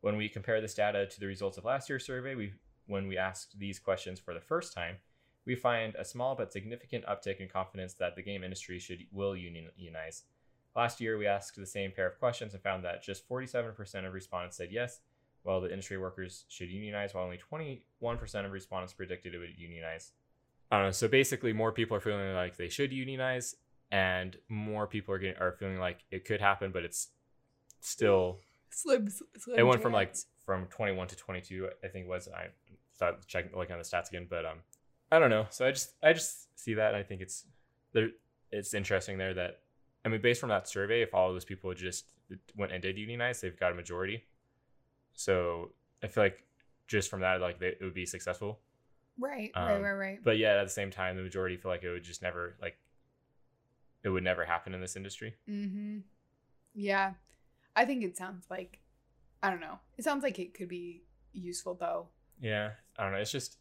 When 0.00 0.16
we 0.16 0.28
compare 0.28 0.60
this 0.60 0.74
data 0.74 1.06
to 1.06 1.20
the 1.20 1.26
results 1.26 1.58
of 1.58 1.64
last 1.64 1.88
year's 1.88 2.06
survey, 2.06 2.34
we 2.34 2.52
when 2.86 3.06
we 3.06 3.18
asked 3.18 3.58
these 3.58 3.78
questions 3.78 4.18
for 4.18 4.32
the 4.32 4.40
first 4.40 4.72
time, 4.72 4.96
we 5.48 5.56
find 5.56 5.94
a 5.94 6.04
small 6.04 6.34
but 6.34 6.52
significant 6.52 7.06
uptick 7.06 7.40
in 7.40 7.48
confidence 7.48 7.94
that 7.94 8.14
the 8.14 8.22
game 8.22 8.44
industry 8.44 8.78
should 8.78 9.06
will 9.10 9.34
unionize. 9.34 10.24
Last 10.76 11.00
year, 11.00 11.16
we 11.16 11.26
asked 11.26 11.56
the 11.56 11.66
same 11.66 11.90
pair 11.90 12.06
of 12.06 12.18
questions 12.18 12.52
and 12.52 12.62
found 12.62 12.84
that 12.84 13.02
just 13.02 13.26
47% 13.26 14.06
of 14.06 14.12
respondents 14.12 14.58
said 14.58 14.68
yes, 14.70 15.00
while 15.44 15.62
the 15.62 15.70
industry 15.70 15.96
workers 15.96 16.44
should 16.48 16.68
unionize, 16.68 17.14
while 17.14 17.24
only 17.24 17.40
21% 17.50 17.80
of 18.44 18.52
respondents 18.52 18.92
predicted 18.92 19.34
it 19.34 19.38
would 19.38 19.56
unionize. 19.56 20.12
I 20.70 20.76
don't 20.76 20.86
know. 20.88 20.92
So 20.92 21.08
basically, 21.08 21.54
more 21.54 21.72
people 21.72 21.96
are 21.96 22.00
feeling 22.00 22.34
like 22.34 22.58
they 22.58 22.68
should 22.68 22.92
unionize, 22.92 23.56
and 23.90 24.36
more 24.50 24.86
people 24.86 25.14
are 25.14 25.18
getting 25.18 25.40
are 25.40 25.52
feeling 25.52 25.78
like 25.78 26.00
it 26.10 26.26
could 26.26 26.42
happen, 26.42 26.72
but 26.72 26.84
it's 26.84 27.08
still. 27.80 28.40
Slim, 28.68 29.08
slim 29.38 29.58
It 29.58 29.62
went 29.62 29.80
from 29.80 29.94
like 29.94 30.14
from 30.44 30.66
21 30.66 31.08
to 31.08 31.16
22. 31.16 31.70
I 31.82 31.88
think 31.88 32.04
it 32.04 32.08
was. 32.08 32.28
I 32.28 32.48
thought 32.98 33.26
checking 33.26 33.56
looking 33.56 33.72
on 33.72 33.78
the 33.78 33.84
stats 33.84 34.08
again, 34.10 34.26
but 34.28 34.44
um, 34.44 34.58
I 35.10 35.18
don't 35.18 35.30
know. 35.30 35.46
So 35.50 35.66
I 35.66 35.70
just 35.70 35.92
I 36.02 36.12
just 36.12 36.58
see 36.58 36.74
that, 36.74 36.88
and 36.88 36.96
I 36.96 37.02
think 37.02 37.20
it's 37.20 37.44
there. 37.92 38.10
It's 38.50 38.74
interesting 38.74 39.18
there 39.18 39.34
that 39.34 39.60
I 40.04 40.08
mean, 40.08 40.20
based 40.20 40.40
from 40.40 40.50
that 40.50 40.68
survey, 40.68 41.02
if 41.02 41.14
all 41.14 41.28
of 41.28 41.34
those 41.34 41.44
people 41.44 41.72
just 41.74 42.06
went 42.56 42.72
and 42.72 42.82
did 42.82 42.98
unionize, 42.98 43.40
they've 43.40 43.58
got 43.58 43.72
a 43.72 43.74
majority. 43.74 44.24
So 45.14 45.72
I 46.02 46.06
feel 46.06 46.24
like 46.24 46.44
just 46.86 47.10
from 47.10 47.20
that, 47.20 47.40
like 47.40 47.58
they, 47.58 47.68
it 47.68 47.82
would 47.82 47.94
be 47.94 48.06
successful. 48.06 48.60
right, 49.18 49.50
right, 49.56 49.76
um, 49.76 49.82
right, 49.82 49.92
right. 49.92 50.18
But 50.22 50.38
yeah, 50.38 50.60
at 50.60 50.64
the 50.64 50.70
same 50.70 50.90
time, 50.90 51.16
the 51.16 51.22
majority 51.22 51.56
feel 51.56 51.70
like 51.70 51.82
it 51.82 51.90
would 51.90 52.04
just 52.04 52.22
never 52.22 52.56
like 52.60 52.78
it 54.02 54.08
would 54.08 54.24
never 54.24 54.44
happen 54.44 54.74
in 54.74 54.80
this 54.80 54.96
industry. 54.96 55.34
Mm-hmm. 55.48 55.98
Yeah, 56.74 57.14
I 57.74 57.84
think 57.84 58.04
it 58.04 58.16
sounds 58.16 58.46
like 58.50 58.80
I 59.42 59.50
don't 59.50 59.60
know. 59.60 59.78
It 59.96 60.04
sounds 60.04 60.22
like 60.22 60.38
it 60.38 60.54
could 60.54 60.68
be 60.68 61.02
useful 61.32 61.74
though 61.74 62.08
Yeah, 62.40 62.70
I 62.96 63.02
don't 63.02 63.12
know. 63.12 63.18
It's 63.18 63.32
just 63.32 63.58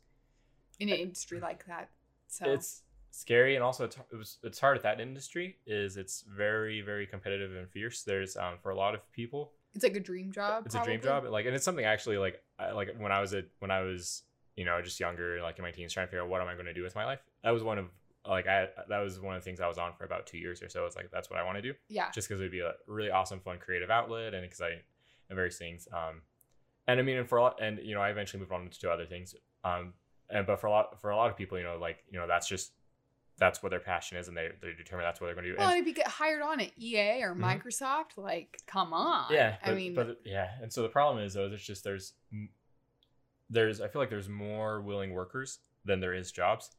in 0.80 0.90
an 0.90 0.96
industry 0.96 1.40
like 1.40 1.66
that. 1.68 1.90
So 2.28 2.46
it's 2.52 2.84
scary 3.12 3.56
and 3.56 3.64
also 3.64 3.86
it's, 3.86 3.98
it 4.12 4.16
was, 4.16 4.38
it's 4.44 4.60
hard 4.60 4.78
at 4.78 4.84
that 4.84 5.00
industry 5.00 5.58
is 5.66 5.98
it's 5.98 6.24
very 6.30 6.82
very 6.82 7.08
competitive 7.08 7.56
and 7.56 7.68
fierce 7.70 8.04
there's 8.04 8.36
um 8.38 8.56
for 8.62 8.70
a 8.70 8.76
lot 8.76 8.94
of 8.94 9.12
people 9.12 9.54
it's 9.74 9.84
like 9.84 9.96
a 9.96 10.00
dream 10.00 10.32
job. 10.32 10.64
it's 10.66 10.76
a 10.76 10.84
dream 10.84 11.00
probably. 11.00 11.28
job 11.30 11.34
like 11.34 11.46
and 11.46 11.56
it's 11.56 11.64
something 11.66 11.86
actually 11.86 12.18
like 12.18 12.44
I, 12.60 12.72
like 12.74 12.90
when 13.00 13.12
i 13.12 13.20
was 13.22 13.34
a 13.34 13.44
when 13.60 13.72
i 13.72 13.82
was 13.82 14.24
you 14.56 14.66
know 14.66 14.80
just 14.82 15.00
younger 15.00 15.42
like 15.42 15.58
in 15.58 15.64
my 15.64 15.72
teens 15.72 15.94
trying 15.94 16.06
to 16.06 16.12
figure 16.12 16.22
out 16.22 16.30
what 16.30 16.42
am 16.42 16.48
i 16.48 16.54
going 16.54 16.66
to 16.68 16.74
do 16.74 16.84
with 16.84 16.96
my 16.96 17.06
life 17.06 17.20
that 17.44 17.52
was 17.52 17.64
one 17.64 17.78
of 17.80 17.86
like 18.28 18.46
i 18.46 18.68
that 18.90 19.00
was 19.00 19.20
one 19.20 19.36
of 19.36 19.42
the 19.42 19.46
things 19.46 19.62
i 19.62 19.68
was 19.68 19.78
on 19.80 19.94
for 19.98 20.04
about 20.04 20.28
two 20.28 20.38
years 20.38 20.62
or 20.62 20.70
so 20.70 20.86
it's 20.86 20.96
like 20.96 21.10
that's 21.12 21.30
what 21.30 21.40
i 21.40 21.44
want 21.44 21.58
to 21.58 21.62
do 21.62 21.74
Yeah. 21.90 22.12
just 22.12 22.28
because 22.28 22.40
it 22.42 22.44
would 22.44 22.52
be 22.52 22.60
a 22.60 22.74
really 22.88 23.10
awesome 23.10 23.40
fun 23.40 23.58
creative 23.58 23.90
outlet 23.90 24.34
and 24.36 24.44
because 24.44 24.62
i 24.62 24.70
and 25.30 25.36
various 25.36 25.58
things 25.58 25.88
um 25.94 26.22
and 26.88 27.00
i 27.00 27.04
mean 27.04 27.18
and 27.18 27.28
for 27.28 27.38
a 27.38 27.42
lot 27.42 27.60
and 27.64 27.80
you 27.82 27.96
know 27.96 28.02
i 28.02 28.10
eventually 28.10 28.40
moved 28.42 28.52
on 28.52 28.70
to 28.70 28.92
other 28.92 29.06
things 29.06 29.34
um 29.64 29.94
and 30.30 30.46
but 30.48 30.60
for 30.60 30.68
a 30.68 30.72
lot 30.72 31.00
for 31.02 31.10
a 31.12 31.16
lot 31.16 31.30
of 31.30 31.38
people 31.38 31.58
you 31.58 31.64
know 31.64 31.78
like 31.80 31.98
you 32.12 32.18
know 32.20 32.28
that's 32.28 32.48
just 32.48 32.72
that's 33.40 33.62
what 33.62 33.70
their 33.70 33.80
passion 33.80 34.18
is 34.18 34.28
and 34.28 34.36
they 34.36 34.50
they 34.62 34.74
determine 34.74 35.06
that's 35.06 35.22
what 35.22 35.28
they're 35.28 35.36
going 35.36 35.46
to 35.46 35.52
do 35.52 35.58
Well, 35.58 35.70
And- 35.70 35.80
if 35.82 35.88
you 35.88 35.94
get 35.94 36.08
hired 36.08 36.42
on 36.42 36.60
at 36.60 36.72
EA 36.78 37.22
or 37.24 37.36
Mhm. 37.36 37.42
Microsoft, 37.62 38.18
like, 38.18 38.58
come 38.66 38.94
on. 38.94 39.32
yeah 39.32 39.58
I 39.64 39.74
mean, 39.74 39.94
but 39.94 40.20
yeah 40.26 40.50
and 40.62 40.72
so 40.74 40.82
the 40.82 40.90
problem 40.90 41.24
is 41.24 41.34
though 41.36 41.46
it's 41.52 41.64
just 41.64 41.84
there's 41.84 42.14
there's 43.50 43.80
i 43.82 43.88
feel 43.88 44.02
like 44.02 44.10
there's 44.10 44.30
more 44.30 44.82
willing 44.82 45.14
workers 45.14 45.60
than 45.86 46.00
there 46.00 46.14
is 46.14 46.32
jobs 46.32 46.76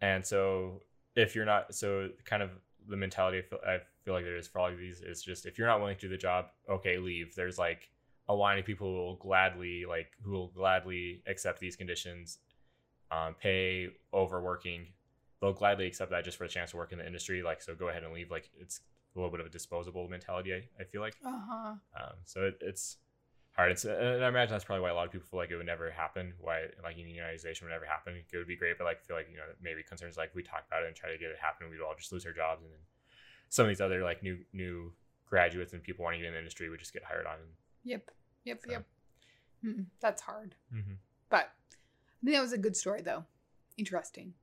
and 0.00 0.24
so 0.24 0.82
if 1.16 1.34
you're 1.34 1.44
not 1.46 1.74
so 1.74 2.08
kind 2.24 2.42
of 2.42 2.50
the 2.88 2.96
mentality 2.96 3.38
I 3.38 3.42
feel, 3.42 3.58
I 3.66 3.78
feel 4.04 4.14
like 4.14 4.24
there 4.24 4.36
is 4.36 4.46
for 4.46 4.60
all 4.60 4.68
of 4.68 4.78
these 4.78 5.00
is 5.00 5.22
just 5.22 5.46
if 5.46 5.58
you're 5.58 5.66
not 5.66 5.78
willing 5.80 5.96
to 5.96 6.00
do 6.00 6.08
the 6.08 6.16
job 6.16 6.46
okay 6.68 6.98
leave 6.98 7.34
there's 7.34 7.58
like 7.58 7.90
a 8.28 8.34
line 8.34 8.58
of 8.58 8.64
people 8.66 8.86
who 8.88 8.94
will 8.96 9.16
gladly 9.16 9.84
like 9.86 10.12
who 10.22 10.32
will 10.32 10.48
gladly 10.48 11.22
accept 11.26 11.58
these 11.60 11.76
conditions 11.76 12.38
um, 13.10 13.34
pay 13.40 13.88
overworking 14.12 14.86
they'll 15.40 15.52
gladly 15.52 15.86
accept 15.86 16.10
that 16.10 16.24
just 16.24 16.36
for 16.36 16.44
the 16.44 16.52
chance 16.52 16.72
to 16.72 16.76
work 16.76 16.92
in 16.92 16.98
the 16.98 17.06
industry 17.06 17.42
like 17.42 17.62
so 17.62 17.74
go 17.74 17.88
ahead 17.88 18.04
and 18.04 18.12
leave 18.12 18.30
like 18.30 18.50
it's 18.60 18.80
a 19.14 19.18
little 19.18 19.30
bit 19.30 19.40
of 19.40 19.46
a 19.46 19.50
disposable 19.50 20.08
mentality 20.08 20.52
i, 20.52 20.62
I 20.80 20.84
feel 20.84 21.00
like 21.00 21.16
uh 21.24 21.40
huh. 21.48 21.74
um, 21.96 22.14
so 22.24 22.42
it, 22.42 22.58
it's 22.60 22.98
hard. 23.58 23.72
It's 23.72 23.84
and 23.84 24.24
I 24.24 24.28
imagine 24.28 24.52
that's 24.52 24.64
probably 24.64 24.82
why 24.82 24.90
a 24.90 24.94
lot 24.94 25.06
of 25.06 25.12
people 25.12 25.26
feel 25.28 25.40
like 25.40 25.50
it 25.50 25.56
would 25.56 25.66
never 25.66 25.90
happen. 25.90 26.32
Why 26.40 26.62
like 26.82 26.96
unionization 26.96 27.62
would 27.62 27.72
never 27.74 27.84
happen. 27.84 28.14
It 28.14 28.36
would 28.36 28.46
be 28.46 28.56
great, 28.56 28.78
but 28.78 28.84
like 28.84 29.02
feel 29.02 29.16
like 29.16 29.28
you 29.30 29.36
know 29.36 29.50
maybe 29.60 29.82
concerns 29.82 30.16
like 30.16 30.34
we 30.34 30.42
talk 30.42 30.64
about 30.68 30.84
it 30.84 30.86
and 30.86 30.96
try 30.96 31.10
to 31.10 31.18
get 31.18 31.30
it 31.30 31.36
happen, 31.40 31.68
we'd 31.68 31.82
all 31.82 31.94
just 31.98 32.12
lose 32.12 32.24
our 32.24 32.32
jobs, 32.32 32.62
and 32.62 32.70
then 32.70 32.78
some 33.48 33.64
of 33.64 33.68
these 33.68 33.80
other 33.80 34.02
like 34.02 34.22
new 34.22 34.38
new 34.52 34.92
graduates 35.26 35.72
and 35.72 35.82
people 35.82 36.04
wanting 36.04 36.20
to 36.20 36.24
get 36.24 36.28
in 36.28 36.34
the 36.34 36.38
industry 36.38 36.70
would 36.70 36.78
just 36.78 36.92
get 36.92 37.02
hired 37.02 37.26
on. 37.26 37.36
Yep. 37.84 38.10
Yep. 38.44 38.60
So. 38.64 38.70
Yep. 38.70 38.84
Mm, 39.66 39.86
that's 40.00 40.22
hard. 40.22 40.54
Mm-hmm. 40.72 40.94
But 41.28 41.50
I 42.22 42.24
think 42.24 42.36
that 42.36 42.42
was 42.42 42.52
a 42.52 42.58
good 42.58 42.76
story, 42.76 43.02
though. 43.02 43.24
Interesting. 43.76 44.34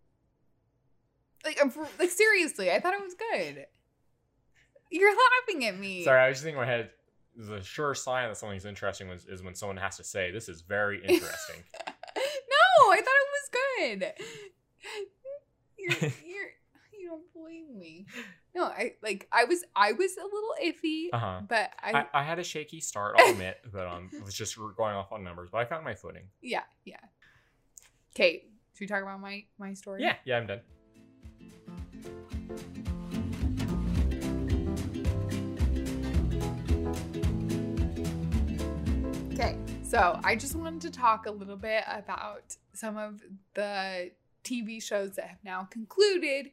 Like, 1.43 1.59
I'm 1.61 1.69
for, 1.69 1.87
like 1.99 2.09
seriously, 2.09 2.71
I 2.71 2.79
thought 2.79 2.93
it 2.93 3.03
was 3.03 3.15
good. 3.15 3.67
You're 4.89 5.11
laughing 5.11 5.65
at 5.65 5.77
me. 5.77 6.03
Sorry, 6.03 6.21
I 6.21 6.29
was 6.29 6.37
just 6.37 6.43
thinking 6.43 6.61
in 6.61 6.67
my 6.67 6.71
head. 6.71 6.91
The 7.37 7.61
sure 7.61 7.93
sign 7.93 8.29
that 8.29 8.37
something's 8.37 8.65
interesting 8.65 9.09
was, 9.09 9.25
is 9.25 9.43
when 9.43 9.55
someone 9.55 9.77
has 9.77 9.97
to 9.97 10.03
say, 10.05 10.31
"This 10.31 10.47
is 10.47 10.61
very 10.61 10.99
interesting." 11.01 11.63
no, 11.85 12.91
I 12.91 13.01
thought 13.01 13.07
it 13.07 13.29
was 13.33 13.49
good. 13.51 14.13
You're, 15.77 15.91
you're, 16.25 16.49
you 16.97 17.09
don't 17.09 17.33
believe 17.33 17.69
me. 17.69 18.05
No, 18.55 18.63
I 18.63 18.93
like. 19.03 19.27
I 19.33 19.43
was, 19.43 19.63
I 19.75 19.91
was 19.91 20.15
a 20.17 20.23
little 20.23 20.55
iffy, 20.63 21.07
uh 21.11 21.17
huh. 21.17 21.41
but 21.47 21.71
I, 21.83 21.91
I, 21.91 22.21
I 22.21 22.23
had 22.23 22.39
a 22.39 22.43
shaky 22.43 22.79
start, 22.79 23.15
I'll 23.19 23.31
admit, 23.31 23.57
but 23.71 23.85
um, 23.85 24.09
was 24.23 24.33
just 24.33 24.57
going 24.77 24.95
off 24.95 25.11
on 25.11 25.23
numbers. 25.23 25.49
But 25.51 25.57
I 25.59 25.65
found 25.65 25.83
my 25.83 25.93
footing. 25.93 26.29
yeah, 26.41 26.63
yeah. 26.85 26.95
Okay, 28.17 28.45
should 28.73 28.79
we 28.79 28.87
talk 28.87 29.01
about 29.01 29.19
my 29.19 29.43
my 29.59 29.73
story? 29.73 30.01
Yeah, 30.01 30.15
yeah, 30.23 30.37
I'm 30.37 30.47
done. 30.47 30.61
Okay, 39.33 39.57
so 39.83 40.17
I 40.23 40.37
just 40.37 40.55
wanted 40.55 40.79
to 40.83 40.91
talk 40.91 41.25
a 41.25 41.31
little 41.31 41.57
bit 41.57 41.83
about 41.91 42.55
some 42.71 42.95
of 42.95 43.21
the 43.53 44.11
TV 44.45 44.81
shows 44.81 45.17
that 45.17 45.27
have 45.27 45.43
now 45.43 45.67
concluded 45.69 46.51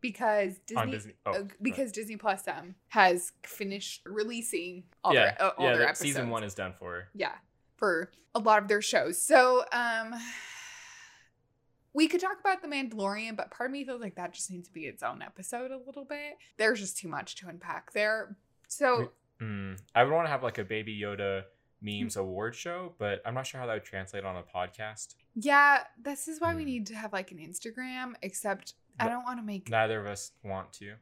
because 0.00 0.58
Disney, 0.66 0.90
Disney. 0.90 1.12
Oh, 1.26 1.32
uh, 1.32 1.42
because 1.62 1.92
Disney 1.92 2.16
Plus 2.16 2.48
um 2.48 2.74
has 2.88 3.30
finished 3.44 4.02
releasing 4.04 4.82
all 5.04 5.14
yeah, 5.14 5.26
their 5.26 5.42
uh, 5.42 5.50
all 5.58 5.66
yeah, 5.66 5.76
their 5.76 5.82
episodes. 5.84 6.10
season 6.10 6.28
one 6.28 6.42
is 6.42 6.54
done 6.54 6.74
for. 6.76 7.06
yeah, 7.14 7.34
for 7.76 8.10
a 8.34 8.40
lot 8.40 8.60
of 8.60 8.66
their 8.66 8.82
shows. 8.82 9.22
So 9.22 9.64
um 9.70 10.16
we 11.94 12.08
could 12.08 12.20
talk 12.20 12.38
about 12.40 12.60
The 12.60 12.68
Mandalorian, 12.68 13.36
but 13.36 13.50
part 13.50 13.70
of 13.70 13.72
me 13.72 13.84
feels 13.84 14.00
like 14.00 14.16
that 14.16 14.32
just 14.34 14.50
needs 14.50 14.68
to 14.68 14.74
be 14.74 14.86
its 14.86 15.02
own 15.02 15.22
episode 15.22 15.70
a 15.70 15.78
little 15.78 16.04
bit. 16.04 16.34
There's 16.58 16.80
just 16.80 16.98
too 16.98 17.08
much 17.08 17.36
to 17.36 17.48
unpack 17.48 17.92
there. 17.92 18.36
So 18.68 19.12
Mm, 19.40 19.78
I 19.94 20.04
would 20.04 20.12
want 20.12 20.26
to 20.26 20.30
have 20.30 20.42
like 20.42 20.58
a 20.58 20.64
Baby 20.64 20.98
Yoda 21.00 21.42
memes 21.82 22.16
award 22.16 22.54
show, 22.54 22.94
but 22.98 23.20
I'm 23.26 23.34
not 23.34 23.46
sure 23.46 23.60
how 23.60 23.66
that 23.66 23.74
would 23.74 23.84
translate 23.84 24.24
on 24.24 24.36
a 24.36 24.42
podcast. 24.42 25.16
Yeah, 25.34 25.84
this 26.00 26.28
is 26.28 26.40
why 26.40 26.54
we 26.54 26.62
Hmm. 26.62 26.66
need 26.68 26.86
to 26.86 26.94
have 26.94 27.12
like 27.12 27.30
an 27.32 27.38
Instagram, 27.38 28.14
except 28.22 28.74
I 28.98 29.08
don't 29.08 29.24
want 29.24 29.38
to 29.40 29.44
make 29.44 29.68
Neither 29.68 30.00
of 30.00 30.06
us 30.06 30.32
want 30.44 30.72
to. 30.74 30.94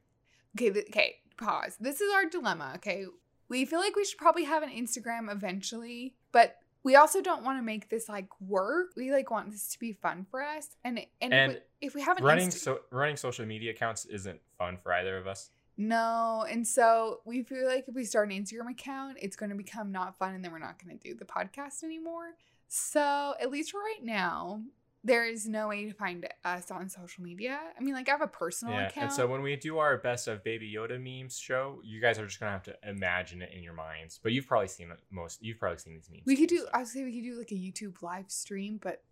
Okay, 0.57 0.70
th- 0.70 0.87
okay, 0.88 1.16
pause. 1.37 1.76
This 1.78 2.00
is 2.00 2.12
our 2.12 2.24
dilemma, 2.26 2.72
okay? 2.76 3.05
We 3.48 3.64
feel 3.66 3.81
like 3.81 3.94
we 3.96 4.05
should 4.05 4.18
probably 4.18 4.44
have 4.44 4.62
an 4.62 4.70
Instagram 4.70 5.31
eventually, 5.31 6.16
but 6.33 6.57
we 6.84 6.96
also 6.96 7.20
don't 7.20 7.44
want 7.44 7.58
to 7.58 7.62
make 7.62 7.88
this 7.88 8.08
like 8.08 8.28
work. 8.40 8.88
We 8.96 9.12
like 9.12 9.30
want 9.30 9.50
this 9.50 9.68
to 9.68 9.78
be 9.78 9.92
fun 9.92 10.26
for 10.30 10.42
us. 10.42 10.68
And 10.84 11.00
and, 11.20 11.32
And 11.32 11.52
if, 11.52 11.58
we, 11.58 11.86
if 11.86 11.94
we 11.94 12.02
haven't 12.02 12.24
Running 12.24 12.48
Insta- 12.48 12.58
so 12.58 12.80
running 12.90 13.16
social 13.16 13.46
media 13.46 13.70
accounts 13.70 14.04
isn't 14.06 14.40
fun 14.58 14.78
for 14.82 14.92
either 14.92 15.16
of 15.16 15.26
us. 15.26 15.50
No, 15.76 16.44
and 16.48 16.66
so 16.66 17.20
we 17.24 17.42
feel 17.42 17.66
like 17.66 17.86
if 17.88 17.94
we 17.94 18.04
start 18.04 18.30
an 18.30 18.44
Instagram 18.44 18.70
account, 18.70 19.16
it's 19.20 19.36
going 19.36 19.50
to 19.50 19.56
become 19.56 19.90
not 19.90 20.18
fun 20.18 20.34
and 20.34 20.44
then 20.44 20.52
we're 20.52 20.58
not 20.58 20.82
going 20.82 20.96
to 20.98 21.08
do 21.08 21.14
the 21.14 21.24
podcast 21.24 21.82
anymore. 21.82 22.32
So, 22.68 23.34
at 23.40 23.50
least 23.50 23.72
for 23.72 23.78
right 23.78 24.02
now, 24.02 24.62
there 25.04 25.24
is 25.24 25.48
no 25.48 25.68
way 25.68 25.84
to 25.86 25.92
find 25.92 26.28
us 26.44 26.70
on 26.70 26.88
social 26.88 27.24
media. 27.24 27.58
I 27.78 27.82
mean, 27.82 27.94
like 27.94 28.08
I 28.08 28.12
have 28.12 28.22
a 28.22 28.26
personal 28.28 28.74
yeah, 28.74 28.88
account. 28.88 29.04
and 29.06 29.12
so 29.12 29.26
when 29.26 29.42
we 29.42 29.56
do 29.56 29.78
our 29.78 29.96
best 29.98 30.28
of 30.28 30.44
Baby 30.44 30.72
Yoda 30.72 31.00
memes 31.00 31.38
show, 31.38 31.80
you 31.82 32.00
guys 32.00 32.18
are 32.18 32.26
just 32.26 32.38
gonna 32.38 32.52
have 32.52 32.62
to 32.64 32.76
imagine 32.88 33.42
it 33.42 33.50
in 33.54 33.62
your 33.62 33.72
minds. 33.74 34.20
But 34.22 34.32
you've 34.32 34.46
probably 34.46 34.68
seen 34.68 34.90
it 34.90 35.00
most. 35.10 35.42
You've 35.42 35.58
probably 35.58 35.78
seen 35.78 35.94
these 35.94 36.08
memes. 36.10 36.22
we 36.26 36.36
could 36.36 36.48
do 36.48 36.58
so. 36.58 36.68
I 36.72 36.78
would 36.78 36.88
say 36.88 37.02
we 37.04 37.12
could 37.12 37.24
do 37.28 37.38
like 37.38 37.50
a 37.50 37.54
YouTube 37.54 38.02
live 38.02 38.30
stream, 38.30 38.78
but 38.82 39.02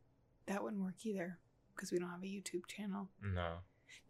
that 0.46 0.62
wouldn't 0.62 0.82
work 0.82 1.04
either 1.04 1.38
because 1.74 1.90
we 1.92 1.98
don't 1.98 2.10
have 2.10 2.22
a 2.22 2.26
YouTube 2.26 2.66
channel. 2.66 3.08
no. 3.22 3.54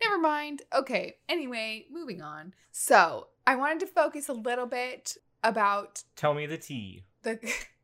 Never 0.02 0.18
mind. 0.18 0.62
Okay. 0.74 1.16
Anyway, 1.28 1.86
moving 1.90 2.22
on. 2.22 2.54
So, 2.72 3.28
I 3.46 3.56
wanted 3.56 3.80
to 3.80 3.86
focus 3.86 4.28
a 4.28 4.32
little 4.32 4.64
bit 4.66 5.16
about 5.44 6.04
Tell 6.16 6.32
me 6.32 6.46
the 6.46 6.56
tea. 6.56 7.04
the 7.22 7.38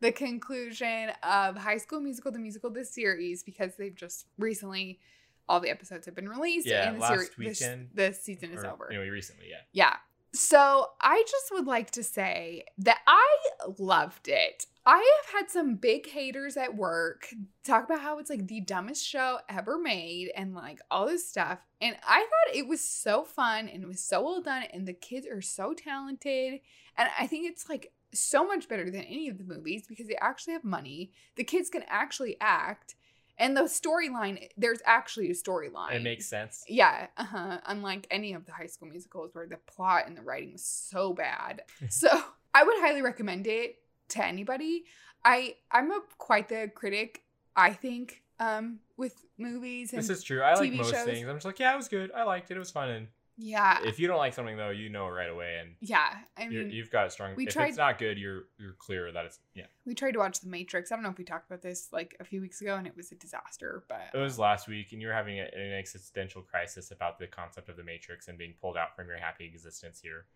the 0.00 0.12
conclusion 0.12 1.10
of 1.22 1.56
High 1.56 1.78
School 1.78 2.00
Musical, 2.00 2.32
the 2.32 2.38
musical, 2.38 2.70
the 2.70 2.84
series, 2.84 3.42
because 3.42 3.76
they've 3.76 3.94
just 3.94 4.26
recently 4.38 5.00
all 5.48 5.60
the 5.60 5.70
episodes 5.70 6.06
have 6.06 6.14
been 6.14 6.28
released 6.28 6.66
Yeah, 6.66 6.88
and 6.88 6.96
the 6.96 7.00
last 7.00 7.36
this, 7.36 7.60
weekend, 7.60 7.90
the 7.94 8.12
season 8.12 8.52
is 8.52 8.64
over. 8.64 8.88
Anyway, 8.90 9.08
recently, 9.08 9.46
yeah. 9.50 9.56
Yeah. 9.72 9.96
So 10.34 10.86
I 11.00 11.22
just 11.28 11.52
would 11.52 11.66
like 11.66 11.90
to 11.92 12.02
say 12.02 12.64
that 12.78 13.00
I 13.06 13.38
loved 13.78 14.28
it. 14.28 14.66
I 14.84 14.96
have 14.96 15.34
had 15.34 15.50
some 15.50 15.76
big 15.76 16.08
haters 16.08 16.56
at 16.56 16.74
work 16.74 17.28
talk 17.64 17.84
about 17.84 18.00
how 18.00 18.18
it's 18.18 18.30
like 18.30 18.48
the 18.48 18.60
dumbest 18.60 19.06
show 19.06 19.38
ever 19.48 19.78
made 19.78 20.32
and 20.34 20.54
like 20.54 20.80
all 20.90 21.06
this 21.06 21.28
stuff. 21.28 21.60
And 21.80 21.96
I 22.06 22.20
thought 22.20 22.56
it 22.56 22.66
was 22.66 22.80
so 22.80 23.24
fun 23.24 23.68
and 23.68 23.82
it 23.82 23.86
was 23.86 24.02
so 24.02 24.22
well 24.22 24.40
done 24.40 24.64
and 24.72 24.88
the 24.88 24.92
kids 24.92 25.26
are 25.26 25.42
so 25.42 25.74
talented. 25.74 26.60
And 26.96 27.08
I 27.18 27.26
think 27.26 27.46
it's 27.48 27.68
like 27.68 27.92
so 28.14 28.46
much 28.46 28.68
better 28.68 28.90
than 28.90 29.02
any 29.02 29.28
of 29.28 29.38
the 29.38 29.44
movies 29.44 29.86
because 29.88 30.06
they 30.06 30.16
actually 30.16 30.52
have 30.54 30.64
money. 30.64 31.12
The 31.36 31.44
kids 31.44 31.70
can 31.70 31.84
actually 31.88 32.36
act. 32.40 32.94
And 33.38 33.56
the 33.56 33.62
storyline, 33.62 34.48
there's 34.56 34.80
actually 34.84 35.30
a 35.30 35.34
storyline. 35.34 35.94
It 35.94 36.02
makes 36.02 36.26
sense. 36.26 36.64
Yeah, 36.68 37.06
uh-huh. 37.16 37.60
unlike 37.66 38.06
any 38.10 38.34
of 38.34 38.44
the 38.44 38.52
high 38.52 38.66
school 38.66 38.88
musicals 38.88 39.34
where 39.34 39.46
the 39.46 39.56
plot 39.56 40.06
and 40.06 40.16
the 40.16 40.22
writing 40.22 40.52
was 40.52 40.64
so 40.64 41.14
bad. 41.14 41.62
so 41.88 42.08
I 42.54 42.62
would 42.62 42.76
highly 42.78 43.02
recommend 43.02 43.46
it 43.46 43.76
to 44.10 44.24
anybody. 44.24 44.84
I 45.24 45.56
I'm 45.70 45.90
a 45.90 46.00
quite 46.18 46.48
the 46.48 46.70
critic, 46.74 47.22
I 47.56 47.72
think, 47.72 48.22
um, 48.38 48.80
with 48.96 49.24
movies 49.38 49.92
and 49.92 49.98
This 49.98 50.10
is 50.10 50.22
true. 50.22 50.42
I 50.42 50.54
like 50.54 50.70
TV 50.70 50.76
most 50.76 50.90
shows. 50.90 51.04
things. 51.04 51.28
I'm 51.28 51.36
just 51.36 51.46
like, 51.46 51.58
yeah, 51.58 51.72
it 51.72 51.76
was 51.76 51.88
good. 51.88 52.12
I 52.12 52.24
liked 52.24 52.50
it. 52.50 52.56
It 52.56 52.60
was 52.60 52.70
fun. 52.70 52.90
And 52.90 53.08
yeah. 53.36 53.78
if 53.84 53.98
you 53.98 54.06
don't 54.06 54.18
like 54.18 54.34
something 54.34 54.56
though, 54.56 54.70
you 54.70 54.88
know 54.88 55.06
it 55.08 55.10
right 55.10 55.30
away, 55.30 55.58
and 55.60 55.74
yeah. 55.80 56.16
I 56.36 56.48
mean 56.48 56.70
you've 56.70 56.90
got 56.90 57.06
a 57.06 57.10
strong. 57.10 57.34
we 57.36 57.46
if 57.46 57.52
tried- 57.52 57.68
it's 57.68 57.78
not 57.78 57.98
good, 57.98 58.18
you're 58.18 58.44
you're 58.58 58.74
clear 58.78 59.10
that 59.12 59.24
it's 59.24 59.38
yeah. 59.54 59.66
we 59.84 59.94
tried 59.94 60.12
to 60.12 60.18
watch 60.18 60.40
The 60.40 60.48
Matrix. 60.48 60.92
I 60.92 60.96
don't 60.96 61.02
know 61.02 61.10
if 61.10 61.18
we 61.18 61.24
talked 61.24 61.50
about 61.50 61.62
this 61.62 61.88
like 61.92 62.16
a 62.20 62.24
few 62.24 62.40
weeks 62.40 62.60
ago 62.60 62.76
and 62.76 62.86
it 62.86 62.96
was 62.96 63.12
a 63.12 63.14
disaster, 63.14 63.84
but 63.88 64.08
It 64.14 64.18
was 64.18 64.38
um, 64.38 64.42
last 64.42 64.68
week, 64.68 64.92
and 64.92 65.00
you 65.00 65.08
were 65.08 65.14
having 65.14 65.38
a, 65.38 65.44
an 65.44 65.72
existential 65.72 66.42
crisis 66.42 66.90
about 66.90 67.18
the 67.18 67.26
concept 67.26 67.68
of 67.68 67.76
the 67.76 67.84
Matrix 67.84 68.28
and 68.28 68.36
being 68.36 68.54
pulled 68.60 68.76
out 68.76 68.94
from 68.94 69.08
your 69.08 69.18
happy 69.18 69.46
existence 69.46 70.00
here. 70.00 70.26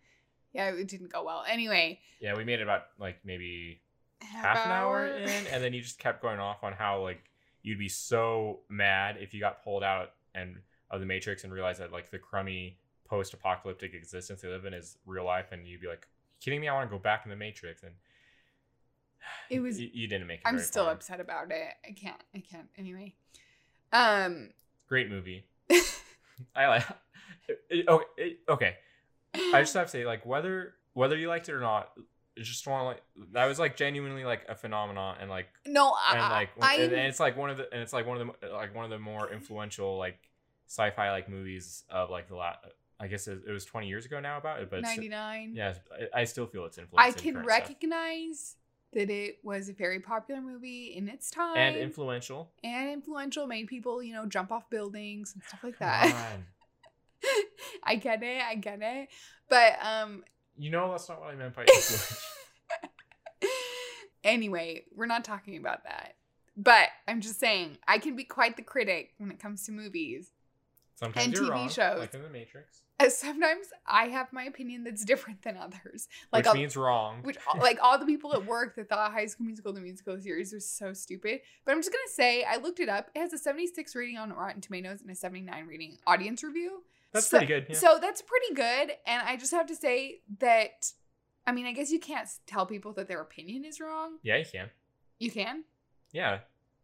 yeah, 0.53 0.69
it 0.69 0.87
didn't 0.87 1.11
go 1.11 1.23
well. 1.23 1.43
Anyway, 1.47 1.99
Yeah, 2.19 2.35
we 2.35 2.43
made 2.43 2.59
it 2.59 2.63
about 2.63 2.83
like 2.99 3.19
maybe 3.23 3.81
half 4.21 4.65
an 4.65 4.71
hour 4.71 5.05
in, 5.07 5.29
and 5.51 5.63
then 5.63 5.73
you 5.73 5.81
just 5.81 5.99
kept 5.99 6.21
going 6.21 6.39
off 6.39 6.63
on 6.63 6.73
how 6.73 7.01
like 7.03 7.23
you'd 7.61 7.79
be 7.79 7.89
so 7.89 8.61
mad 8.69 9.17
if 9.19 9.33
you 9.33 9.39
got 9.39 9.63
pulled 9.63 9.83
out 9.83 10.11
and 10.33 10.57
of 10.89 10.99
the 10.99 11.05
Matrix 11.05 11.43
and 11.43 11.53
realized 11.53 11.79
that 11.81 11.91
like 11.91 12.11
the 12.11 12.17
crummy 12.17 12.77
post-apocalyptic 13.07 13.93
existence 13.93 14.41
they 14.41 14.47
live 14.47 14.65
in 14.65 14.73
is 14.73 14.97
real 15.05 15.25
life, 15.25 15.51
and 15.51 15.65
you'd 15.67 15.81
be 15.81 15.87
like, 15.87 16.07
"Kidding 16.41 16.61
me? 16.61 16.67
I 16.67 16.73
want 16.73 16.89
to 16.89 16.95
go 16.95 17.01
back 17.01 17.21
in 17.25 17.29
the 17.29 17.35
Matrix." 17.35 17.83
And 17.83 17.93
It 19.49 19.59
was- 19.59 19.79
you, 19.79 19.89
you 19.93 20.07
didn't 20.07 20.27
make. 20.27 20.39
It 20.41 20.47
I'm 20.47 20.59
still 20.59 20.85
far. 20.85 20.93
upset 20.93 21.19
about 21.19 21.51
it. 21.51 21.73
I 21.87 21.91
can't. 21.91 22.21
I 22.35 22.39
can't. 22.39 22.69
Anyway. 22.77 23.15
Um 23.93 24.49
Great 24.87 25.09
movie. 25.09 25.45
I 26.55 26.67
like. 26.67 26.85
Okay, 27.71 28.37
okay. 28.49 28.75
I 29.33 29.61
just 29.61 29.73
have 29.73 29.87
to 29.87 29.91
say, 29.91 30.05
like, 30.05 30.25
whether 30.25 30.73
whether 30.93 31.15
you 31.15 31.27
liked 31.29 31.47
it 31.49 31.53
or 31.53 31.59
not, 31.59 31.91
just 32.37 32.67
want 32.67 32.85
like 32.85 33.01
that 33.33 33.45
was 33.45 33.59
like 33.59 33.75
genuinely 33.75 34.23
like 34.23 34.45
a 34.49 34.55
phenomenon, 34.55 35.17
and 35.19 35.29
like 35.29 35.47
no, 35.65 35.93
and 36.11 36.19
I, 36.19 36.29
like 36.29 36.49
I, 36.61 36.75
and, 36.75 36.93
and 36.93 37.07
it's 37.07 37.19
like 37.19 37.37
one 37.37 37.49
of 37.49 37.57
the 37.57 37.71
and 37.71 37.81
it's 37.81 37.93
like 37.93 38.05
one 38.07 38.19
of 38.19 38.27
the 38.41 38.47
like 38.49 38.75
one 38.75 38.85
of 38.85 38.91
the 38.91 38.99
more 38.99 39.31
influential 39.31 39.97
like 39.97 40.19
sci-fi 40.67 41.11
like 41.11 41.29
movies 41.29 41.83
of 41.89 42.09
like 42.09 42.27
the 42.27 42.35
last. 42.35 42.59
I 42.99 43.07
guess 43.07 43.27
it, 43.27 43.47
was 43.47 43.65
twenty 43.65 43.87
years 43.87 44.05
ago 44.05 44.19
now 44.19 44.37
about 44.37 44.59
it, 44.61 44.69
but 44.71 44.81
99. 44.81 45.53
yeah, 45.55 45.75
I, 46.13 46.23
still 46.23 46.47
feel 46.47 46.65
it's 46.65 46.77
influence. 46.77 47.05
I 47.05 47.09
in 47.09 47.13
can 47.13 47.33
current 47.35 47.49
stuff. 47.49 47.59
recognize 47.59 48.55
that 48.93 49.09
it 49.09 49.37
was 49.43 49.69
a 49.69 49.73
very 49.73 49.99
popular 49.99 50.41
movie 50.41 50.95
in 50.95 51.07
its 51.07 51.29
time 51.29 51.57
and 51.57 51.75
influential. 51.75 52.51
and 52.63 52.89
influential, 52.89 53.45
made 53.45 53.67
people, 53.67 54.01
you 54.01 54.13
know, 54.13 54.25
jump 54.25 54.51
off 54.51 54.69
buildings 54.69 55.33
and 55.33 55.43
stuff 55.43 55.63
like 55.63 55.77
Come 55.77 55.87
that. 55.89 56.37
I 57.83 57.95
get 57.95 58.23
it, 58.23 58.41
I 58.41 58.55
get 58.55 58.79
it. 58.81 59.09
But 59.49 59.77
um 59.83 60.23
You 60.57 60.71
know 60.71 60.89
that's 60.89 61.07
not 61.09 61.19
what 61.19 61.29
I 61.31 61.35
meant 61.35 61.53
by 61.55 61.61
influential. 61.67 62.17
anyway, 64.23 64.85
we're 64.95 65.05
not 65.05 65.23
talking 65.23 65.57
about 65.57 65.83
that. 65.83 66.15
But 66.55 66.89
I'm 67.07 67.21
just 67.21 67.39
saying, 67.39 67.77
I 67.87 67.99
can 67.99 68.15
be 68.15 68.23
quite 68.23 68.55
the 68.57 68.63
critic 68.63 69.11
when 69.19 69.29
it 69.29 69.39
comes 69.39 69.65
to 69.65 69.71
movies. 69.71 70.31
Sometimes 70.99 71.25
And 71.27 71.33
you're 71.35 71.43
TV 71.45 71.49
wrong, 71.51 71.69
shows. 71.69 71.99
like 71.99 72.13
in 72.15 72.23
the 72.23 72.29
Matrix, 72.29 72.81
sometimes 73.09 73.67
I 73.85 74.07
have 74.07 74.33
my 74.33 74.43
opinion 74.45 74.83
that's 74.83 75.05
different 75.05 75.43
than 75.43 75.55
others. 75.55 76.07
Like 76.33 76.39
which 76.41 76.47
I'll- 76.47 76.55
means 76.55 76.75
wrong. 76.75 77.19
which 77.21 77.37
like 77.59 77.77
all 77.81 77.99
the 77.99 78.05
people 78.07 78.33
at 78.33 78.45
work 78.45 78.75
that 78.75 78.89
thought 78.89 79.11
High 79.11 79.27
School 79.27 79.45
Musical 79.45 79.71
the 79.73 79.79
musical 79.81 80.19
series 80.19 80.51
was 80.53 80.67
so 80.67 80.93
stupid. 80.93 81.41
But 81.65 81.73
I'm 81.73 81.79
just 81.79 81.91
gonna 81.91 82.01
say 82.11 82.43
I 82.43 82.57
looked 82.57 82.79
it 82.79 82.89
up. 82.89 83.11
It 83.13 83.19
has 83.19 83.31
a 83.31 83.37
76 83.37 83.95
rating 83.95 84.17
on 84.17 84.33
Rotten 84.33 84.59
Tomatoes 84.59 85.01
and 85.01 85.11
a 85.11 85.15
79 85.15 85.67
rating 85.67 85.97
audience 86.07 86.43
review. 86.43 86.81
That's 87.11 87.27
So- 87.27 87.37
pretty 87.37 87.53
good. 87.53 87.67
Yeah. 87.69 87.75
So 87.75 87.99
that's 88.01 88.21
pretty 88.23 88.53
good. 88.55 88.93
And 89.05 89.21
I 89.23 89.37
just 89.37 89.51
have 89.51 89.67
to 89.67 89.75
say 89.75 90.21
that, 90.39 90.91
I 91.45 91.51
mean, 91.51 91.67
I 91.67 91.73
guess 91.73 91.91
you 91.91 91.99
can't 91.99 92.27
tell 92.47 92.65
people 92.65 92.91
that 92.93 93.07
their 93.07 93.21
opinion 93.21 93.63
is 93.65 93.79
wrong. 93.79 94.17
yeah, 94.23 94.37
you 94.37 94.45
can. 94.51 94.69
You 95.19 95.29
can. 95.31 95.63
Yeah, 96.11 96.39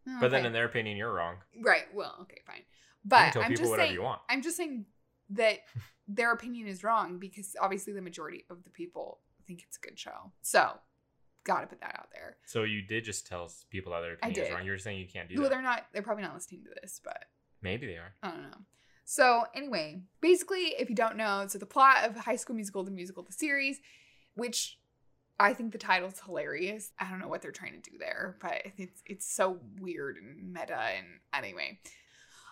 Oh, 0.06 0.18
but 0.20 0.30
then 0.30 0.44
in 0.46 0.52
their 0.52 0.66
opinion, 0.66 0.96
you're 0.98 1.12
wrong. 1.12 1.36
right. 1.62 1.84
Well, 1.94 2.14
okay, 2.22 2.40
fine. 2.46 2.62
You 3.04 3.08
But 3.10 3.36
I'm 3.36 3.54
just 3.54 3.74
saying, 3.74 3.92
you. 3.92 4.06
I'm 4.28 4.42
just 4.42 4.56
saying 4.56 4.86
that 5.30 5.60
their 6.08 6.32
opinion 6.32 6.66
is 6.66 6.82
wrong 6.84 7.18
because 7.18 7.54
obviously 7.60 7.92
the 7.92 8.02
majority 8.02 8.44
of 8.50 8.64
the 8.64 8.70
people 8.70 9.20
think 9.46 9.62
it's 9.62 9.76
a 9.76 9.80
good 9.80 9.98
show. 9.98 10.32
So, 10.42 10.70
gotta 11.44 11.66
put 11.66 11.80
that 11.80 11.94
out 11.98 12.08
there. 12.12 12.36
So 12.46 12.64
you 12.64 12.82
did 12.82 13.04
just 13.04 13.26
tell 13.26 13.50
people 13.70 13.92
that 13.92 14.00
their 14.00 14.14
opinion 14.14 14.46
is 14.46 14.52
wrong. 14.52 14.64
You're 14.66 14.78
saying 14.78 14.98
you 14.98 15.06
can't 15.06 15.28
do 15.28 15.34
Well, 15.36 15.44
that. 15.44 15.50
they're 15.50 15.62
not. 15.62 15.86
They're 15.92 16.02
probably 16.02 16.24
not 16.24 16.34
listening 16.34 16.64
to 16.64 16.70
this, 16.82 17.00
but 17.02 17.24
Maybe 17.62 17.86
they 17.86 17.94
are. 17.96 18.12
I 18.22 18.28
don't 18.30 18.42
know. 18.42 18.58
So 19.06 19.44
anyway, 19.54 20.02
basically, 20.20 20.74
if 20.78 20.88
you 20.88 20.94
don't 20.94 21.16
know, 21.16 21.44
so 21.48 21.58
the 21.58 21.66
plot 21.66 22.04
of 22.08 22.16
High 22.16 22.36
School 22.36 22.56
Musical, 22.56 22.84
the 22.84 22.90
musical, 22.90 23.22
the 23.22 23.32
series, 23.32 23.78
which 24.34 24.78
I 25.38 25.52
think 25.52 25.72
the 25.72 25.78
title's 25.78 26.20
hilarious. 26.24 26.92
I 26.98 27.10
don't 27.10 27.18
know 27.18 27.28
what 27.28 27.42
they're 27.42 27.50
trying 27.52 27.80
to 27.80 27.90
do 27.90 27.98
there, 27.98 28.36
but 28.40 28.62
it's 28.78 29.02
it's 29.06 29.26
so 29.26 29.58
weird 29.80 30.16
and 30.16 30.52
meta. 30.52 30.78
And 30.78 31.06
anyway, 31.34 31.80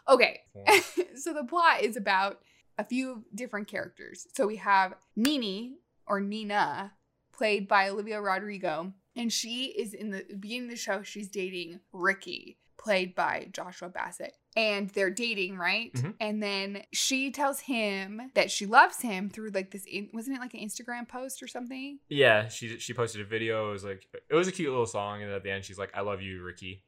okay. 0.09 0.41
so 1.17 1.33
the 1.33 1.45
plot 1.45 1.83
is 1.83 1.97
about 1.97 2.39
a 2.79 2.85
few 2.85 3.25
different 3.35 3.69
characters. 3.69 4.27
So 4.35 4.47
we 4.47 4.57
have 4.57 4.95
Nini 5.17 5.77
or 6.07 6.21
Nina, 6.21 6.93
played 7.33 7.69
by 7.69 7.89
Olivia 7.89 8.21
Rodrigo, 8.21 8.93
and 9.17 9.33
she 9.33 9.67
is 9.67 9.95
in 9.95 10.11
the 10.11 10.25
beginning 10.39 10.65
of 10.65 10.71
the 10.71 10.77
show. 10.77 11.03
She's 11.03 11.29
dating 11.29 11.81
Ricky, 11.93 12.59
played 12.79 13.15
by 13.15 13.49
Joshua 13.53 13.89
Bassett. 13.89 14.35
And 14.55 14.91
they're 14.91 15.11
dating, 15.11 15.57
right? 15.57 15.93
Mhm. 15.95 16.15
And 16.21 16.43
then 16.43 16.83
she 16.93 17.31
tells 17.31 17.61
him 17.61 18.21
that 18.35 18.51
she 18.51 18.67
loves 18.67 19.01
him 19.01 19.31
through 19.31 19.51
like 19.51 19.71
this. 19.71 19.85
In, 19.87 20.11
wasn't 20.13 20.37
it 20.37 20.41
like 20.41 20.53
an 20.53 20.61
Instagram 20.61 21.09
post 21.09 21.43
or 21.43 21.47
something? 21.47 22.01
Yeah, 22.11 22.49
she 22.49 22.79
she 22.79 22.93
posted 22.93 23.23
a 23.23 23.25
video. 23.25 23.71
It 23.71 23.73
was 23.73 23.85
like 23.85 24.07
it 24.29 24.35
was 24.35 24.49
a 24.49 24.53
cute 24.53 24.69
little 24.69 24.85
song, 24.85 25.23
and 25.23 25.33
at 25.33 25.43
the 25.43 25.51
end, 25.51 25.65
she's 25.65 25.79
like, 25.79 25.97
"I 25.97 26.03
love 26.03 26.21
you, 26.21 26.43
Ricky." 26.43 26.85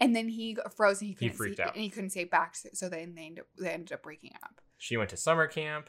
And 0.00 0.14
then 0.14 0.28
he 0.28 0.54
froze 0.54 0.74
frozen. 0.74 1.08
He 1.08 1.14
couldn't 1.14 1.36
freaked 1.36 1.56
say, 1.56 1.62
out. 1.62 1.74
and 1.74 1.82
he 1.82 1.90
couldn't 1.90 2.10
say 2.10 2.24
back. 2.24 2.54
So, 2.54 2.88
then 2.88 3.14
they 3.14 3.26
ended, 3.26 3.40
up, 3.40 3.46
they 3.58 3.70
ended 3.70 3.92
up 3.92 4.02
breaking 4.02 4.32
up. 4.42 4.60
She 4.78 4.96
went 4.96 5.10
to 5.10 5.16
summer 5.16 5.46
camp. 5.46 5.88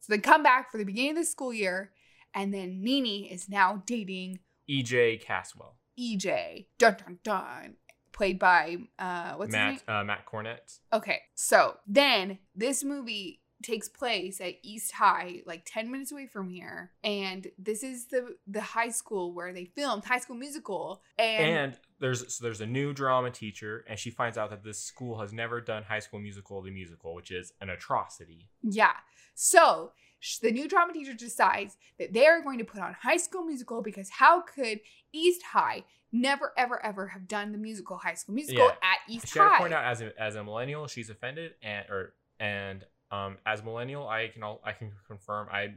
So 0.00 0.12
they 0.12 0.18
come 0.18 0.42
back 0.42 0.70
for 0.70 0.78
the 0.78 0.84
beginning 0.84 1.12
of 1.12 1.16
the 1.18 1.24
school 1.24 1.52
year, 1.52 1.92
and 2.34 2.52
then 2.52 2.82
Nini 2.82 3.32
is 3.32 3.48
now 3.48 3.82
dating 3.86 4.40
EJ 4.68 5.22
Caswell, 5.24 5.76
EJ. 5.98 6.66
Dun 6.78 6.96
dun 6.98 7.18
dun. 7.22 7.76
Played 8.12 8.38
by 8.38 8.78
uh 8.98 9.34
what's 9.34 9.54
his 9.54 9.64
name? 9.64 9.78
Uh, 9.86 10.04
Matt 10.04 10.26
Cornett. 10.26 10.80
Okay, 10.92 11.20
so 11.34 11.76
then 11.86 12.38
this 12.54 12.82
movie 12.82 13.41
takes 13.62 13.88
place 13.88 14.40
at 14.40 14.54
East 14.62 14.92
High, 14.92 15.42
like 15.46 15.62
10 15.66 15.90
minutes 15.90 16.12
away 16.12 16.26
from 16.26 16.48
here. 16.48 16.92
And 17.04 17.46
this 17.58 17.82
is 17.82 18.06
the 18.06 18.36
the 18.46 18.60
high 18.60 18.90
school 18.90 19.32
where 19.32 19.52
they 19.52 19.64
filmed 19.64 20.04
High 20.04 20.18
School 20.18 20.36
Musical. 20.36 21.02
And, 21.18 21.46
And 21.46 21.78
there's 22.00 22.34
so 22.34 22.44
there's 22.44 22.60
a 22.60 22.66
new 22.66 22.92
drama 22.92 23.30
teacher, 23.30 23.84
and 23.88 23.98
she 23.98 24.10
finds 24.10 24.36
out 24.36 24.50
that 24.50 24.62
this 24.64 24.78
school 24.78 25.20
has 25.20 25.32
never 25.32 25.60
done 25.60 25.82
High 25.84 26.00
School 26.00 26.20
Musical 26.20 26.62
the 26.62 26.70
musical, 26.70 27.14
which 27.14 27.30
is 27.30 27.52
an 27.60 27.70
atrocity. 27.70 28.48
yeah. 28.62 28.92
So 29.34 29.92
the 30.40 30.52
new 30.52 30.68
drama 30.68 30.92
teacher 30.92 31.14
decides 31.14 31.76
that 31.98 32.12
they 32.12 32.26
are 32.26 32.40
going 32.42 32.58
to 32.58 32.64
put 32.64 32.80
on 32.80 32.94
High 33.02 33.16
School 33.16 33.44
Musical 33.44 33.82
because 33.82 34.08
how 34.10 34.42
could 34.42 34.80
East 35.12 35.42
High 35.42 35.84
never, 36.12 36.52
ever, 36.56 36.84
ever 36.84 37.08
have 37.08 37.26
done 37.26 37.50
the 37.52 37.58
musical 37.58 37.96
High 37.96 38.14
School 38.14 38.34
Musical 38.34 38.66
Yeah. 38.66 38.74
at 38.82 38.98
East 39.08 39.26
High. 39.30 39.32
She 39.32 39.38
had 39.38 39.50
to 39.56 39.58
point 39.58 39.72
out 39.74 39.84
as 39.84 40.00
a, 40.02 40.22
as 40.22 40.36
a 40.36 40.44
millennial, 40.44 40.86
she's 40.86 41.10
offended, 41.10 41.54
and 41.62 41.88
or 41.88 42.14
and 42.38 42.84
um 43.12 43.36
as 43.46 43.62
millennial, 43.62 44.08
I 44.08 44.28
can 44.28 44.42
all 44.42 44.60
I 44.64 44.72
can 44.72 44.90
confirm 45.06 45.48
I. 45.52 45.74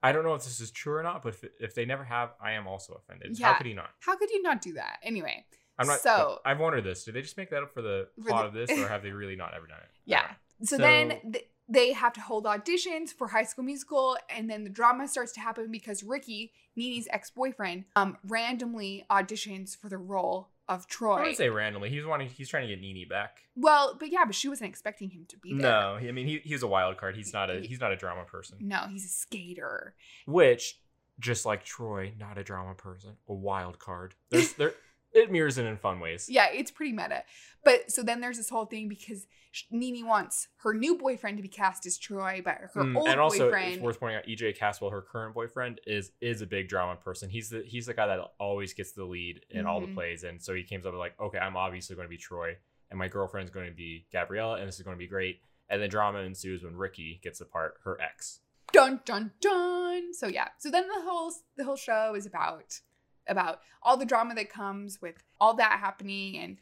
I 0.00 0.12
don't 0.12 0.22
know 0.22 0.34
if 0.34 0.44
this 0.44 0.60
is 0.60 0.70
true 0.70 0.94
or 0.94 1.02
not, 1.02 1.24
but 1.24 1.30
if, 1.34 1.44
if 1.58 1.74
they 1.74 1.84
never 1.84 2.04
have, 2.04 2.30
I 2.40 2.52
am 2.52 2.68
also 2.68 2.94
offended. 2.94 3.36
Yeah. 3.36 3.48
How 3.48 3.54
could 3.58 3.66
he 3.66 3.74
not? 3.74 3.90
How 3.98 4.16
could 4.16 4.30
you 4.30 4.40
not 4.42 4.62
do 4.62 4.74
that? 4.74 4.98
Anyway, 5.02 5.44
I'm 5.76 5.88
not. 5.88 5.98
So- 5.98 6.38
I've 6.44 6.60
wondered 6.60 6.84
this. 6.84 7.02
Did 7.04 7.16
they 7.16 7.20
just 7.22 7.36
make 7.36 7.50
that 7.50 7.64
up 7.64 7.74
for 7.74 7.82
the 7.82 8.06
For 8.22 8.28
plot 8.28 8.42
the- 8.52 8.60
of 8.60 8.68
this, 8.68 8.78
or 8.78 8.86
have 8.86 9.02
they 9.02 9.10
really 9.10 9.34
not 9.34 9.54
ever 9.54 9.66
done 9.66 9.80
it? 9.80 9.90
Yeah. 10.04 10.30
So, 10.62 10.76
So- 10.76 10.82
then 10.82 11.32
th- 11.32 11.44
they 11.68 11.92
have 11.94 12.12
to 12.12 12.20
hold 12.20 12.44
auditions 12.44 13.10
for 13.12 13.26
High 13.26 13.42
School 13.42 13.64
Musical, 13.64 14.16
and 14.30 14.48
then 14.48 14.62
the 14.62 14.70
drama 14.70 15.08
starts 15.08 15.32
to 15.32 15.40
happen 15.40 15.68
because 15.72 16.04
Ricky, 16.04 16.52
Nini's 16.76 17.08
ex 17.10 17.30
boyfriend, 17.32 17.84
um, 17.96 18.18
randomly 18.24 19.04
auditions 19.10 19.76
for 19.76 19.88
the 19.88 19.98
role 19.98 20.50
of 20.68 20.82
I 20.82 20.84
Troy. 20.88 21.18
wouldn't 21.18 21.36
say 21.36 21.48
randomly. 21.48 21.90
He's 21.90 22.04
wanting. 22.04 22.28
He's 22.28 22.48
trying 22.48 22.66
to 22.66 22.74
get 22.74 22.80
Nini 22.80 23.04
back. 23.04 23.38
well, 23.56 23.96
but 23.98 24.10
yeah, 24.10 24.24
but 24.24 24.34
she 24.34 24.48
wasn't 24.48 24.68
expecting 24.68 25.10
him 25.10 25.24
to 25.28 25.38
be 25.38 25.52
there. 25.52 25.62
No, 25.62 25.96
I 26.08 26.12
mean 26.12 26.26
he, 26.26 26.40
he's 26.44 26.62
a 26.62 26.66
wild 26.68 26.96
card. 26.98 27.16
He's 27.16 27.32
not 27.32 27.50
a 27.50 27.60
he's 27.60 27.80
not 27.80 27.92
a 27.92 27.96
drama 27.96 28.24
person. 28.24 28.58
No, 28.60 28.82
he's 28.90 29.04
a 29.04 29.08
skater. 29.08 29.94
Which, 30.26 30.78
just 31.18 31.46
like 31.46 31.64
Troy, 31.64 32.12
not 32.18 32.38
a 32.38 32.44
drama 32.44 32.74
person, 32.74 33.12
a 33.28 33.34
wild 33.34 33.78
card. 33.78 34.14
There's 34.30 34.52
there 34.54 34.74
it 35.12 35.30
mirrors 35.30 35.58
it 35.58 35.66
in 35.66 35.76
fun 35.76 36.00
ways. 36.00 36.28
Yeah, 36.28 36.46
it's 36.52 36.70
pretty 36.70 36.92
meta. 36.92 37.24
But 37.64 37.90
so 37.90 38.02
then 38.02 38.20
there's 38.20 38.36
this 38.36 38.48
whole 38.50 38.66
thing 38.66 38.88
because 38.88 39.26
Nini 39.70 40.04
wants 40.04 40.48
her 40.58 40.74
new 40.74 40.96
boyfriend 40.96 41.36
to 41.38 41.42
be 41.42 41.48
cast 41.48 41.86
as 41.86 41.98
Troy, 41.98 42.40
but 42.44 42.58
her 42.74 42.84
Mm, 42.84 42.96
old 42.96 43.08
and 43.08 43.20
also, 43.20 43.46
boyfriend. 43.46 43.72
it's 43.74 43.82
worth 43.82 43.98
pointing 43.98 44.18
out, 44.18 44.26
EJ 44.26 44.56
Caswell, 44.56 44.90
her 44.90 45.02
current 45.02 45.34
boyfriend, 45.34 45.80
is 45.86 46.12
is 46.20 46.42
a 46.42 46.46
big 46.46 46.68
drama 46.68 46.96
person. 46.96 47.28
He's 47.30 47.50
the 47.50 47.62
he's 47.66 47.86
the 47.86 47.94
guy 47.94 48.06
that 48.06 48.20
always 48.38 48.72
gets 48.74 48.92
the 48.92 49.04
lead 49.04 49.44
in 49.50 49.66
all 49.66 49.80
the 49.80 49.88
Mhm. 49.88 49.94
plays, 49.94 50.24
and 50.24 50.40
so 50.42 50.54
he 50.54 50.62
came 50.62 50.80
up 50.80 50.86
with 50.86 50.94
like, 50.94 51.18
okay, 51.20 51.38
I'm 51.38 51.56
obviously 51.56 51.96
going 51.96 52.06
to 52.06 52.10
be 52.10 52.18
Troy, 52.18 52.56
and 52.90 52.98
my 52.98 53.08
girlfriend's 53.08 53.50
going 53.50 53.66
to 53.68 53.74
be 53.74 54.06
Gabriella, 54.12 54.56
and 54.58 54.68
this 54.68 54.76
is 54.76 54.82
going 54.82 54.96
to 54.96 54.98
be 54.98 55.08
great. 55.08 55.40
And 55.70 55.82
then 55.82 55.90
drama 55.90 56.20
ensues 56.20 56.62
when 56.62 56.76
Ricky 56.76 57.18
gets 57.22 57.40
the 57.40 57.44
part, 57.44 57.78
her 57.84 58.00
ex. 58.00 58.40
dun 58.72 59.00
dun 59.06 59.32
dun 59.40 60.12
so 60.12 60.26
yeah 60.28 60.48
so 60.58 60.70
then 60.70 60.86
the 60.88 61.00
whole 61.02 61.32
the 61.56 61.64
whole 61.64 61.76
show 61.76 62.14
is 62.14 62.26
about 62.26 62.80
about 63.28 63.60
all 63.82 63.96
the 63.96 64.06
drama 64.06 64.34
that 64.34 64.50
comes 64.50 65.00
with 65.00 65.16
all 65.40 65.54
that 65.54 65.78
happening 65.80 66.38
and 66.38 66.58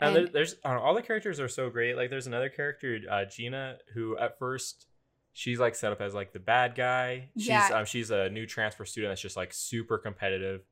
And, 0.00 0.16
and, 0.16 0.32
there's 0.32 0.56
know, 0.64 0.78
all 0.78 0.94
the 0.94 1.02
characters 1.02 1.40
are 1.40 1.48
so 1.48 1.70
great. 1.70 1.96
Like 1.96 2.10
there's 2.10 2.26
another 2.26 2.48
character, 2.48 2.98
uh, 3.10 3.24
Gina, 3.24 3.78
who 3.94 4.16
at 4.18 4.38
first 4.38 4.86
she's 5.32 5.58
like 5.58 5.74
set 5.74 5.92
up 5.92 6.00
as 6.00 6.14
like 6.14 6.32
the 6.32 6.38
bad 6.40 6.74
guy. 6.74 7.30
She's 7.36 7.48
Yeah. 7.48 7.68
um, 7.72 7.84
she's 7.84 8.10
a 8.10 8.28
new 8.28 8.46
transfer 8.46 8.84
student 8.84 9.10
that's 9.10 9.20
just 9.20 9.36
like 9.36 9.52
super 9.52 9.98
competitive, 9.98 10.62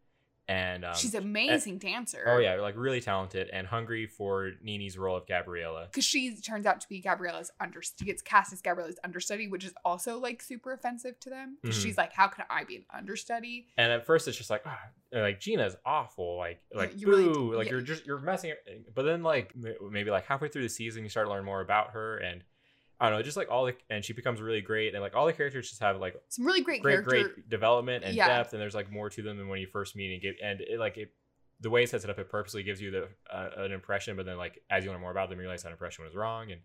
and 0.49 0.85
um, 0.85 0.95
she's 0.95 1.15
an 1.15 1.23
amazing 1.25 1.79
dancer 1.79 2.23
oh 2.27 2.39
yeah, 2.39 2.55
like 2.61 2.75
really 2.77 3.01
talented 3.01 3.49
and 3.53 3.67
hungry 3.67 4.07
for 4.07 4.53
Nini's 4.63 4.97
role 4.97 5.17
of 5.17 5.27
Gabriella. 5.27 5.87
because 5.91 6.05
she 6.05 6.37
turns 6.37 6.67
out 6.67 6.81
to 6.81 6.89
be 6.89 7.01
gabriella's 7.01 7.51
under 7.61 7.83
she 7.83 8.05
gets 8.05 8.23
cast 8.23 8.53
as 8.53 8.61
gabriella's 8.63 8.99
understudy 9.05 9.49
which 9.49 9.65
is 9.65 9.75
also 9.85 10.19
like 10.19 10.41
super 10.43 10.73
offensive 10.73 11.19
to 11.21 11.31
them 11.31 11.59
Mhm. 11.65 11.73
she's 11.73 11.97
like 11.99 12.13
how 12.13 12.29
can 12.29 12.45
i 12.51 12.65
be 12.65 12.77
an 12.77 12.85
understudy 12.97 13.67
And 13.77 13.91
at 13.93 14.07
first 14.07 14.29
it's 14.29 14.37
just 14.37 14.51
like, 14.51 14.63
ah, 14.67 14.79
like 15.13 15.41
Gina's 15.41 15.77
awful, 15.85 16.37
like 16.37 16.61
like 16.75 16.93
you 17.01 17.09
really- 17.09 17.25
boo, 17.33 17.55
like 17.55 17.67
yeah. 17.67 17.73
you're 17.73 17.81
just 17.81 18.07
you're 18.07 18.19
messing. 18.19 18.53
But 18.95 19.03
then 19.03 19.23
like 19.23 19.53
maybe 19.57 20.11
like 20.11 20.27
halfway 20.27 20.49
through 20.49 20.63
the 20.63 20.69
season 20.69 21.03
you 21.05 21.09
start 21.09 21.27
to 21.27 21.31
learn 21.33 21.45
more 21.45 21.61
about 21.61 21.91
her 21.91 22.19
and. 22.19 22.43
I 23.01 23.09
don't 23.11 23.19
know, 23.19 23.23
just 23.23 23.37
like 23.37 23.51
all 23.51 23.67
the, 23.67 23.75
and 23.91 24.05
she 24.05 24.13
becomes 24.15 24.41
really 24.41 24.61
great, 24.63 24.95
and 24.95 25.03
like 25.03 25.15
all 25.15 25.27
the 25.27 25.33
characters 25.33 25.69
just 25.69 25.83
have 25.83 25.99
like 25.99 26.17
some 26.29 26.47
really 26.47 26.63
great, 26.63 26.83
great 26.83 27.05
character 27.05 27.11
great 27.35 27.49
development 27.51 28.05
and 28.05 28.15
Yeah. 28.15 28.29
depth 28.29 28.53
and 28.53 28.61
there's 28.63 28.75
like 28.75 28.91
more 28.91 29.11
to 29.11 29.23
them 29.23 29.37
than 29.37 29.49
when 29.49 29.61
you 29.61 29.67
first 29.67 29.97
meet 29.97 30.13
and 30.13 30.23
get 30.23 30.37
and 30.43 30.61
it 30.63 30.79
like 30.79 30.97
it 30.97 31.13
the 31.61 31.71
way 31.71 31.83
it 31.83 31.91
sets 31.91 32.05
it 32.05 32.11
up 32.11 32.19
it 32.19 32.29
purposely 32.29 32.63
gives 32.63 32.81
you 32.81 32.91
the 32.91 33.09
uh, 33.31 33.51
an 33.59 33.73
impression 33.73 34.17
but 34.17 34.27
then 34.27 34.37
like 34.37 34.63
as 34.71 34.85
you 34.85 34.91
learn 34.91 35.01
more 35.01 35.11
about 35.11 35.29
them 35.31 35.39
you 35.39 35.43
realize 35.43 35.63
that 35.63 35.73
impression 35.73 36.05
was 36.05 36.15
wrong 36.15 36.51
and 36.53 36.61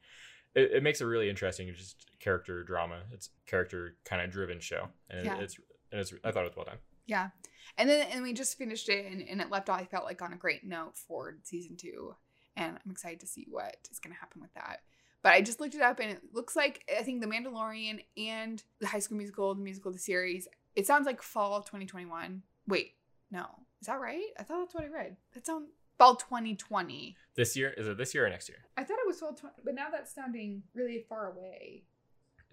it, 0.53 0.71
it 0.75 0.83
makes 0.83 0.99
it 1.01 1.05
really 1.05 1.29
interesting 1.29 1.67
it's 1.69 1.79
just 1.79 2.05
character 2.19 2.63
drama 2.63 2.99
it's 3.13 3.29
character 3.45 3.95
kind 4.05 4.21
of 4.21 4.29
driven 4.31 4.59
show 4.59 4.87
and 5.09 5.25
it- 5.27 5.43
it's 5.43 5.57
and 5.93 6.01
it's 6.01 6.13
i 6.25 6.31
thought 6.31 6.43
it 6.43 6.49
was 6.49 6.55
well 6.57 6.65
done 6.65 6.77
Yeah. 7.05 7.29
And 7.77 7.89
then 7.89 8.05
and 8.11 8.21
we 8.23 8.33
just 8.33 8.57
finished 8.57 8.89
it 8.89 9.05
and, 9.11 9.21
and 9.27 9.39
it 9.41 9.49
left 9.49 9.69
off 9.69 9.79
I 9.81 9.85
felt 9.85 10.05
like 10.05 10.21
on 10.21 10.33
a 10.33 10.37
great 10.37 10.63
note 10.65 10.97
for 10.97 11.37
season 11.43 11.77
two. 11.77 12.15
And 12.57 12.77
I'm 12.85 12.91
excited 12.91 13.19
to 13.21 13.27
see 13.27 13.45
what 13.49 13.75
is 13.91 13.99
gonna 13.99 14.15
happen 14.15 14.41
with 14.41 14.53
that. 14.55 14.81
But 15.23 15.33
I 15.33 15.41
just 15.41 15.59
looked 15.59 15.75
it 15.75 15.81
up 15.81 15.99
and 15.99 16.11
it 16.11 16.21
looks 16.33 16.55
like 16.55 16.83
I 16.97 17.03
think 17.03 17.21
the 17.21 17.27
Mandalorian 17.27 18.03
and 18.17 18.63
the 18.79 18.87
High 18.87 18.99
School 18.99 19.17
Musical, 19.17 19.53
the 19.53 19.61
musical, 19.61 19.91
the 19.91 19.99
series, 19.99 20.47
it 20.75 20.87
sounds 20.87 21.05
like 21.05 21.21
fall 21.21 21.59
2021. 21.61 22.41
Wait, 22.67 22.93
no. 23.29 23.45
Is 23.81 23.87
that 23.87 23.99
right? 23.99 24.23
I 24.39 24.43
thought 24.43 24.59
that's 24.59 24.75
what 24.75 24.83
I 24.83 24.87
read. 24.87 25.17
That 25.33 25.45
sounds 25.45 25.69
fall 25.97 26.15
2020. 26.15 27.15
this 27.35 27.55
year 27.55 27.69
is 27.77 27.87
it 27.87 27.95
this 27.97 28.15
year 28.15 28.25
or 28.25 28.29
next 28.29 28.49
year 28.49 28.57
I 28.75 28.83
thought 28.83 28.97
it 28.97 29.05
was 29.07 29.19
fall 29.19 29.33
20, 29.33 29.55
but 29.63 29.75
now 29.75 29.87
that's 29.91 30.11
sounding 30.15 30.63
really 30.73 31.05
far 31.07 31.31
away. 31.31 31.83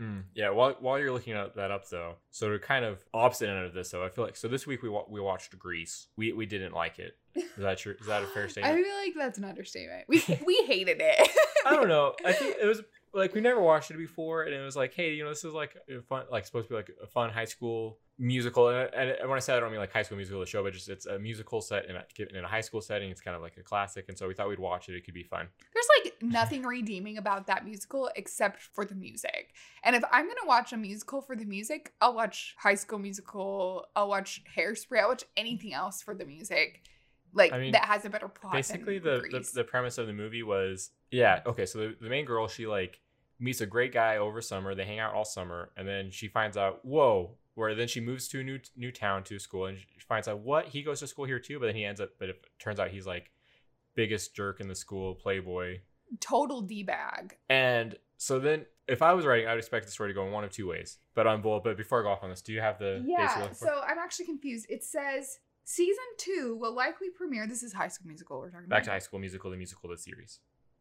Mm. 0.00 0.22
yeah 0.34 0.50
while, 0.50 0.76
while 0.78 0.98
you're 0.98 1.12
looking 1.12 1.32
at 1.32 1.56
that 1.56 1.70
up 1.72 1.88
though 1.88 2.14
so 2.30 2.50
to 2.50 2.58
kind 2.60 2.84
of 2.84 3.04
opposite 3.12 3.48
end 3.48 3.64
of 3.66 3.74
this 3.74 3.90
though 3.90 4.04
i 4.04 4.08
feel 4.08 4.24
like 4.24 4.36
so 4.36 4.46
this 4.46 4.64
week 4.66 4.82
we 4.82 4.88
wa- 4.88 5.06
we 5.08 5.20
watched 5.20 5.58
grease 5.58 6.06
we 6.16 6.32
we 6.32 6.46
didn't 6.46 6.72
like 6.72 6.98
it 7.00 7.16
is 7.34 7.44
that 7.58 7.78
true 7.78 7.94
is 8.00 8.06
that 8.06 8.22
a 8.22 8.26
fair 8.26 8.48
statement? 8.48 8.74
I 8.78 8.82
feel 8.82 8.94
like 8.96 9.14
that's 9.16 9.38
an 9.38 9.44
understatement. 9.44 10.04
We 10.08 10.22
we 10.46 10.64
hated 10.66 10.98
it. 11.00 11.28
I 11.64 11.76
don't 11.76 11.88
know. 11.94 12.14
I 12.24 12.32
think 12.32 12.56
it 12.60 12.66
was 12.66 12.82
like 13.12 13.34
we 13.34 13.40
never 13.40 13.60
watched 13.60 13.90
it 13.90 13.96
before, 13.96 14.42
and 14.42 14.54
it 14.54 14.60
was 14.60 14.76
like, 14.76 14.94
hey, 14.94 15.12
you 15.14 15.24
know, 15.24 15.30
this 15.30 15.44
is 15.44 15.52
like 15.52 15.76
a 15.88 16.00
fun, 16.02 16.24
like 16.30 16.46
supposed 16.46 16.68
to 16.68 16.70
be 16.70 16.76
like 16.76 16.90
a 17.02 17.06
fun 17.06 17.30
high 17.30 17.44
school 17.44 17.98
musical. 18.18 18.68
And, 18.68 18.92
and 18.94 19.28
when 19.28 19.36
I 19.36 19.40
say 19.40 19.52
that, 19.52 19.58
I 19.58 19.60
don't 19.60 19.70
mean 19.70 19.80
like 19.80 19.92
high 19.92 20.02
school 20.02 20.16
musical 20.16 20.40
the 20.40 20.46
show, 20.46 20.62
but 20.62 20.72
just 20.72 20.88
it's 20.88 21.06
a 21.06 21.18
musical 21.18 21.60
set 21.60 21.86
in 21.86 21.96
a, 21.96 22.04
in 22.36 22.44
a 22.44 22.48
high 22.48 22.60
school 22.60 22.80
setting. 22.80 23.10
It's 23.10 23.20
kind 23.20 23.36
of 23.36 23.42
like 23.42 23.56
a 23.56 23.62
classic, 23.62 24.06
and 24.08 24.18
so 24.18 24.28
we 24.28 24.34
thought 24.34 24.48
we'd 24.48 24.58
watch 24.58 24.88
it. 24.88 24.94
It 24.94 25.04
could 25.04 25.14
be 25.14 25.22
fun. 25.22 25.48
There's 25.72 25.88
like 26.04 26.14
nothing 26.22 26.62
redeeming 26.62 27.18
about 27.18 27.46
that 27.46 27.64
musical 27.64 28.10
except 28.16 28.60
for 28.60 28.84
the 28.84 28.94
music. 28.94 29.54
And 29.84 29.96
if 29.96 30.04
I'm 30.10 30.26
gonna 30.26 30.46
watch 30.46 30.72
a 30.72 30.76
musical 30.76 31.20
for 31.20 31.36
the 31.36 31.44
music, 31.44 31.92
I'll 32.00 32.14
watch 32.14 32.54
High 32.58 32.74
School 32.74 32.98
Musical. 32.98 33.86
I'll 33.96 34.08
watch 34.08 34.42
Hairspray. 34.56 35.00
I'll 35.00 35.08
watch 35.08 35.24
anything 35.36 35.72
else 35.72 36.02
for 36.02 36.14
the 36.14 36.24
music. 36.24 36.82
Like 37.32 37.52
I 37.52 37.58
mean, 37.58 37.72
that 37.72 37.84
has 37.84 38.04
a 38.04 38.10
better 38.10 38.28
plot. 38.28 38.54
Basically, 38.54 38.98
the, 38.98 39.22
the 39.30 39.48
the 39.54 39.64
premise 39.64 39.98
of 39.98 40.06
the 40.06 40.12
movie 40.12 40.42
was 40.42 40.90
yeah 41.10 41.40
okay. 41.46 41.66
So 41.66 41.78
the, 41.78 41.96
the 42.00 42.08
main 42.08 42.24
girl 42.24 42.48
she 42.48 42.66
like 42.66 43.00
meets 43.40 43.60
a 43.60 43.66
great 43.66 43.92
guy 43.92 44.16
over 44.16 44.40
summer. 44.40 44.74
They 44.74 44.84
hang 44.84 44.98
out 44.98 45.14
all 45.14 45.24
summer, 45.24 45.70
and 45.76 45.86
then 45.86 46.10
she 46.10 46.28
finds 46.28 46.56
out 46.56 46.84
whoa. 46.84 47.36
Where 47.54 47.74
then 47.74 47.88
she 47.88 48.00
moves 48.00 48.28
to 48.28 48.40
a 48.40 48.44
new 48.44 48.60
new 48.76 48.92
town 48.92 49.24
to 49.24 49.38
school, 49.38 49.66
and 49.66 49.78
she 49.78 50.00
finds 50.08 50.28
out 50.28 50.40
what 50.40 50.66
he 50.68 50.82
goes 50.82 51.00
to 51.00 51.06
school 51.08 51.24
here 51.24 51.40
too. 51.40 51.58
But 51.58 51.66
then 51.66 51.74
he 51.74 51.84
ends 51.84 52.00
up, 52.00 52.10
but 52.18 52.28
it 52.28 52.44
turns 52.58 52.78
out 52.78 52.90
he's 52.90 53.06
like 53.06 53.32
biggest 53.94 54.34
jerk 54.34 54.60
in 54.60 54.68
the 54.68 54.76
school, 54.76 55.14
playboy. 55.14 55.80
total 56.20 56.60
d 56.62 56.84
bag. 56.84 57.36
And 57.48 57.96
so 58.16 58.38
then, 58.38 58.64
if 58.86 59.02
I 59.02 59.12
was 59.12 59.26
writing, 59.26 59.48
I 59.48 59.52
would 59.52 59.58
expect 59.58 59.86
the 59.86 59.92
story 59.92 60.10
to 60.10 60.14
go 60.14 60.24
in 60.24 60.32
one 60.32 60.44
of 60.44 60.52
two 60.52 60.68
ways. 60.68 60.98
But 61.14 61.26
on 61.26 61.42
both, 61.42 61.64
but 61.64 61.76
before 61.76 62.00
I 62.00 62.02
go 62.04 62.10
off 62.10 62.22
on 62.22 62.30
this, 62.30 62.42
do 62.42 62.52
you 62.52 62.60
have 62.60 62.78
the 62.78 63.02
Yeah. 63.04 63.50
So 63.52 63.80
I'm 63.84 63.98
actually 63.98 64.26
confused. 64.26 64.66
It 64.68 64.84
says 64.84 65.38
season 65.64 66.04
two 66.16 66.56
will 66.60 66.74
likely 66.74 67.08
premiere. 67.10 67.48
This 67.48 67.64
is 67.64 67.72
High 67.72 67.88
School 67.88 68.06
Musical. 68.06 68.38
We're 68.38 68.50
talking 68.50 68.68
Back 68.68 68.82
about. 68.82 68.84
to 68.84 68.90
High 68.92 68.98
School 69.00 69.18
Musical, 69.18 69.50
the 69.50 69.56
musical, 69.56 69.90
the 69.90 69.96
series. 69.96 70.38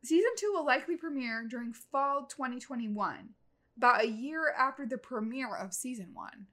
Season 0.07 0.29
two 0.37 0.53
will 0.53 0.65
likely 0.65 0.95
premiere 0.95 1.43
during 1.49 1.73
fall 1.73 2.23
2021, 2.27 3.29
about 3.75 4.01
a 4.03 4.07
year 4.07 4.53
after 4.57 4.85
the 4.85 4.97
premiere 4.97 5.53
of 5.53 5.73
season 5.73 6.11
one. 6.13 6.47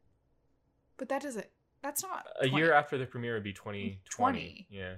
But 0.96 1.08
that 1.10 1.22
doesn't. 1.22 1.46
That's 1.80 2.02
not 2.02 2.26
A 2.40 2.48
20. 2.48 2.56
year 2.64 2.72
after 2.72 2.98
the 2.98 3.06
premiere 3.06 3.34
would 3.34 3.44
be 3.44 3.52
2020. 3.52 4.00
20. 4.10 4.66
Yeah. 4.70 4.94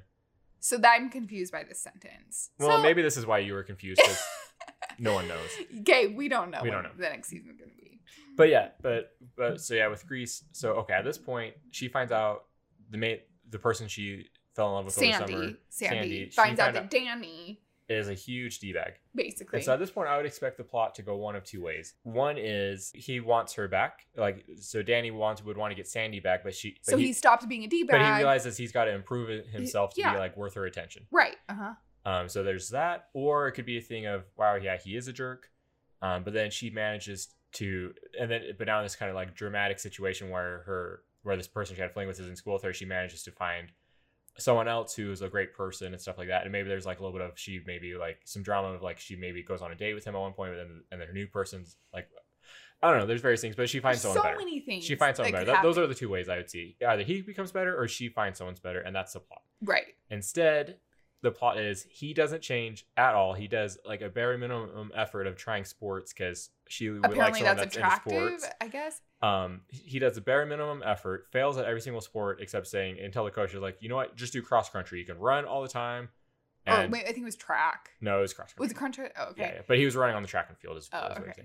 So 0.60 0.78
that 0.78 0.92
I'm 0.98 1.10
confused 1.10 1.52
by 1.52 1.64
this 1.64 1.80
sentence. 1.82 2.50
Well, 2.58 2.78
So- 2.78 2.82
maybe 2.82 3.02
this 3.02 3.18
is 3.18 3.26
why 3.26 3.40
you 3.40 3.52
were 3.52 3.62
confused 3.62 4.00
because 4.00 4.22
no 4.98 5.12
one 5.12 5.28
knows. 5.28 5.50
Okay, 5.80 6.06
we 6.06 6.28
don't 6.28 6.50
know. 6.50 6.60
We 6.62 6.70
don't 6.70 6.82
know. 6.82 6.90
the 6.96 7.02
next 7.02 7.28
season 7.28 7.50
is 7.50 7.56
gonna 7.58 7.72
be. 7.76 8.00
But 8.36 8.48
yeah, 8.48 8.68
but 8.80 9.16
but 9.36 9.60
so 9.60 9.74
yeah, 9.74 9.88
with 9.88 10.06
Grease. 10.06 10.44
So 10.52 10.72
okay, 10.76 10.94
at 10.94 11.04
this 11.04 11.18
point, 11.18 11.54
she 11.72 11.88
finds 11.88 12.10
out 12.10 12.44
the 12.88 12.96
mate, 12.96 13.24
the 13.50 13.58
person 13.58 13.86
she 13.88 14.28
fell 14.54 14.68
in 14.68 14.74
love 14.76 14.84
with 14.86 14.96
over 14.96 15.06
Sandy, 15.06 15.32
summer, 15.34 15.52
Sandy, 15.68 15.98
Sandy, 15.98 16.30
finds 16.30 16.60
out 16.60 16.64
found 16.66 16.76
that 16.76 16.82
out- 16.84 16.90
Danny, 16.90 17.60
is 17.88 18.08
a 18.08 18.14
huge 18.14 18.58
d 18.58 18.72
bag. 18.72 18.94
basically, 19.14 19.58
And 19.58 19.64
so 19.64 19.72
at 19.72 19.78
this 19.78 19.90
point, 19.90 20.08
I 20.08 20.16
would 20.16 20.26
expect 20.26 20.56
the 20.56 20.64
plot 20.64 20.94
to 20.96 21.02
go 21.02 21.16
one 21.16 21.36
of 21.36 21.44
two 21.44 21.62
ways. 21.62 21.94
One 22.02 22.36
is 22.38 22.90
he 22.94 23.20
wants 23.20 23.54
her 23.54 23.68
back, 23.68 24.06
like 24.16 24.44
so. 24.60 24.82
Danny 24.82 25.10
wants 25.10 25.44
would 25.44 25.56
want 25.56 25.70
to 25.70 25.74
get 25.74 25.86
Sandy 25.86 26.20
back, 26.20 26.42
but 26.42 26.54
she. 26.54 26.76
But 26.84 26.92
so 26.92 26.96
he, 26.96 27.12
stops 27.12 27.46
being 27.46 27.64
a 27.64 27.68
d 27.68 27.84
bag. 27.84 28.00
But 28.00 28.06
he 28.06 28.16
realizes 28.16 28.56
he's 28.56 28.72
got 28.72 28.86
to 28.86 28.92
improve 28.92 29.46
himself 29.46 29.94
to 29.94 30.00
yeah. 30.00 30.12
be 30.12 30.18
like 30.18 30.36
worth 30.36 30.54
her 30.54 30.66
attention. 30.66 31.06
right. 31.10 31.36
Uh 31.48 31.54
huh. 31.54 31.72
Um, 32.04 32.28
so 32.28 32.44
there's 32.44 32.70
that, 32.70 33.08
or 33.14 33.48
it 33.48 33.52
could 33.52 33.66
be 33.66 33.78
a 33.78 33.82
thing 33.82 34.06
of 34.06 34.24
wow, 34.36 34.54
yeah, 34.54 34.76
he 34.76 34.96
is 34.96 35.08
a 35.08 35.12
jerk, 35.12 35.50
um, 36.02 36.22
but 36.22 36.32
then 36.32 36.50
she 36.50 36.70
manages 36.70 37.28
to, 37.54 37.92
and 38.18 38.30
then 38.30 38.42
but 38.58 38.66
now 38.66 38.78
in 38.78 38.84
this 38.84 38.96
kind 38.96 39.10
of 39.10 39.16
like 39.16 39.34
dramatic 39.34 39.78
situation 39.78 40.30
where 40.30 40.62
her 40.66 41.02
where 41.22 41.36
this 41.36 41.48
person 41.48 41.74
she 41.74 41.82
had 41.82 41.92
fling 41.92 42.06
with 42.06 42.20
is 42.20 42.28
in 42.28 42.36
school 42.36 42.54
with 42.54 42.62
her, 42.62 42.72
she 42.72 42.84
manages 42.84 43.24
to 43.24 43.32
find 43.32 43.72
someone 44.38 44.68
else 44.68 44.94
who 44.94 45.10
is 45.10 45.22
a 45.22 45.28
great 45.28 45.54
person 45.54 45.92
and 45.92 46.00
stuff 46.00 46.18
like 46.18 46.28
that, 46.28 46.42
and 46.42 46.52
maybe 46.52 46.68
there's 46.68 46.86
like 46.86 47.00
a 47.00 47.02
little 47.02 47.18
bit 47.18 47.26
of 47.26 47.38
she 47.38 47.60
maybe 47.66 47.94
like 47.96 48.18
some 48.24 48.42
drama 48.42 48.68
of 48.68 48.82
like 48.82 48.98
she 48.98 49.16
maybe 49.16 49.42
goes 49.42 49.62
on 49.62 49.72
a 49.72 49.74
date 49.74 49.94
with 49.94 50.04
him 50.04 50.14
at 50.14 50.20
one 50.20 50.32
point, 50.32 50.52
but 50.52 50.56
then 50.58 50.82
and 50.90 51.00
then 51.00 51.08
her 51.08 51.14
new 51.14 51.26
person's 51.26 51.76
like. 51.92 52.08
I 52.82 52.90
don't 52.90 52.98
know. 53.00 53.06
There's 53.06 53.22
various 53.22 53.40
things, 53.40 53.56
but 53.56 53.70
she 53.70 53.80
finds 53.80 54.02
There's 54.02 54.12
someone 54.12 54.32
so 54.34 54.36
better. 54.36 54.44
many 54.44 54.60
things. 54.60 54.84
She 54.84 54.96
finds 54.96 55.16
someone 55.16 55.32
better. 55.32 55.46
That, 55.46 55.62
those 55.62 55.78
are 55.78 55.86
the 55.86 55.94
two 55.94 56.10
ways 56.10 56.28
I 56.28 56.36
would 56.36 56.50
see. 56.50 56.76
Either 56.86 57.02
he 57.04 57.22
becomes 57.22 57.50
better 57.50 57.74
or 57.74 57.88
she 57.88 58.10
finds 58.10 58.36
someone's 58.36 58.60
better, 58.60 58.80
and 58.80 58.94
that's 58.94 59.14
the 59.14 59.20
plot. 59.20 59.40
right. 59.62 59.86
Instead, 60.10 60.76
the 61.22 61.30
plot 61.30 61.58
is 61.58 61.86
he 61.90 62.12
doesn't 62.12 62.42
change 62.42 62.84
at 62.98 63.14
all. 63.14 63.32
He 63.32 63.48
does 63.48 63.78
like 63.86 64.02
a 64.02 64.10
bare 64.10 64.36
minimum 64.36 64.92
effort 64.94 65.26
of 65.26 65.36
trying 65.36 65.64
sports 65.64 66.12
because 66.12 66.50
she 66.68 66.90
would 66.90 67.02
like 67.02 67.12
Apparently, 67.12 67.40
someone 67.40 67.56
that's, 67.56 67.74
that's, 67.74 67.76
attractive. 67.78 68.12
into 68.12 68.38
sports. 68.40 68.54
I 68.60 68.68
guess. 68.68 69.00
Um, 69.22 69.62
he 69.70 69.98
does 69.98 70.14
the 70.14 70.20
bare 70.20 70.44
minimum 70.44 70.82
effort, 70.84 71.26
fails 71.32 71.56
at 71.56 71.64
every 71.64 71.80
single 71.80 72.00
sport 72.02 72.38
except 72.40 72.66
saying 72.66 72.98
until 73.00 73.24
the 73.24 73.30
coach 73.30 73.54
is 73.54 73.60
like, 73.60 73.78
you 73.80 73.88
know 73.88 73.96
what, 73.96 74.14
just 74.16 74.32
do 74.32 74.42
cross 74.42 74.68
country. 74.68 74.98
You 74.98 75.06
can 75.06 75.18
run 75.18 75.44
all 75.46 75.62
the 75.62 75.68
time. 75.68 76.10
Or 76.66 76.74
And 76.74 76.92
wait, 76.92 77.02
I 77.04 77.06
think 77.06 77.18
it 77.20 77.24
was 77.24 77.36
track. 77.36 77.90
no, 78.00 78.18
it 78.18 78.22
was 78.22 78.34
cross 78.34 78.52
Was 78.58 78.72
country. 78.72 79.06
it 79.06 79.14
country? 79.14 79.24
Oh, 79.26 79.30
okay. 79.30 79.42
Yeah, 79.42 79.54
yeah, 79.56 79.62
but 79.66 79.78
he 79.78 79.84
was 79.86 79.96
running 79.96 80.16
on 80.16 80.22
the 80.22 80.28
track 80.28 80.46
and 80.50 80.58
field. 80.58 80.76
Is, 80.76 80.90
Oh, 80.92 81.06
is 81.12 81.18
okay. 81.18 81.44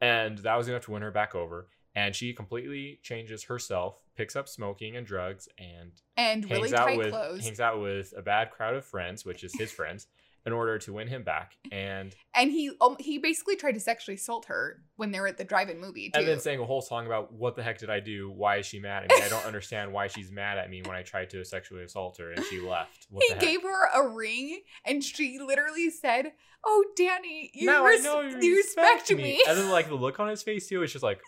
And 0.00 0.38
that 0.38 0.56
was 0.56 0.68
enough 0.68 0.84
to 0.84 0.90
win 0.90 1.02
her 1.02 1.10
back 1.10 1.34
over. 1.34 1.68
And 1.94 2.14
she 2.14 2.34
completely 2.34 3.00
changes 3.02 3.44
herself, 3.44 3.96
picks 4.16 4.36
up 4.36 4.48
smoking 4.48 4.94
and 4.96 5.06
drugs, 5.06 5.48
and 5.58 5.92
And 6.18 6.44
hangs 6.44 6.50
really 6.72 6.74
out 6.74 6.96
with 6.98 7.10
clothes. 7.10 7.44
hangs 7.46 7.60
out 7.60 7.80
with 7.80 8.12
a 8.14 8.20
bad 8.20 8.50
crowd 8.50 8.74
of 8.74 8.84
friends, 8.84 9.24
which 9.24 9.42
is 9.42 9.54
his 9.54 9.72
friends, 9.72 10.06
in 10.46 10.52
order 10.52 10.78
to 10.78 10.92
win 10.92 11.08
him 11.08 11.24
back. 11.24 11.56
And 11.72 12.14
and 12.34 12.50
he 12.50 12.70
um, 12.80 12.96
he 13.00 13.18
basically 13.18 13.56
tried 13.56 13.72
to 13.72 13.80
sexually 13.80 14.14
assault 14.14 14.46
her 14.46 14.82
when 14.94 15.10
they 15.10 15.20
were 15.20 15.26
at 15.26 15.36
the 15.36 15.44
drive-in 15.44 15.80
movie 15.80 16.10
too. 16.10 16.20
and 16.20 16.28
then 16.28 16.38
sang 16.40 16.60
a 16.60 16.64
whole 16.64 16.80
song 16.80 17.04
about 17.06 17.32
what 17.32 17.56
the 17.56 17.62
heck 17.62 17.78
did 17.78 17.90
I 17.90 18.00
do? 18.00 18.30
Why 18.30 18.58
is 18.58 18.66
she 18.66 18.78
mad 18.78 19.04
at 19.04 19.10
me? 19.10 19.24
I 19.24 19.28
don't 19.28 19.44
understand 19.44 19.92
why 19.92 20.06
she's 20.06 20.30
mad 20.30 20.58
at 20.58 20.70
me 20.70 20.82
when 20.82 20.96
I 20.96 21.02
tried 21.02 21.30
to 21.30 21.44
sexually 21.44 21.82
assault 21.82 22.18
her 22.18 22.30
and 22.30 22.44
she 22.44 22.60
left. 22.60 23.06
What 23.10 23.24
he 23.28 23.34
gave 23.34 23.62
her 23.62 23.88
a 24.02 24.08
ring, 24.08 24.60
and 24.84 25.02
she 25.02 25.38
literally 25.44 25.90
said, 25.90 26.32
"Oh, 26.64 26.84
Danny, 26.96 27.50
you, 27.52 27.66
now 27.66 27.84
res- 27.84 28.00
I 28.00 28.04
know 28.04 28.20
you 28.20 28.38
you 28.40 28.56
respect, 28.56 29.00
respect 29.00 29.18
me. 29.18 29.22
me." 29.24 29.42
And 29.48 29.58
then 29.58 29.70
like 29.70 29.88
the 29.88 29.96
look 29.96 30.20
on 30.20 30.28
his 30.28 30.42
face 30.42 30.68
too, 30.68 30.82
it's 30.82 30.92
just 30.92 31.02
like, 31.02 31.20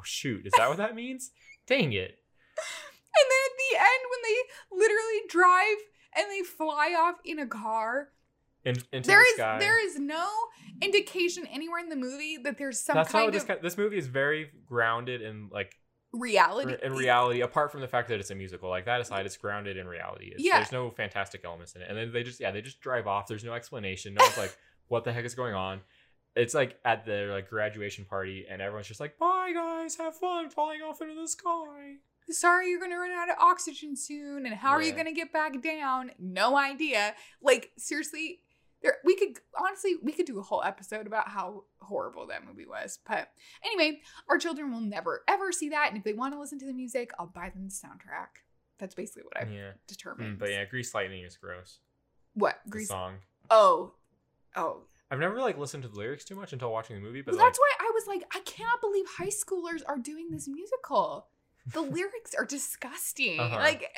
oh 0.00 0.02
shoot, 0.04 0.46
is 0.46 0.52
that 0.56 0.68
what 0.68 0.78
that 0.78 0.94
means? 0.94 1.32
Dang 1.66 1.92
it. 1.92 2.16
And 3.12 3.26
then 3.28 3.40
at 3.46 3.56
the 3.58 3.76
end, 3.78 4.02
when 4.10 4.22
they 4.22 4.84
literally 4.84 5.20
drive 5.28 5.78
and 6.16 6.30
they 6.30 6.42
fly 6.42 6.94
off 6.98 7.16
in 7.24 7.38
a 7.38 7.46
car, 7.46 8.10
In, 8.64 8.76
into 8.92 9.06
there 9.08 9.18
the 9.20 9.22
is 9.24 9.34
sky. 9.36 9.58
there 9.58 9.84
is 9.86 9.98
no 9.98 10.28
indication 10.82 11.46
anywhere 11.46 11.78
in 11.80 11.88
the 11.88 11.96
movie 11.96 12.36
that 12.44 12.58
there's 12.58 12.78
some 12.80 12.94
That's 12.96 13.10
kind 13.10 13.32
this 13.32 13.42
of 13.42 13.48
kind, 13.48 13.60
this 13.62 13.78
movie 13.78 13.96
is 13.98 14.06
very 14.06 14.50
grounded 14.66 15.22
in 15.22 15.48
like 15.50 15.76
reality. 16.12 16.74
in 16.82 16.92
reality 16.92 17.40
apart 17.40 17.70
from 17.72 17.80
the 17.80 17.88
fact 17.88 18.08
that 18.08 18.18
it's 18.20 18.30
a 18.30 18.34
musical 18.34 18.68
like 18.68 18.84
that 18.86 19.00
aside 19.00 19.24
it's 19.26 19.36
grounded 19.36 19.76
in 19.76 19.86
reality 19.86 20.30
it's, 20.34 20.42
Yeah. 20.44 20.56
there's 20.58 20.72
no 20.72 20.90
fantastic 20.90 21.42
elements 21.44 21.74
in 21.74 21.82
it 21.82 21.86
and 21.88 21.96
then 21.96 22.12
they 22.12 22.22
just 22.22 22.40
yeah 22.40 22.50
they 22.50 22.60
just 22.62 22.80
drive 22.80 23.06
off 23.06 23.26
there's 23.28 23.44
no 23.44 23.52
explanation 23.54 24.14
no 24.14 24.24
one's 24.24 24.36
like 24.36 24.56
what 24.88 25.04
the 25.04 25.12
heck 25.12 25.24
is 25.24 25.34
going 25.34 25.54
on 25.54 25.80
it's 26.36 26.52
like 26.52 26.78
at 26.84 27.04
their 27.06 27.32
like 27.32 27.48
graduation 27.48 28.04
party 28.04 28.44
and 28.50 28.60
everyone's 28.60 28.88
just 28.88 29.00
like 29.00 29.16
bye 29.18 29.52
guys 29.54 29.96
have 29.96 30.14
fun 30.16 30.50
falling 30.50 30.80
off 30.82 31.00
into 31.00 31.14
the 31.14 31.28
sky 31.28 31.94
Sorry, 32.28 32.68
you're 32.70 32.78
gonna 32.78 32.96
run 32.98 33.10
out 33.10 33.28
of 33.28 33.34
oxygen 33.40 33.96
soon, 33.96 34.46
and 34.46 34.54
how 34.54 34.70
are 34.70 34.82
you 34.82 34.92
gonna 34.92 35.10
get 35.10 35.32
back 35.32 35.60
down? 35.62 36.12
No 36.20 36.56
idea. 36.56 37.14
Like 37.42 37.72
seriously, 37.76 38.38
there 38.82 38.96
we 39.04 39.16
could 39.16 39.38
honestly 39.58 39.94
we 40.02 40.12
could 40.12 40.26
do 40.26 40.38
a 40.38 40.42
whole 40.42 40.62
episode 40.62 41.06
about 41.06 41.28
how 41.28 41.64
horrible 41.80 42.26
that 42.28 42.46
movie 42.46 42.66
was. 42.66 42.98
But 43.06 43.28
anyway, 43.64 44.00
our 44.28 44.38
children 44.38 44.72
will 44.72 44.80
never 44.80 45.22
ever 45.28 45.52
see 45.52 45.68
that, 45.70 45.88
and 45.88 45.98
if 45.98 46.04
they 46.04 46.12
want 46.12 46.34
to 46.34 46.40
listen 46.40 46.58
to 46.60 46.66
the 46.66 46.72
music, 46.72 47.10
I'll 47.18 47.26
buy 47.26 47.50
them 47.50 47.64
the 47.64 47.70
soundtrack. 47.70 48.42
That's 48.78 48.94
basically 48.94 49.24
what 49.24 49.40
I've 49.40 49.52
yeah 49.52 49.72
determined. 49.86 50.36
Mm, 50.36 50.38
but 50.38 50.50
yeah 50.50 50.64
grease 50.64 50.94
lightning 50.94 51.24
is 51.24 51.36
gross 51.36 51.80
what 52.34 52.60
the 52.64 52.70
Grease? 52.70 52.88
song 52.88 53.16
Oh, 53.50 53.94
oh. 54.56 54.82
i've 55.10 55.18
never 55.18 55.40
like 55.40 55.58
listened 55.58 55.82
to 55.82 55.88
the 55.88 55.98
lyrics 55.98 56.24
too 56.24 56.36
much 56.36 56.52
until 56.52 56.70
watching 56.72 56.94
the 56.96 57.02
movie 57.02 57.20
but 57.20 57.34
Well, 57.34 57.42
like 57.44 57.48
that's 57.48 57.58
why 57.58 57.72
I 57.80 57.90
was 57.92 58.06
like, 58.06 58.22
I 58.34 58.40
cannot 58.40 58.80
believe 58.80 59.04
high 59.18 59.26
schoolers 59.26 59.82
are 59.86 59.98
doing 59.98 60.30
this 60.30 60.46
musical. 60.48 61.26
The 61.72 61.80
lyrics 61.96 62.34
are 62.38 62.44
disgusting. 62.46 63.38
Uh-huh. 63.40 63.56
Like, 63.56 63.88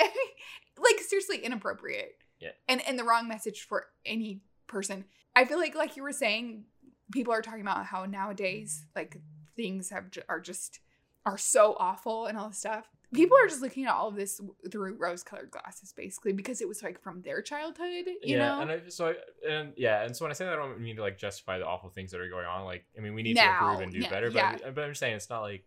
like 0.78 0.98
seriously 1.00 1.38
inappropriate. 1.38 2.16
Yeah. 2.40 2.50
And 2.68 2.80
and 2.88 2.98
the 2.98 3.04
wrong 3.04 3.28
message 3.28 3.60
for 3.68 3.86
any 4.04 4.40
person. 4.66 5.04
I 5.34 5.44
feel 5.44 5.58
like, 5.58 5.74
like 5.74 5.96
you 5.96 6.02
were 6.02 6.12
saying, 6.12 6.64
people 7.12 7.32
are 7.32 7.42
talking 7.42 7.60
about 7.60 7.86
how 7.86 8.06
nowadays, 8.06 8.86
like 8.94 9.20
things 9.56 9.90
have 9.90 10.06
are 10.28 10.40
just 10.40 10.80
are 11.24 11.38
so 11.38 11.76
awful 11.78 12.26
and 12.26 12.36
all 12.36 12.48
this 12.48 12.58
stuff. 12.58 12.88
People 13.14 13.36
are 13.36 13.46
just 13.46 13.60
looking 13.60 13.84
at 13.84 13.92
all 13.92 14.08
of 14.08 14.16
this 14.16 14.40
through 14.70 14.94
rose-colored 14.94 15.50
glasses, 15.50 15.92
basically, 15.94 16.32
because 16.32 16.62
it 16.62 16.66
was 16.66 16.82
like 16.82 16.98
from 16.98 17.20
their 17.20 17.42
childhood. 17.42 18.06
You 18.06 18.36
yeah, 18.36 18.38
know, 18.38 18.60
and 18.62 18.70
I, 18.70 18.80
so 18.88 19.08
I, 19.08 19.14
and 19.46 19.74
yeah, 19.76 20.02
and 20.02 20.16
so 20.16 20.24
when 20.24 20.30
I 20.30 20.34
say 20.34 20.46
that, 20.46 20.54
I 20.54 20.56
don't 20.56 20.80
mean 20.80 20.96
to 20.96 21.02
like 21.02 21.18
justify 21.18 21.58
the 21.58 21.66
awful 21.66 21.90
things 21.90 22.10
that 22.12 22.20
are 22.22 22.28
going 22.30 22.46
on. 22.46 22.64
Like, 22.64 22.86
I 22.96 23.02
mean, 23.02 23.12
we 23.12 23.22
need 23.22 23.36
Now, 23.36 23.58
to 23.58 23.64
improve 23.64 23.80
and 23.82 23.92
do 23.92 23.98
yeah, 23.98 24.08
better. 24.08 24.30
But, 24.30 24.36
yeah. 24.36 24.56
I'm, 24.66 24.72
but 24.72 24.84
I'm 24.84 24.90
just 24.90 25.00
saying, 25.00 25.14
it's 25.14 25.28
not 25.28 25.42
like 25.42 25.66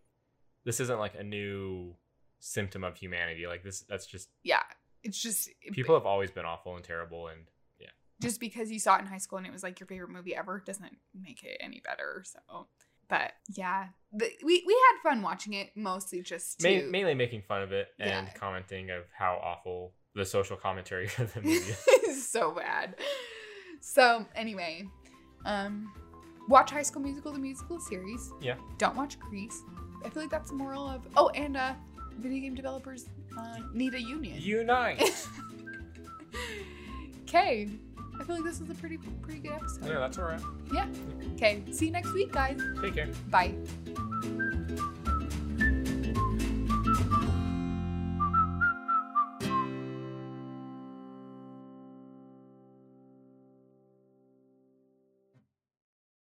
this 0.64 0.80
isn't 0.80 0.98
like 0.98 1.14
a 1.14 1.22
new 1.22 1.94
symptom 2.40 2.82
of 2.82 2.96
humanity. 2.96 3.46
Like 3.46 3.62
this, 3.62 3.80
that's 3.82 4.06
just 4.06 4.28
yeah, 4.42 4.62
it's 5.04 5.22
just 5.22 5.48
people 5.70 5.94
have 5.94 6.04
always 6.04 6.32
been 6.32 6.44
awful 6.44 6.74
and 6.74 6.84
terrible, 6.84 7.28
and 7.28 7.42
just 8.20 8.40
because 8.40 8.70
you 8.70 8.78
saw 8.78 8.96
it 8.96 9.00
in 9.00 9.06
high 9.06 9.18
school 9.18 9.38
and 9.38 9.46
it 9.46 9.52
was 9.52 9.62
like 9.62 9.78
your 9.80 9.86
favorite 9.86 10.10
movie 10.10 10.34
ever 10.34 10.62
doesn't 10.64 10.96
make 11.20 11.42
it 11.44 11.56
any 11.60 11.80
better. 11.84 12.24
So, 12.24 12.66
but 13.08 13.32
yeah, 13.54 13.88
the, 14.12 14.28
we 14.44 14.62
we 14.66 14.72
had 14.90 15.08
fun 15.10 15.22
watching 15.22 15.52
it, 15.52 15.70
mostly 15.76 16.22
just 16.22 16.60
to 16.60 16.82
ma- 16.84 16.90
mainly 16.90 17.14
making 17.14 17.42
fun 17.42 17.62
of 17.62 17.72
it 17.72 17.88
and 17.98 18.26
Yeah. 18.26 18.32
commenting 18.34 18.90
of 18.90 19.04
how 19.16 19.40
awful 19.42 19.92
the 20.14 20.24
social 20.24 20.56
commentary 20.56 21.06
of 21.18 21.32
the 21.34 21.40
movie 21.42 21.74
is. 22.08 22.26
so 22.30 22.52
bad. 22.52 22.96
So 23.80 24.24
anyway, 24.34 24.88
um, 25.44 25.92
watch 26.48 26.70
High 26.70 26.82
School 26.82 27.02
Musical, 27.02 27.32
the 27.32 27.38
musical 27.38 27.78
series. 27.78 28.32
Yeah. 28.40 28.56
Don't 28.78 28.96
watch 28.96 29.18
Grease. 29.20 29.62
I 30.04 30.08
feel 30.08 30.22
like 30.22 30.30
that's 30.30 30.50
the 30.50 30.56
moral 30.56 30.88
of. 30.88 31.06
Oh, 31.16 31.28
and 31.30 31.56
uh, 31.56 31.74
video 32.18 32.40
game 32.40 32.54
developers 32.54 33.06
uh, 33.38 33.56
need 33.74 33.94
a 33.94 34.00
union. 34.00 34.40
Unite. 34.40 35.26
Okay. 37.22 37.68
I 38.18 38.24
feel 38.24 38.36
like 38.36 38.44
this 38.44 38.60
was 38.60 38.70
a 38.70 38.74
pretty 38.74 38.98
pretty 39.22 39.40
good 39.40 39.52
episode. 39.52 39.86
yeah, 39.86 39.98
that's 39.98 40.18
all 40.18 40.24
right. 40.24 40.40
Yeah. 40.72 40.86
Okay. 41.34 41.62
See 41.70 41.86
you 41.86 41.92
next 41.92 42.12
week, 42.12 42.32
guys. 42.32 42.60
Take 42.80 42.94
care. 42.94 43.08
Bye. 43.30 43.54